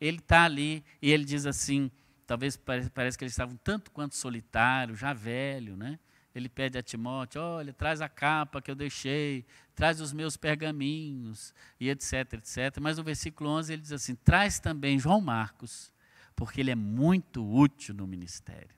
ele 0.00 0.18
está 0.18 0.42
ali 0.42 0.84
e 1.00 1.12
ele 1.12 1.24
diz 1.24 1.46
assim, 1.46 1.92
talvez 2.26 2.56
parece, 2.56 2.90
parece 2.90 3.16
que 3.16 3.22
eles 3.22 3.32
estavam 3.32 3.56
tanto 3.62 3.92
quanto 3.92 4.16
solitário, 4.16 4.96
já 4.96 5.12
velho, 5.12 5.76
né? 5.76 6.00
Ele 6.34 6.48
pede 6.48 6.76
a 6.76 6.82
Timóteo, 6.82 7.40
olha, 7.40 7.72
traz 7.72 8.00
a 8.00 8.08
capa 8.08 8.60
que 8.60 8.68
eu 8.68 8.74
deixei, 8.74 9.46
traz 9.76 10.00
os 10.00 10.12
meus 10.12 10.36
pergaminhos, 10.36 11.54
e 11.78 11.88
etc, 11.88 12.32
etc. 12.32 12.80
Mas 12.80 12.98
no 12.98 13.04
versículo 13.04 13.48
11 13.50 13.72
ele 13.72 13.82
diz 13.82 13.92
assim, 13.92 14.16
traz 14.16 14.58
também 14.58 14.98
João 14.98 15.20
Marcos, 15.20 15.92
porque 16.34 16.60
ele 16.60 16.72
é 16.72 16.74
muito 16.74 17.48
útil 17.48 17.94
no 17.94 18.08
ministério. 18.08 18.74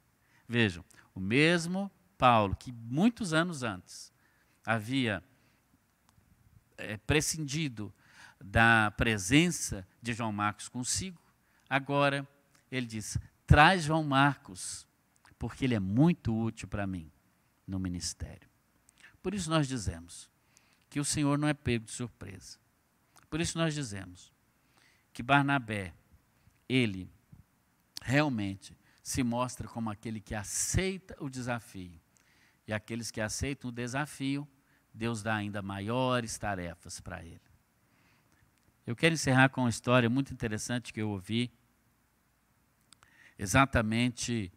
Vejam, 0.47 0.85
o 1.15 1.21
mesmo 1.21 1.91
Paulo, 2.19 2.55
que 2.55 2.71
muitos 2.71 3.33
anos 3.33 3.63
antes 3.63 4.12
havia 4.65 5.23
é, 6.77 6.97
prescindido 6.97 7.93
da 8.43 8.91
presença 8.93 9.87
de 10.01 10.13
João 10.13 10.33
Marcos 10.33 10.69
consigo, 10.69 11.21
agora 11.69 12.29
ele 12.71 12.87
diz: 12.87 13.19
traz 13.47 13.85
João 13.85 14.03
Marcos, 14.03 14.87
porque 15.39 15.65
ele 15.65 15.75
é 15.75 15.81
muito 15.81 16.37
útil 16.37 16.69
para 16.69 16.87
mim 16.87 17.11
no 17.67 17.79
ministério. 17.79 18.49
Por 19.23 19.35
isso 19.35 19.49
nós 19.49 19.69
dizemos 19.69 20.29
que 20.91 20.99
o 20.99 21.05
Senhor 21.05 21.39
não 21.39 21.49
é 21.49 21.55
pego 21.55 21.85
de 21.85 21.93
surpresa. 21.93 22.59
Por 23.31 23.41
isso 23.41 23.57
nós 23.57 23.73
dizemos 23.73 24.33
que 25.13 25.23
Barnabé, 25.23 25.95
ele 26.69 27.11
realmente 28.03 28.77
se 29.03 29.23
mostra 29.23 29.69
como 29.69 29.91
aquele 29.91 30.21
que 30.21 30.35
aceita 30.35 31.17
o 31.19 31.29
desafio. 31.29 32.01
E 32.67 32.73
aqueles 32.73 33.11
que 33.11 33.21
aceitam 33.21 33.71
o 33.71 33.73
desafio, 33.73 34.47
Deus 34.93 35.23
dá 35.23 35.35
ainda 35.35 35.63
maiores 35.63 36.37
tarefas 36.39 37.01
para 37.01 37.25
ele. 37.25 37.41
Eu 38.87 38.97
quero 38.97 39.15
encerrar 39.15 39.49
com 39.49 39.63
uma 39.63 39.71
história 39.71 40.11
muito 40.11 40.33
interessante 40.33 40.93
que 40.93 41.01
eu 41.01 41.11
ouvi, 41.11 41.51
exatamente 43.39 44.53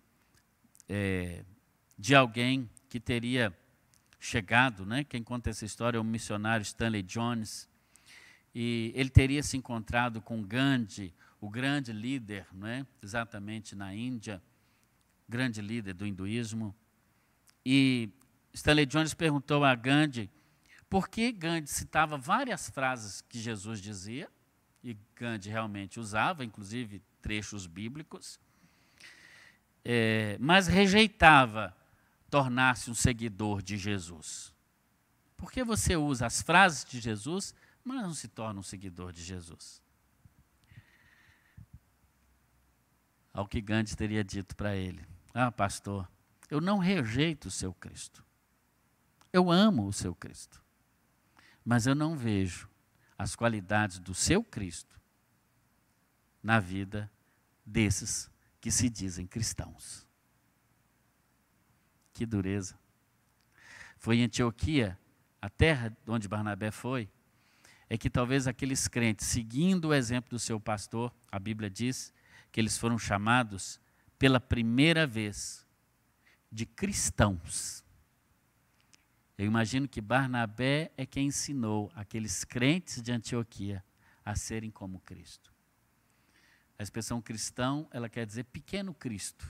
é, 0.89 1.43
de 1.97 2.15
alguém 2.15 2.69
que 2.89 2.99
teria 2.99 3.55
chegado, 4.19 4.85
né? 4.85 5.03
Quem 5.03 5.23
conta 5.23 5.49
essa 5.49 5.65
história 5.65 5.97
é 5.97 6.01
o 6.01 6.03
missionário 6.03 6.63
Stanley 6.63 7.03
Jones, 7.03 7.69
e 8.53 8.91
ele 8.95 9.09
teria 9.09 9.43
se 9.43 9.57
encontrado 9.57 10.21
com 10.21 10.41
Gandhi, 10.41 11.13
o 11.39 11.49
grande 11.49 11.91
líder, 11.91 12.47
não 12.51 12.67
é? 12.67 12.85
exatamente 13.03 13.75
na 13.75 13.93
Índia, 13.93 14.41
grande 15.27 15.61
líder 15.61 15.93
do 15.93 16.07
hinduísmo. 16.07 16.75
E 17.65 18.09
Stanley 18.55 18.85
Jones 18.85 19.13
perguntou 19.13 19.63
a 19.63 19.75
Gandhi 19.75 20.31
por 20.89 21.09
que 21.09 21.31
Gandhi 21.31 21.69
citava 21.69 22.17
várias 22.17 22.69
frases 22.69 23.21
que 23.21 23.39
Jesus 23.39 23.81
dizia, 23.81 24.29
e 24.83 24.97
Gandhi 25.15 25.49
realmente 25.49 25.99
usava, 25.99 26.45
inclusive 26.45 27.01
trechos 27.21 27.67
bíblicos, 27.67 28.39
é, 29.83 30.37
mas 30.39 30.67
rejeitava 30.67 31.75
tornar-se 32.29 32.89
um 32.89 32.95
seguidor 32.95 33.61
de 33.61 33.77
Jesus. 33.77 34.53
Por 35.35 35.51
que 35.51 35.63
você 35.63 35.95
usa 35.95 36.25
as 36.25 36.41
frases 36.41 36.85
de 36.85 36.99
Jesus, 36.99 37.53
mas 37.83 38.01
não 38.01 38.13
se 38.13 38.27
torna 38.27 38.59
um 38.59 38.63
seguidor 38.63 39.11
de 39.11 39.23
Jesus? 39.23 39.83
ao 43.35 43.45
que 43.45 43.59
Gandhi 43.59 43.95
teria 43.95 44.23
dito 44.23 44.55
para 44.55 44.75
ele: 44.75 45.05
Ah, 45.33 45.51
pastor, 45.51 46.09
eu 46.49 46.61
não 46.61 46.77
rejeito 46.77 47.49
o 47.49 47.51
seu 47.51 47.73
Cristo. 47.73 48.23
Eu 49.35 49.51
amo 49.51 49.85
o 49.85 49.91
seu 49.91 50.15
Cristo. 50.15 50.63
Mas 51.65 51.85
eu 51.85 51.93
não 51.93 52.15
vejo 52.15 52.69
as 53.17 53.35
qualidades 53.35 53.99
do 53.99 54.13
seu 54.13 54.41
Cristo 54.41 54.97
na 56.41 56.57
vida 56.57 57.11
desses 57.65 58.31
que 58.61 58.71
se 58.71 58.89
dizem 58.89 59.27
cristãos. 59.27 60.07
Que 62.13 62.25
dureza. 62.25 62.79
Foi 63.97 64.19
em 64.19 64.23
Antioquia, 64.23 64.97
a 65.41 65.49
terra 65.49 65.93
onde 66.07 66.29
Barnabé 66.29 66.71
foi, 66.71 67.09
é 67.89 67.97
que 67.97 68.09
talvez 68.09 68.47
aqueles 68.47 68.87
crentes, 68.87 69.27
seguindo 69.27 69.89
o 69.89 69.93
exemplo 69.93 70.29
do 70.29 70.39
seu 70.39 70.61
pastor, 70.61 71.13
a 71.29 71.37
Bíblia 71.37 71.69
diz 71.69 72.13
que 72.53 72.61
eles 72.61 72.77
foram 72.77 72.97
chamados 72.97 73.81
pela 74.17 74.39
primeira 74.39 75.05
vez 75.05 75.67
de 76.49 76.65
cristãos. 76.65 77.84
Eu 79.37 79.45
imagino 79.45 79.87
que 79.87 79.99
Barnabé 79.99 80.91
é 80.95 81.05
quem 81.05 81.27
ensinou 81.27 81.91
aqueles 81.93 82.43
crentes 82.43 83.01
de 83.01 83.11
Antioquia 83.11 83.83
a 84.23 84.35
serem 84.35 84.71
como 84.71 85.01
Cristo. 85.01 85.53
A 86.77 86.83
expressão 86.83 87.21
cristão, 87.21 87.87
ela 87.91 88.09
quer 88.09 88.25
dizer 88.25 88.45
pequeno 88.45 88.93
Cristo. 88.93 89.49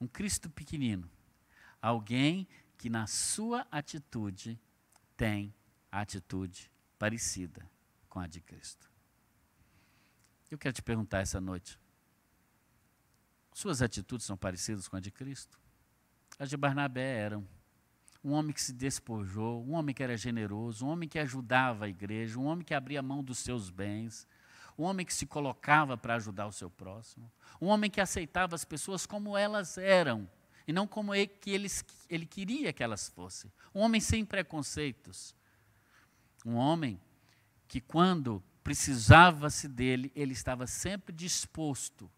Um 0.00 0.06
Cristo 0.06 0.50
pequenino. 0.50 1.10
Alguém 1.80 2.46
que 2.76 2.90
na 2.90 3.06
sua 3.06 3.66
atitude 3.70 4.60
tem 5.16 5.54
a 5.90 6.00
atitude 6.00 6.70
parecida 6.98 7.68
com 8.08 8.20
a 8.20 8.26
de 8.26 8.40
Cristo. 8.40 8.90
Eu 10.50 10.58
quero 10.58 10.74
te 10.74 10.82
perguntar 10.82 11.20
essa 11.20 11.40
noite: 11.40 11.78
suas 13.52 13.82
atitudes 13.82 14.26
são 14.26 14.36
parecidas 14.36 14.88
com 14.88 14.96
a 14.96 15.00
de 15.00 15.10
Cristo? 15.10 15.58
As 16.38 16.50
de 16.50 16.56
Barnabé 16.56 17.18
eram. 17.18 17.46
Um 18.24 18.32
homem 18.32 18.54
que 18.54 18.62
se 18.62 18.72
despojou, 18.72 19.62
um 19.64 19.74
homem 19.74 19.94
que 19.94 20.02
era 20.02 20.16
generoso, 20.16 20.86
um 20.86 20.88
homem 20.88 21.08
que 21.08 21.18
ajudava 21.18 21.84
a 21.84 21.88
igreja, 21.88 22.38
um 22.38 22.46
homem 22.46 22.64
que 22.64 22.72
abria 22.72 23.02
mão 23.02 23.22
dos 23.22 23.38
seus 23.38 23.68
bens, 23.68 24.26
um 24.78 24.84
homem 24.84 25.04
que 25.04 25.12
se 25.12 25.26
colocava 25.26 25.96
para 25.96 26.14
ajudar 26.14 26.46
o 26.46 26.52
seu 26.52 26.70
próximo, 26.70 27.30
um 27.60 27.66
homem 27.66 27.90
que 27.90 28.00
aceitava 28.00 28.54
as 28.54 28.64
pessoas 28.64 29.04
como 29.04 29.36
elas 29.36 29.76
eram 29.76 30.28
e 30.66 30.72
não 30.72 30.86
como 30.86 31.14
ele, 31.14 31.26
que 31.26 31.50
eles, 31.50 31.84
ele 32.08 32.26
queria 32.26 32.72
que 32.72 32.82
elas 32.82 33.08
fossem. 33.08 33.52
Um 33.74 33.80
homem 33.80 34.00
sem 34.00 34.24
preconceitos. 34.24 35.34
Um 36.44 36.54
homem 36.54 37.00
que, 37.68 37.80
quando 37.80 38.42
precisava-se 38.62 39.68
dele, 39.68 40.10
ele 40.14 40.32
estava 40.32 40.66
sempre 40.66 41.14
disposto 41.14 42.10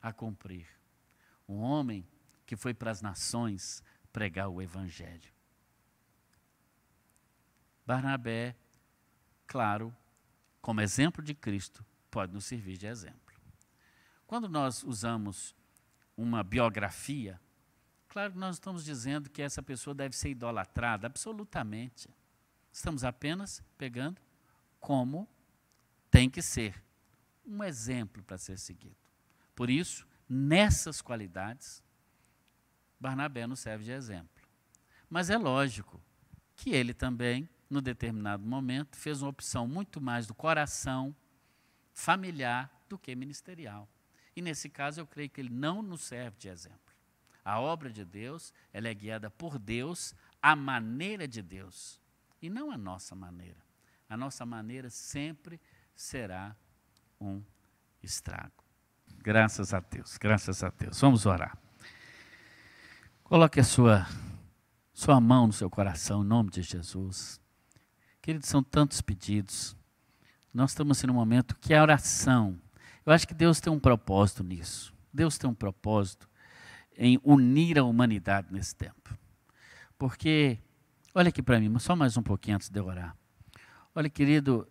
a 0.00 0.12
cumprir. 0.12 0.66
Um 1.46 1.58
homem 1.58 2.06
que 2.46 2.56
foi 2.56 2.72
para 2.72 2.90
as 2.90 3.02
nações 3.02 3.82
pregar 4.12 4.48
o 4.48 4.60
Evangelho. 4.60 5.32
Barnabé, 7.86 8.54
claro, 9.46 9.94
como 10.60 10.80
exemplo 10.80 11.22
de 11.22 11.34
Cristo, 11.34 11.84
pode 12.10 12.32
nos 12.32 12.44
servir 12.44 12.76
de 12.76 12.86
exemplo. 12.86 13.34
Quando 14.26 14.48
nós 14.48 14.82
usamos 14.82 15.56
uma 16.16 16.42
biografia, 16.42 17.40
claro 18.08 18.32
que 18.32 18.38
nós 18.38 18.56
estamos 18.56 18.84
dizendo 18.84 19.30
que 19.30 19.40
essa 19.40 19.62
pessoa 19.62 19.94
deve 19.94 20.14
ser 20.14 20.30
idolatrada, 20.30 21.06
absolutamente. 21.06 22.10
Estamos 22.70 23.04
apenas 23.04 23.62
pegando 23.78 24.20
como 24.78 25.26
tem 26.10 26.28
que 26.28 26.42
ser 26.42 26.84
um 27.46 27.64
exemplo 27.64 28.22
para 28.22 28.36
ser 28.36 28.58
seguido. 28.58 28.96
Por 29.54 29.70
isso, 29.70 30.06
nessas 30.28 31.00
qualidades, 31.00 31.82
Barnabé 33.00 33.46
nos 33.46 33.60
serve 33.60 33.84
de 33.84 33.92
exemplo. 33.92 34.42
Mas 35.08 35.30
é 35.30 35.38
lógico 35.38 36.00
que 36.54 36.70
ele 36.70 36.92
também, 36.92 37.48
no 37.70 37.80
determinado 37.80 38.44
momento, 38.44 38.96
fez 38.96 39.22
uma 39.22 39.30
opção 39.30 39.66
muito 39.66 40.00
mais 40.00 40.26
do 40.26 40.34
coração 40.34 41.14
familiar 41.92 42.70
do 42.88 42.98
que 42.98 43.14
ministerial. 43.14 43.88
E 44.34 44.42
nesse 44.42 44.68
caso, 44.68 45.00
eu 45.00 45.06
creio 45.06 45.30
que 45.30 45.40
ele 45.40 45.50
não 45.52 45.82
nos 45.82 46.02
serve 46.02 46.36
de 46.38 46.48
exemplo. 46.48 46.78
A 47.44 47.60
obra 47.60 47.90
de 47.90 48.04
Deus, 48.04 48.52
ela 48.72 48.88
é 48.88 48.94
guiada 48.94 49.30
por 49.30 49.58
Deus, 49.58 50.14
a 50.42 50.54
maneira 50.54 51.26
de 51.26 51.42
Deus, 51.42 52.00
e 52.40 52.50
não 52.50 52.70
a 52.70 52.76
nossa 52.76 53.14
maneira. 53.14 53.58
A 54.08 54.16
nossa 54.16 54.44
maneira 54.44 54.90
sempre 54.90 55.60
será 55.94 56.56
um 57.20 57.42
estrago. 58.02 58.64
Graças 59.18 59.74
a 59.74 59.80
Deus, 59.80 60.16
graças 60.18 60.62
a 60.62 60.70
Deus. 60.70 61.00
Vamos 61.00 61.26
orar. 61.26 61.58
Coloque 63.28 63.60
a 63.60 63.62
sua, 63.62 64.06
sua 64.94 65.20
mão 65.20 65.48
no 65.48 65.52
seu 65.52 65.68
coração, 65.68 66.24
em 66.24 66.26
nome 66.26 66.48
de 66.48 66.62
Jesus. 66.62 67.38
Queridos, 68.22 68.48
são 68.48 68.62
tantos 68.62 69.02
pedidos. 69.02 69.76
Nós 70.52 70.70
estamos 70.70 71.04
em 71.04 71.10
um 71.10 71.12
momento 71.12 71.54
que 71.60 71.74
é 71.74 71.78
a 71.78 71.82
oração. 71.82 72.58
Eu 73.04 73.12
acho 73.12 73.28
que 73.28 73.34
Deus 73.34 73.60
tem 73.60 73.70
um 73.70 73.78
propósito 73.78 74.42
nisso. 74.42 74.94
Deus 75.12 75.36
tem 75.36 75.48
um 75.48 75.52
propósito 75.52 76.26
em 76.96 77.20
unir 77.22 77.78
a 77.78 77.84
humanidade 77.84 78.48
nesse 78.50 78.74
tempo. 78.74 79.14
Porque, 79.98 80.58
olha 81.14 81.28
aqui 81.28 81.42
para 81.42 81.60
mim, 81.60 81.78
só 81.78 81.94
mais 81.94 82.16
um 82.16 82.22
pouquinho 82.22 82.56
antes 82.56 82.70
de 82.70 82.80
eu 82.80 82.86
orar. 82.86 83.14
Olha, 83.94 84.08
querido, 84.08 84.66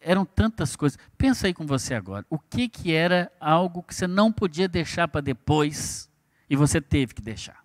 eram 0.00 0.24
tantas 0.24 0.74
coisas. 0.74 0.98
Pensa 1.18 1.48
aí 1.48 1.52
com 1.52 1.66
você 1.66 1.92
agora. 1.92 2.24
O 2.30 2.38
que, 2.38 2.66
que 2.66 2.94
era 2.94 3.30
algo 3.38 3.82
que 3.82 3.94
você 3.94 4.06
não 4.06 4.32
podia 4.32 4.66
deixar 4.68 5.06
para 5.06 5.20
depois 5.20 6.08
e 6.48 6.56
você 6.56 6.80
teve 6.80 7.12
que 7.12 7.20
deixar? 7.20 7.63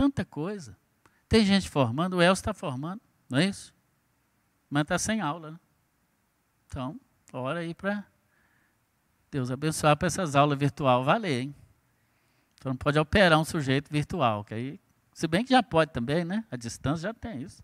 Tanta 0.00 0.24
coisa. 0.24 0.78
Tem 1.28 1.44
gente 1.44 1.68
formando, 1.68 2.16
o 2.16 2.22
Elcio 2.22 2.40
está 2.40 2.54
formando, 2.54 3.02
não 3.28 3.38
é 3.38 3.44
isso? 3.44 3.74
Mas 4.70 4.84
está 4.84 4.98
sem 4.98 5.20
aula, 5.20 5.50
né? 5.50 5.60
Então, 6.66 6.98
ora 7.34 7.60
aí 7.60 7.74
para 7.74 8.06
Deus 9.30 9.50
abençoar 9.50 9.98
para 9.98 10.06
essas 10.06 10.34
aulas 10.34 10.58
virtual 10.58 11.04
valer, 11.04 11.42
hein? 11.42 11.54
Então 12.54 12.72
não 12.72 12.78
pode 12.78 12.98
operar 12.98 13.38
um 13.38 13.44
sujeito 13.44 13.92
virtual, 13.92 14.42
que 14.42 14.54
aí, 14.54 14.80
se 15.12 15.28
bem 15.28 15.44
que 15.44 15.50
já 15.50 15.62
pode 15.62 15.92
também, 15.92 16.24
né? 16.24 16.46
A 16.50 16.56
distância 16.56 17.02
já 17.02 17.12
tem 17.12 17.42
isso. 17.42 17.62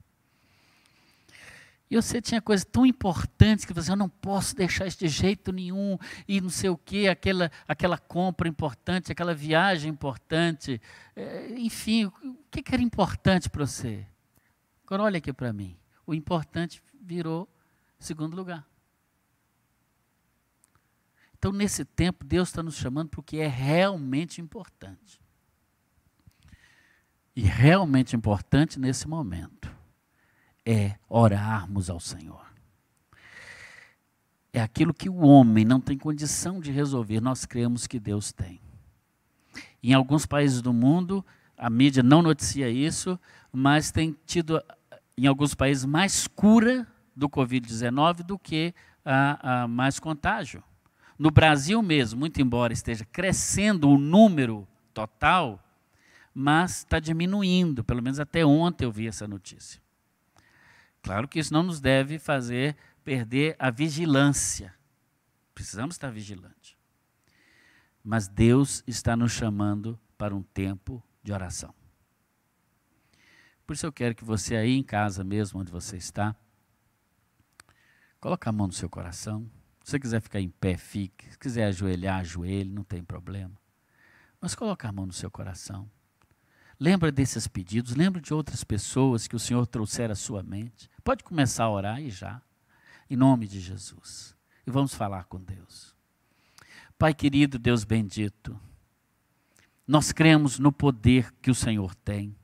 E 1.89 1.95
você 1.95 2.21
tinha 2.21 2.43
coisas 2.43 2.65
tão 2.65 2.85
importantes 2.85 3.65
que 3.65 3.73
você, 3.73 3.93
eu 3.93 3.97
não 3.97 4.09
posso 4.09 4.57
deixar 4.57 4.87
isso 4.87 4.99
de 4.99 5.09
jeito 5.09 5.53
nenhum, 5.53 5.97
e 6.27 6.41
não 6.41 6.51
sei 6.51 6.69
o 6.69 6.77
quê, 6.77 7.07
aquela, 7.09 7.51
aquela 7.67 7.97
compra 7.97 8.49
importante, 8.49 9.13
aquela 9.13 9.35
viagem 9.35 9.91
importante, 9.91 10.81
é, 11.15 11.55
enfim, 11.57 12.07
o 12.07 12.37
que, 12.51 12.61
que 12.61 12.75
era 12.75 12.83
importante 12.83 13.49
para 13.49 13.65
você? 13.65 14.05
Agora 14.85 15.05
olha 15.05 15.19
aqui 15.19 15.33
para 15.33 15.53
mim, 15.53 15.77
o 16.05 16.13
importante 16.13 16.83
virou 17.01 17.49
segundo 18.01 18.37
lugar. 18.37 18.67
Então, 21.39 21.53
nesse 21.53 21.85
tempo, 21.85 22.25
Deus 22.25 22.49
está 22.49 22.63
nos 22.63 22.75
chamando 22.75 23.11
para 23.11 23.21
o 23.21 23.23
que 23.23 23.39
é 23.39 23.47
realmente 23.47 24.41
importante. 24.41 25.21
E 27.37 27.43
realmente 27.43 28.17
importante 28.17 28.81
nesse 28.81 29.07
momento 29.07 29.76
é 30.67 30.97
orarmos 31.09 31.89
ao 31.89 32.01
Senhor. 32.01 32.45
É 34.53 34.61
aquilo 34.61 34.93
que 34.93 35.09
o 35.09 35.19
homem 35.19 35.65
não 35.65 35.81
tem 35.81 35.97
condição 35.97 36.61
de 36.61 36.73
resolver, 36.73 37.21
nós 37.21 37.47
cremos 37.47 37.87
que 37.87 38.01
Deus 38.01 38.33
tem. 38.33 38.61
Em 39.83 39.93
alguns 39.93 40.27
países 40.27 40.61
do 40.61 40.73
mundo, 40.73 41.25
a 41.57 41.71
mídia 41.71 42.03
não 42.03 42.21
noticia 42.21 42.69
isso, 42.69 43.19
mas 43.53 43.93
tem 43.93 44.17
tido, 44.27 44.61
em 45.17 45.27
alguns 45.27 45.55
países, 45.55 45.85
mais 45.85 46.27
cura 46.27 46.87
do 47.15 47.29
Covid-19 47.29 48.25
do 48.25 48.39
que 48.39 48.75
a, 49.05 49.63
a 49.63 49.69
mais 49.69 50.01
contágio. 50.01 50.63
No 51.19 51.31
Brasil 51.31 51.81
mesmo, 51.83 52.19
muito 52.19 52.43
embora 52.43 52.73
esteja 52.73 53.05
crescendo 53.05 53.89
o 53.89 53.97
número 53.97 54.67
total, 54.93 55.63
mas 56.35 56.79
está 56.79 56.99
diminuindo, 56.99 57.85
pelo 57.85 58.03
menos 58.03 58.19
até 58.19 58.45
ontem 58.45 58.85
eu 58.85 58.93
vi 58.93 59.07
essa 59.07 59.27
notícia. 59.29 59.86
Claro 61.07 61.29
que 61.29 61.39
isso 61.39 61.53
não 61.53 61.63
nos 61.63 61.79
deve 61.79 62.19
fazer 62.19 62.77
perder 63.05 63.55
a 63.61 63.71
vigilância. 63.71 64.75
Precisamos 65.55 65.95
estar 65.95 66.11
vigilantes. 66.11 66.77
Mas 68.03 68.27
Deus 68.27 68.83
está 68.89 69.17
nos 69.17 69.31
chamando 69.31 69.97
para 70.19 70.35
um 70.35 70.43
tempo 70.43 71.01
de 71.23 71.33
oração. 71.33 71.73
Por 73.65 73.75
isso 73.75 73.87
eu 73.87 73.93
quero 73.93 74.17
que 74.17 74.25
você 74.25 74.57
aí 74.57 74.77
em 74.77 74.83
casa 74.83 75.23
mesmo, 75.23 75.61
onde 75.61 75.71
você 75.71 75.97
está, 75.97 76.35
coloque 78.19 78.49
a 78.49 78.53
mão 78.53 78.67
no 78.67 78.73
seu 78.73 78.91
coração. 78.91 79.49
Se 79.85 79.93
você 79.93 80.01
quiser 80.01 80.21
ficar 80.21 80.41
em 80.41 80.49
pé, 80.49 80.77
fique. 80.77 81.31
Se 81.31 81.39
quiser 81.39 81.67
ajoelhar, 81.67 82.19
ajoelhe, 82.19 82.69
não 82.69 82.83
tem 82.83 83.05
problema. 83.05 83.57
Mas 84.41 84.57
coloque 84.57 84.85
a 84.85 84.91
mão 84.91 85.07
no 85.07 85.13
seu 85.13 85.31
coração. 85.31 85.89
Lembra 86.79 87.11
desses 87.11 87.49
pedidos, 87.49 87.95
lembra 87.95 88.21
de 88.21 88.35
outras 88.35 88.63
pessoas 88.63 89.27
que 89.27 89.37
o 89.37 89.39
Senhor 89.39 89.67
trouxer 89.67 90.11
à 90.11 90.15
sua 90.15 90.43
mente. 90.43 90.91
Pode 91.03 91.25
começar 91.25 91.65
a 91.65 91.71
orar 91.71 92.03
e 92.03 92.11
já, 92.11 92.43
em 93.09 93.17
nome 93.17 93.47
de 93.47 93.61
Jesus. 93.61 94.37
E 94.67 94.71
vamos 94.71 94.95
falar 94.95 95.25
com 95.25 95.41
Deus. 95.41 95.95
Pai 96.99 97.15
querido, 97.15 97.59
Deus 97.59 97.85
bendito, 97.85 98.59
nós 99.87 100.13
cremos 100.13 100.59
no 100.59 100.73
poder 100.73 101.33
que 101.41 101.51
o 101.51 101.55
Senhor 101.55 101.95
tem. 101.95 102.37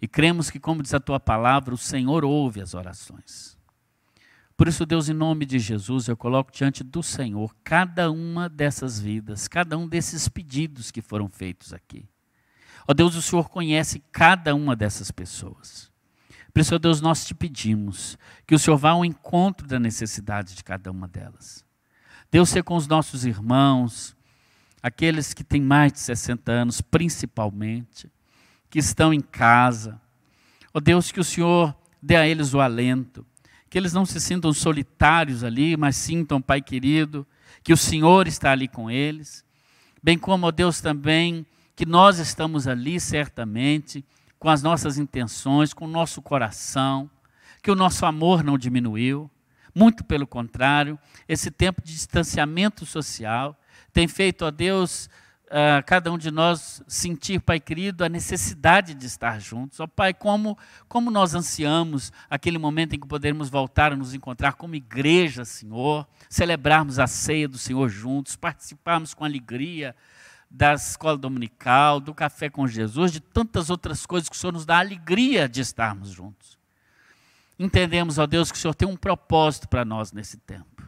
E 0.00 0.08
cremos 0.08 0.50
que, 0.50 0.60
como 0.60 0.82
diz 0.82 0.94
a 0.94 1.00
tua 1.00 1.20
palavra, 1.20 1.74
o 1.74 1.78
Senhor 1.78 2.24
ouve 2.24 2.60
as 2.60 2.72
orações. 2.74 3.58
Por 4.56 4.68
isso, 4.68 4.86
Deus, 4.86 5.08
em 5.08 5.14
nome 5.14 5.44
de 5.44 5.58
Jesus, 5.58 6.06
eu 6.06 6.16
coloco 6.16 6.52
diante 6.52 6.84
do 6.84 7.02
Senhor 7.02 7.54
cada 7.64 8.10
uma 8.10 8.48
dessas 8.48 9.00
vidas, 9.00 9.48
cada 9.48 9.76
um 9.76 9.88
desses 9.88 10.28
pedidos 10.28 10.90
que 10.90 11.02
foram 11.02 11.28
feitos 11.28 11.72
aqui. 11.72 12.06
Ó 12.86 12.94
Deus, 12.94 13.14
o 13.14 13.22
Senhor 13.22 13.48
conhece 13.48 14.02
cada 14.12 14.54
uma 14.54 14.74
dessas 14.74 15.10
pessoas. 15.10 15.90
Por 16.52 16.60
isso, 16.60 16.74
ó 16.74 16.78
Deus, 16.78 17.00
nós 17.00 17.24
te 17.24 17.34
pedimos 17.34 18.18
que 18.46 18.54
o 18.54 18.58
Senhor 18.58 18.76
vá 18.76 18.90
ao 18.90 19.04
encontro 19.04 19.66
da 19.66 19.78
necessidade 19.78 20.54
de 20.54 20.64
cada 20.64 20.90
uma 20.90 21.06
delas. 21.06 21.64
Deus, 22.30 22.48
ser 22.48 22.62
com 22.62 22.76
os 22.76 22.86
nossos 22.86 23.24
irmãos, 23.24 24.16
aqueles 24.82 25.34
que 25.34 25.44
têm 25.44 25.60
mais 25.60 25.92
de 25.92 26.00
60 26.00 26.50
anos, 26.50 26.80
principalmente, 26.80 28.10
que 28.68 28.78
estão 28.78 29.12
em 29.12 29.20
casa. 29.20 30.00
Ó 30.72 30.80
Deus, 30.80 31.12
que 31.12 31.20
o 31.20 31.24
Senhor 31.24 31.76
dê 32.02 32.16
a 32.16 32.26
eles 32.26 32.54
o 32.54 32.60
alento, 32.60 33.26
que 33.68 33.78
eles 33.78 33.92
não 33.92 34.04
se 34.04 34.20
sintam 34.20 34.52
solitários 34.52 35.44
ali, 35.44 35.76
mas 35.76 35.96
sintam, 35.96 36.40
Pai 36.40 36.60
querido, 36.60 37.26
que 37.62 37.72
o 37.72 37.76
Senhor 37.76 38.26
está 38.26 38.52
ali 38.52 38.66
com 38.66 38.90
eles. 38.90 39.44
Bem 40.02 40.18
como, 40.18 40.46
ó 40.46 40.50
Deus, 40.50 40.80
também 40.80 41.46
que 41.80 41.86
nós 41.86 42.18
estamos 42.18 42.68
ali 42.68 43.00
certamente 43.00 44.04
com 44.38 44.50
as 44.50 44.62
nossas 44.62 44.98
intenções, 44.98 45.72
com 45.72 45.86
o 45.86 45.88
nosso 45.88 46.20
coração, 46.20 47.08
que 47.62 47.70
o 47.70 47.74
nosso 47.74 48.04
amor 48.04 48.44
não 48.44 48.58
diminuiu, 48.58 49.30
muito 49.74 50.04
pelo 50.04 50.26
contrário, 50.26 50.98
esse 51.26 51.50
tempo 51.50 51.80
de 51.80 51.94
distanciamento 51.94 52.84
social 52.84 53.58
tem 53.94 54.06
feito 54.06 54.44
a 54.44 54.50
Deus, 54.50 55.08
uh, 55.46 55.82
cada 55.86 56.12
um 56.12 56.18
de 56.18 56.30
nós, 56.30 56.82
sentir, 56.86 57.40
Pai 57.40 57.58
querido, 57.58 58.04
a 58.04 58.10
necessidade 58.10 58.92
de 58.92 59.06
estar 59.06 59.40
juntos. 59.40 59.80
Ó 59.80 59.84
oh, 59.84 59.88
Pai, 59.88 60.12
como, 60.12 60.58
como 60.86 61.10
nós 61.10 61.34
ansiamos 61.34 62.12
aquele 62.28 62.58
momento 62.58 62.94
em 62.94 63.00
que 63.00 63.08
podermos 63.08 63.48
voltar 63.48 63.90
a 63.90 63.96
nos 63.96 64.12
encontrar 64.12 64.52
como 64.52 64.74
igreja, 64.74 65.46
Senhor, 65.46 66.06
celebrarmos 66.28 66.98
a 66.98 67.06
ceia 67.06 67.48
do 67.48 67.56
Senhor 67.56 67.88
juntos, 67.88 68.36
participarmos 68.36 69.14
com 69.14 69.24
alegria 69.24 69.96
da 70.50 70.74
escola 70.74 71.16
dominical, 71.16 72.00
do 72.00 72.12
café 72.12 72.50
com 72.50 72.66
Jesus, 72.66 73.12
de 73.12 73.20
tantas 73.20 73.70
outras 73.70 74.04
coisas 74.04 74.28
que 74.28 74.34
o 74.34 74.38
Senhor 74.38 74.52
nos 74.52 74.66
dá 74.66 74.78
alegria 74.80 75.48
de 75.48 75.60
estarmos 75.60 76.10
juntos. 76.10 76.58
Entendemos, 77.56 78.18
ó 78.18 78.26
Deus, 78.26 78.50
que 78.50 78.58
o 78.58 78.60
Senhor 78.60 78.74
tem 78.74 78.88
um 78.88 78.96
propósito 78.96 79.68
para 79.68 79.84
nós 79.84 80.10
nesse 80.12 80.38
tempo. 80.38 80.82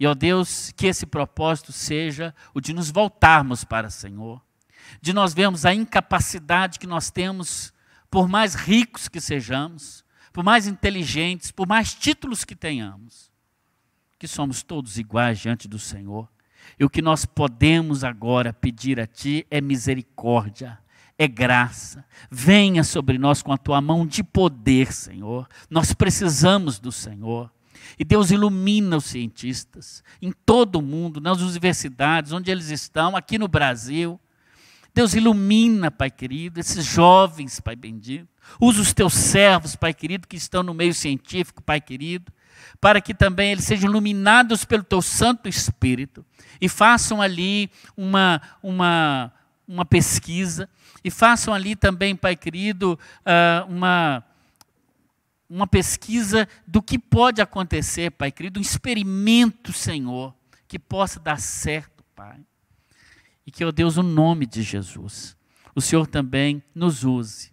E, 0.00 0.06
ó 0.06 0.14
Deus, 0.14 0.72
que 0.72 0.86
esse 0.86 1.06
propósito 1.06 1.72
seja 1.72 2.34
o 2.52 2.60
de 2.60 2.72
nos 2.72 2.90
voltarmos 2.90 3.64
para 3.64 3.86
o 3.86 3.90
Senhor, 3.90 4.42
de 5.00 5.12
nós 5.12 5.34
vermos 5.34 5.64
a 5.64 5.74
incapacidade 5.74 6.78
que 6.78 6.86
nós 6.86 7.10
temos, 7.10 7.72
por 8.10 8.28
mais 8.28 8.54
ricos 8.54 9.08
que 9.08 9.20
sejamos, 9.20 10.04
por 10.32 10.42
mais 10.42 10.66
inteligentes, 10.66 11.50
por 11.50 11.66
mais 11.66 11.94
títulos 11.94 12.44
que 12.44 12.56
tenhamos, 12.56 13.30
que 14.18 14.26
somos 14.26 14.62
todos 14.62 14.98
iguais 14.98 15.38
diante 15.38 15.68
do 15.68 15.78
Senhor 15.78 16.28
e 16.78 16.84
o 16.84 16.90
que 16.90 17.02
nós 17.02 17.24
podemos 17.24 18.02
agora 18.02 18.52
pedir 18.52 18.98
a 18.98 19.06
Ti 19.06 19.46
é 19.50 19.60
misericórdia, 19.60 20.78
é 21.16 21.28
graça. 21.28 22.04
Venha 22.30 22.82
sobre 22.82 23.18
nós 23.18 23.42
com 23.42 23.52
a 23.52 23.58
Tua 23.58 23.80
mão 23.80 24.06
de 24.06 24.22
poder, 24.22 24.92
Senhor. 24.92 25.48
Nós 25.70 25.92
precisamos 25.92 26.78
do 26.78 26.90
Senhor. 26.90 27.50
E 27.98 28.04
Deus 28.04 28.30
ilumina 28.30 28.96
os 28.96 29.04
cientistas 29.04 30.02
em 30.20 30.32
todo 30.32 30.76
o 30.76 30.82
mundo, 30.82 31.20
nas 31.20 31.40
universidades, 31.40 32.32
onde 32.32 32.50
eles 32.50 32.70
estão, 32.70 33.16
aqui 33.16 33.38
no 33.38 33.48
Brasil. 33.48 34.20
Deus 34.94 35.14
ilumina, 35.14 35.90
Pai 35.90 36.10
querido, 36.10 36.58
esses 36.58 36.84
jovens, 36.84 37.60
Pai 37.60 37.76
bendito. 37.76 38.28
Usa 38.60 38.80
os 38.80 38.92
teus 38.92 39.14
servos, 39.14 39.76
Pai 39.76 39.94
querido, 39.94 40.26
que 40.26 40.36
estão 40.36 40.62
no 40.62 40.74
meio 40.74 40.94
científico, 40.94 41.62
Pai 41.62 41.80
querido, 41.80 42.32
para 42.80 43.00
que 43.00 43.14
também 43.14 43.52
eles 43.52 43.64
sejam 43.64 43.90
iluminados 43.90 44.64
pelo 44.64 44.82
teu 44.82 45.02
Santo 45.02 45.48
Espírito 45.48 46.24
e 46.60 46.68
façam 46.68 47.22
ali 47.22 47.70
uma, 47.96 48.40
uma, 48.62 49.32
uma 49.66 49.84
pesquisa, 49.84 50.68
e 51.04 51.10
façam 51.10 51.54
ali 51.54 51.76
também, 51.76 52.16
Pai 52.16 52.34
querido, 52.34 52.98
ah, 53.24 53.64
uma, 53.68 54.24
uma 55.48 55.66
pesquisa 55.66 56.48
do 56.66 56.82
que 56.82 56.98
pode 56.98 57.40
acontecer, 57.40 58.10
Pai 58.10 58.32
querido, 58.32 58.58
um 58.58 58.62
experimento, 58.62 59.72
Senhor, 59.72 60.34
que 60.66 60.78
possa 60.78 61.20
dar 61.20 61.38
certo, 61.38 62.04
Pai. 62.14 62.40
E 63.46 63.50
que, 63.50 63.64
ó 63.64 63.70
Deus, 63.70 63.96
o 63.96 64.02
nome 64.02 64.44
de 64.44 64.62
Jesus, 64.62 65.36
o 65.74 65.80
Senhor 65.80 66.06
também 66.06 66.62
nos 66.74 67.04
use. 67.04 67.52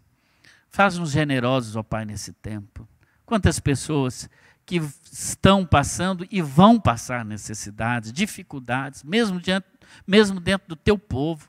Faz-nos 0.69 1.11
generosos, 1.11 1.75
ó 1.75 1.83
Pai, 1.83 2.03
nesse 2.03 2.33
tempo. 2.33 2.87
Quantas 3.25 3.59
pessoas 3.59 4.29
que 4.65 4.81
estão 5.11 5.65
passando 5.65 6.27
e 6.31 6.41
vão 6.41 6.79
passar 6.79 7.23
necessidades, 7.23 8.11
dificuldades, 8.11 9.03
mesmo, 9.03 9.39
diante, 9.39 9.67
mesmo 10.05 10.39
dentro 10.39 10.67
do 10.67 10.75
teu 10.75 10.97
povo. 10.97 11.47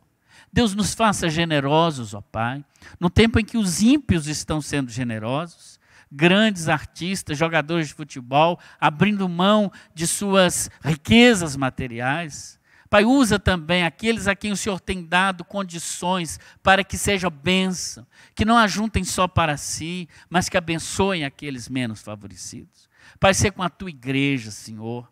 Deus 0.52 0.74
nos 0.74 0.94
faça 0.94 1.28
generosos, 1.28 2.14
ó 2.14 2.20
Pai, 2.20 2.64
no 3.00 3.10
tempo 3.10 3.38
em 3.38 3.44
que 3.44 3.58
os 3.58 3.82
ímpios 3.82 4.26
estão 4.26 4.60
sendo 4.60 4.90
generosos, 4.90 5.78
grandes 6.10 6.68
artistas, 6.68 7.36
jogadores 7.36 7.88
de 7.88 7.94
futebol, 7.94 8.58
abrindo 8.80 9.28
mão 9.28 9.72
de 9.94 10.06
suas 10.06 10.70
riquezas 10.82 11.56
materiais. 11.56 12.58
Pai, 12.88 13.04
usa 13.04 13.38
também 13.38 13.84
aqueles 13.84 14.28
a 14.28 14.36
quem 14.36 14.52
o 14.52 14.56
Senhor 14.56 14.78
tem 14.80 15.04
dado 15.04 15.44
condições 15.44 16.38
para 16.62 16.84
que 16.84 16.96
seja 16.96 17.28
bênção, 17.28 18.06
que 18.34 18.44
não 18.44 18.56
ajuntem 18.56 19.02
só 19.02 19.26
para 19.26 19.56
si, 19.56 20.08
mas 20.30 20.48
que 20.48 20.56
abençoem 20.56 21.24
aqueles 21.24 21.68
menos 21.68 22.00
favorecidos. 22.00 22.86
Pai, 23.18 23.34
ser 23.34 23.52
com 23.52 23.62
a 23.62 23.70
tua 23.70 23.90
igreja, 23.90 24.50
Senhor, 24.50 25.11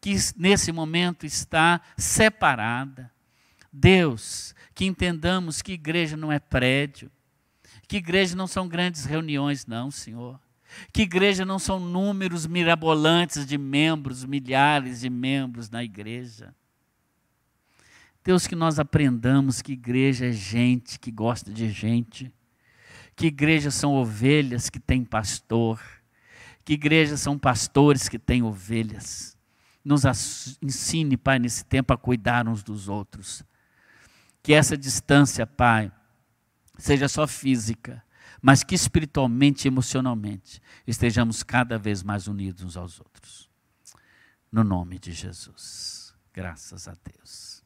que 0.00 0.14
nesse 0.36 0.72
momento 0.72 1.26
está 1.26 1.80
separada. 1.96 3.10
Deus, 3.72 4.54
que 4.74 4.84
entendamos 4.84 5.62
que 5.62 5.72
igreja 5.72 6.16
não 6.16 6.32
é 6.32 6.38
prédio, 6.38 7.10
que 7.86 7.96
igreja 7.96 8.36
não 8.36 8.46
são 8.46 8.68
grandes 8.68 9.04
reuniões, 9.04 9.66
não, 9.66 9.90
Senhor. 9.90 10.40
Que 10.92 11.02
igreja 11.02 11.44
não 11.44 11.58
são 11.58 11.80
números 11.80 12.46
mirabolantes 12.46 13.44
de 13.44 13.58
membros, 13.58 14.24
milhares 14.24 15.00
de 15.00 15.10
membros 15.10 15.68
na 15.68 15.82
igreja. 15.82 16.54
Deus, 18.22 18.46
que 18.46 18.54
nós 18.54 18.78
aprendamos 18.78 19.62
que 19.62 19.72
igreja 19.72 20.26
é 20.26 20.32
gente 20.32 20.98
que 20.98 21.10
gosta 21.10 21.50
de 21.52 21.70
gente, 21.70 22.32
que 23.16 23.26
igrejas 23.26 23.74
são 23.74 23.94
ovelhas 23.94 24.70
que 24.70 24.78
têm 24.78 25.04
pastor, 25.04 25.80
que 26.70 26.74
igrejas 26.74 27.18
são 27.18 27.36
pastores 27.36 28.08
que 28.08 28.16
têm 28.16 28.44
ovelhas. 28.44 29.36
Nos 29.84 30.04
ensine, 30.62 31.16
Pai, 31.16 31.36
nesse 31.36 31.64
tempo 31.64 31.92
a 31.92 31.98
cuidar 31.98 32.46
uns 32.46 32.62
dos 32.62 32.88
outros. 32.88 33.42
Que 34.40 34.52
essa 34.52 34.76
distância, 34.76 35.44
Pai, 35.44 35.90
seja 36.78 37.08
só 37.08 37.26
física, 37.26 38.00
mas 38.40 38.62
que 38.62 38.76
espiritualmente 38.76 39.66
e 39.66 39.68
emocionalmente 39.68 40.62
estejamos 40.86 41.42
cada 41.42 41.76
vez 41.76 42.04
mais 42.04 42.28
unidos 42.28 42.62
uns 42.62 42.76
aos 42.76 43.00
outros. 43.00 43.50
No 44.52 44.62
nome 44.62 45.00
de 45.00 45.10
Jesus. 45.10 46.14
Graças 46.32 46.86
a 46.86 46.94
Deus. 47.04 47.59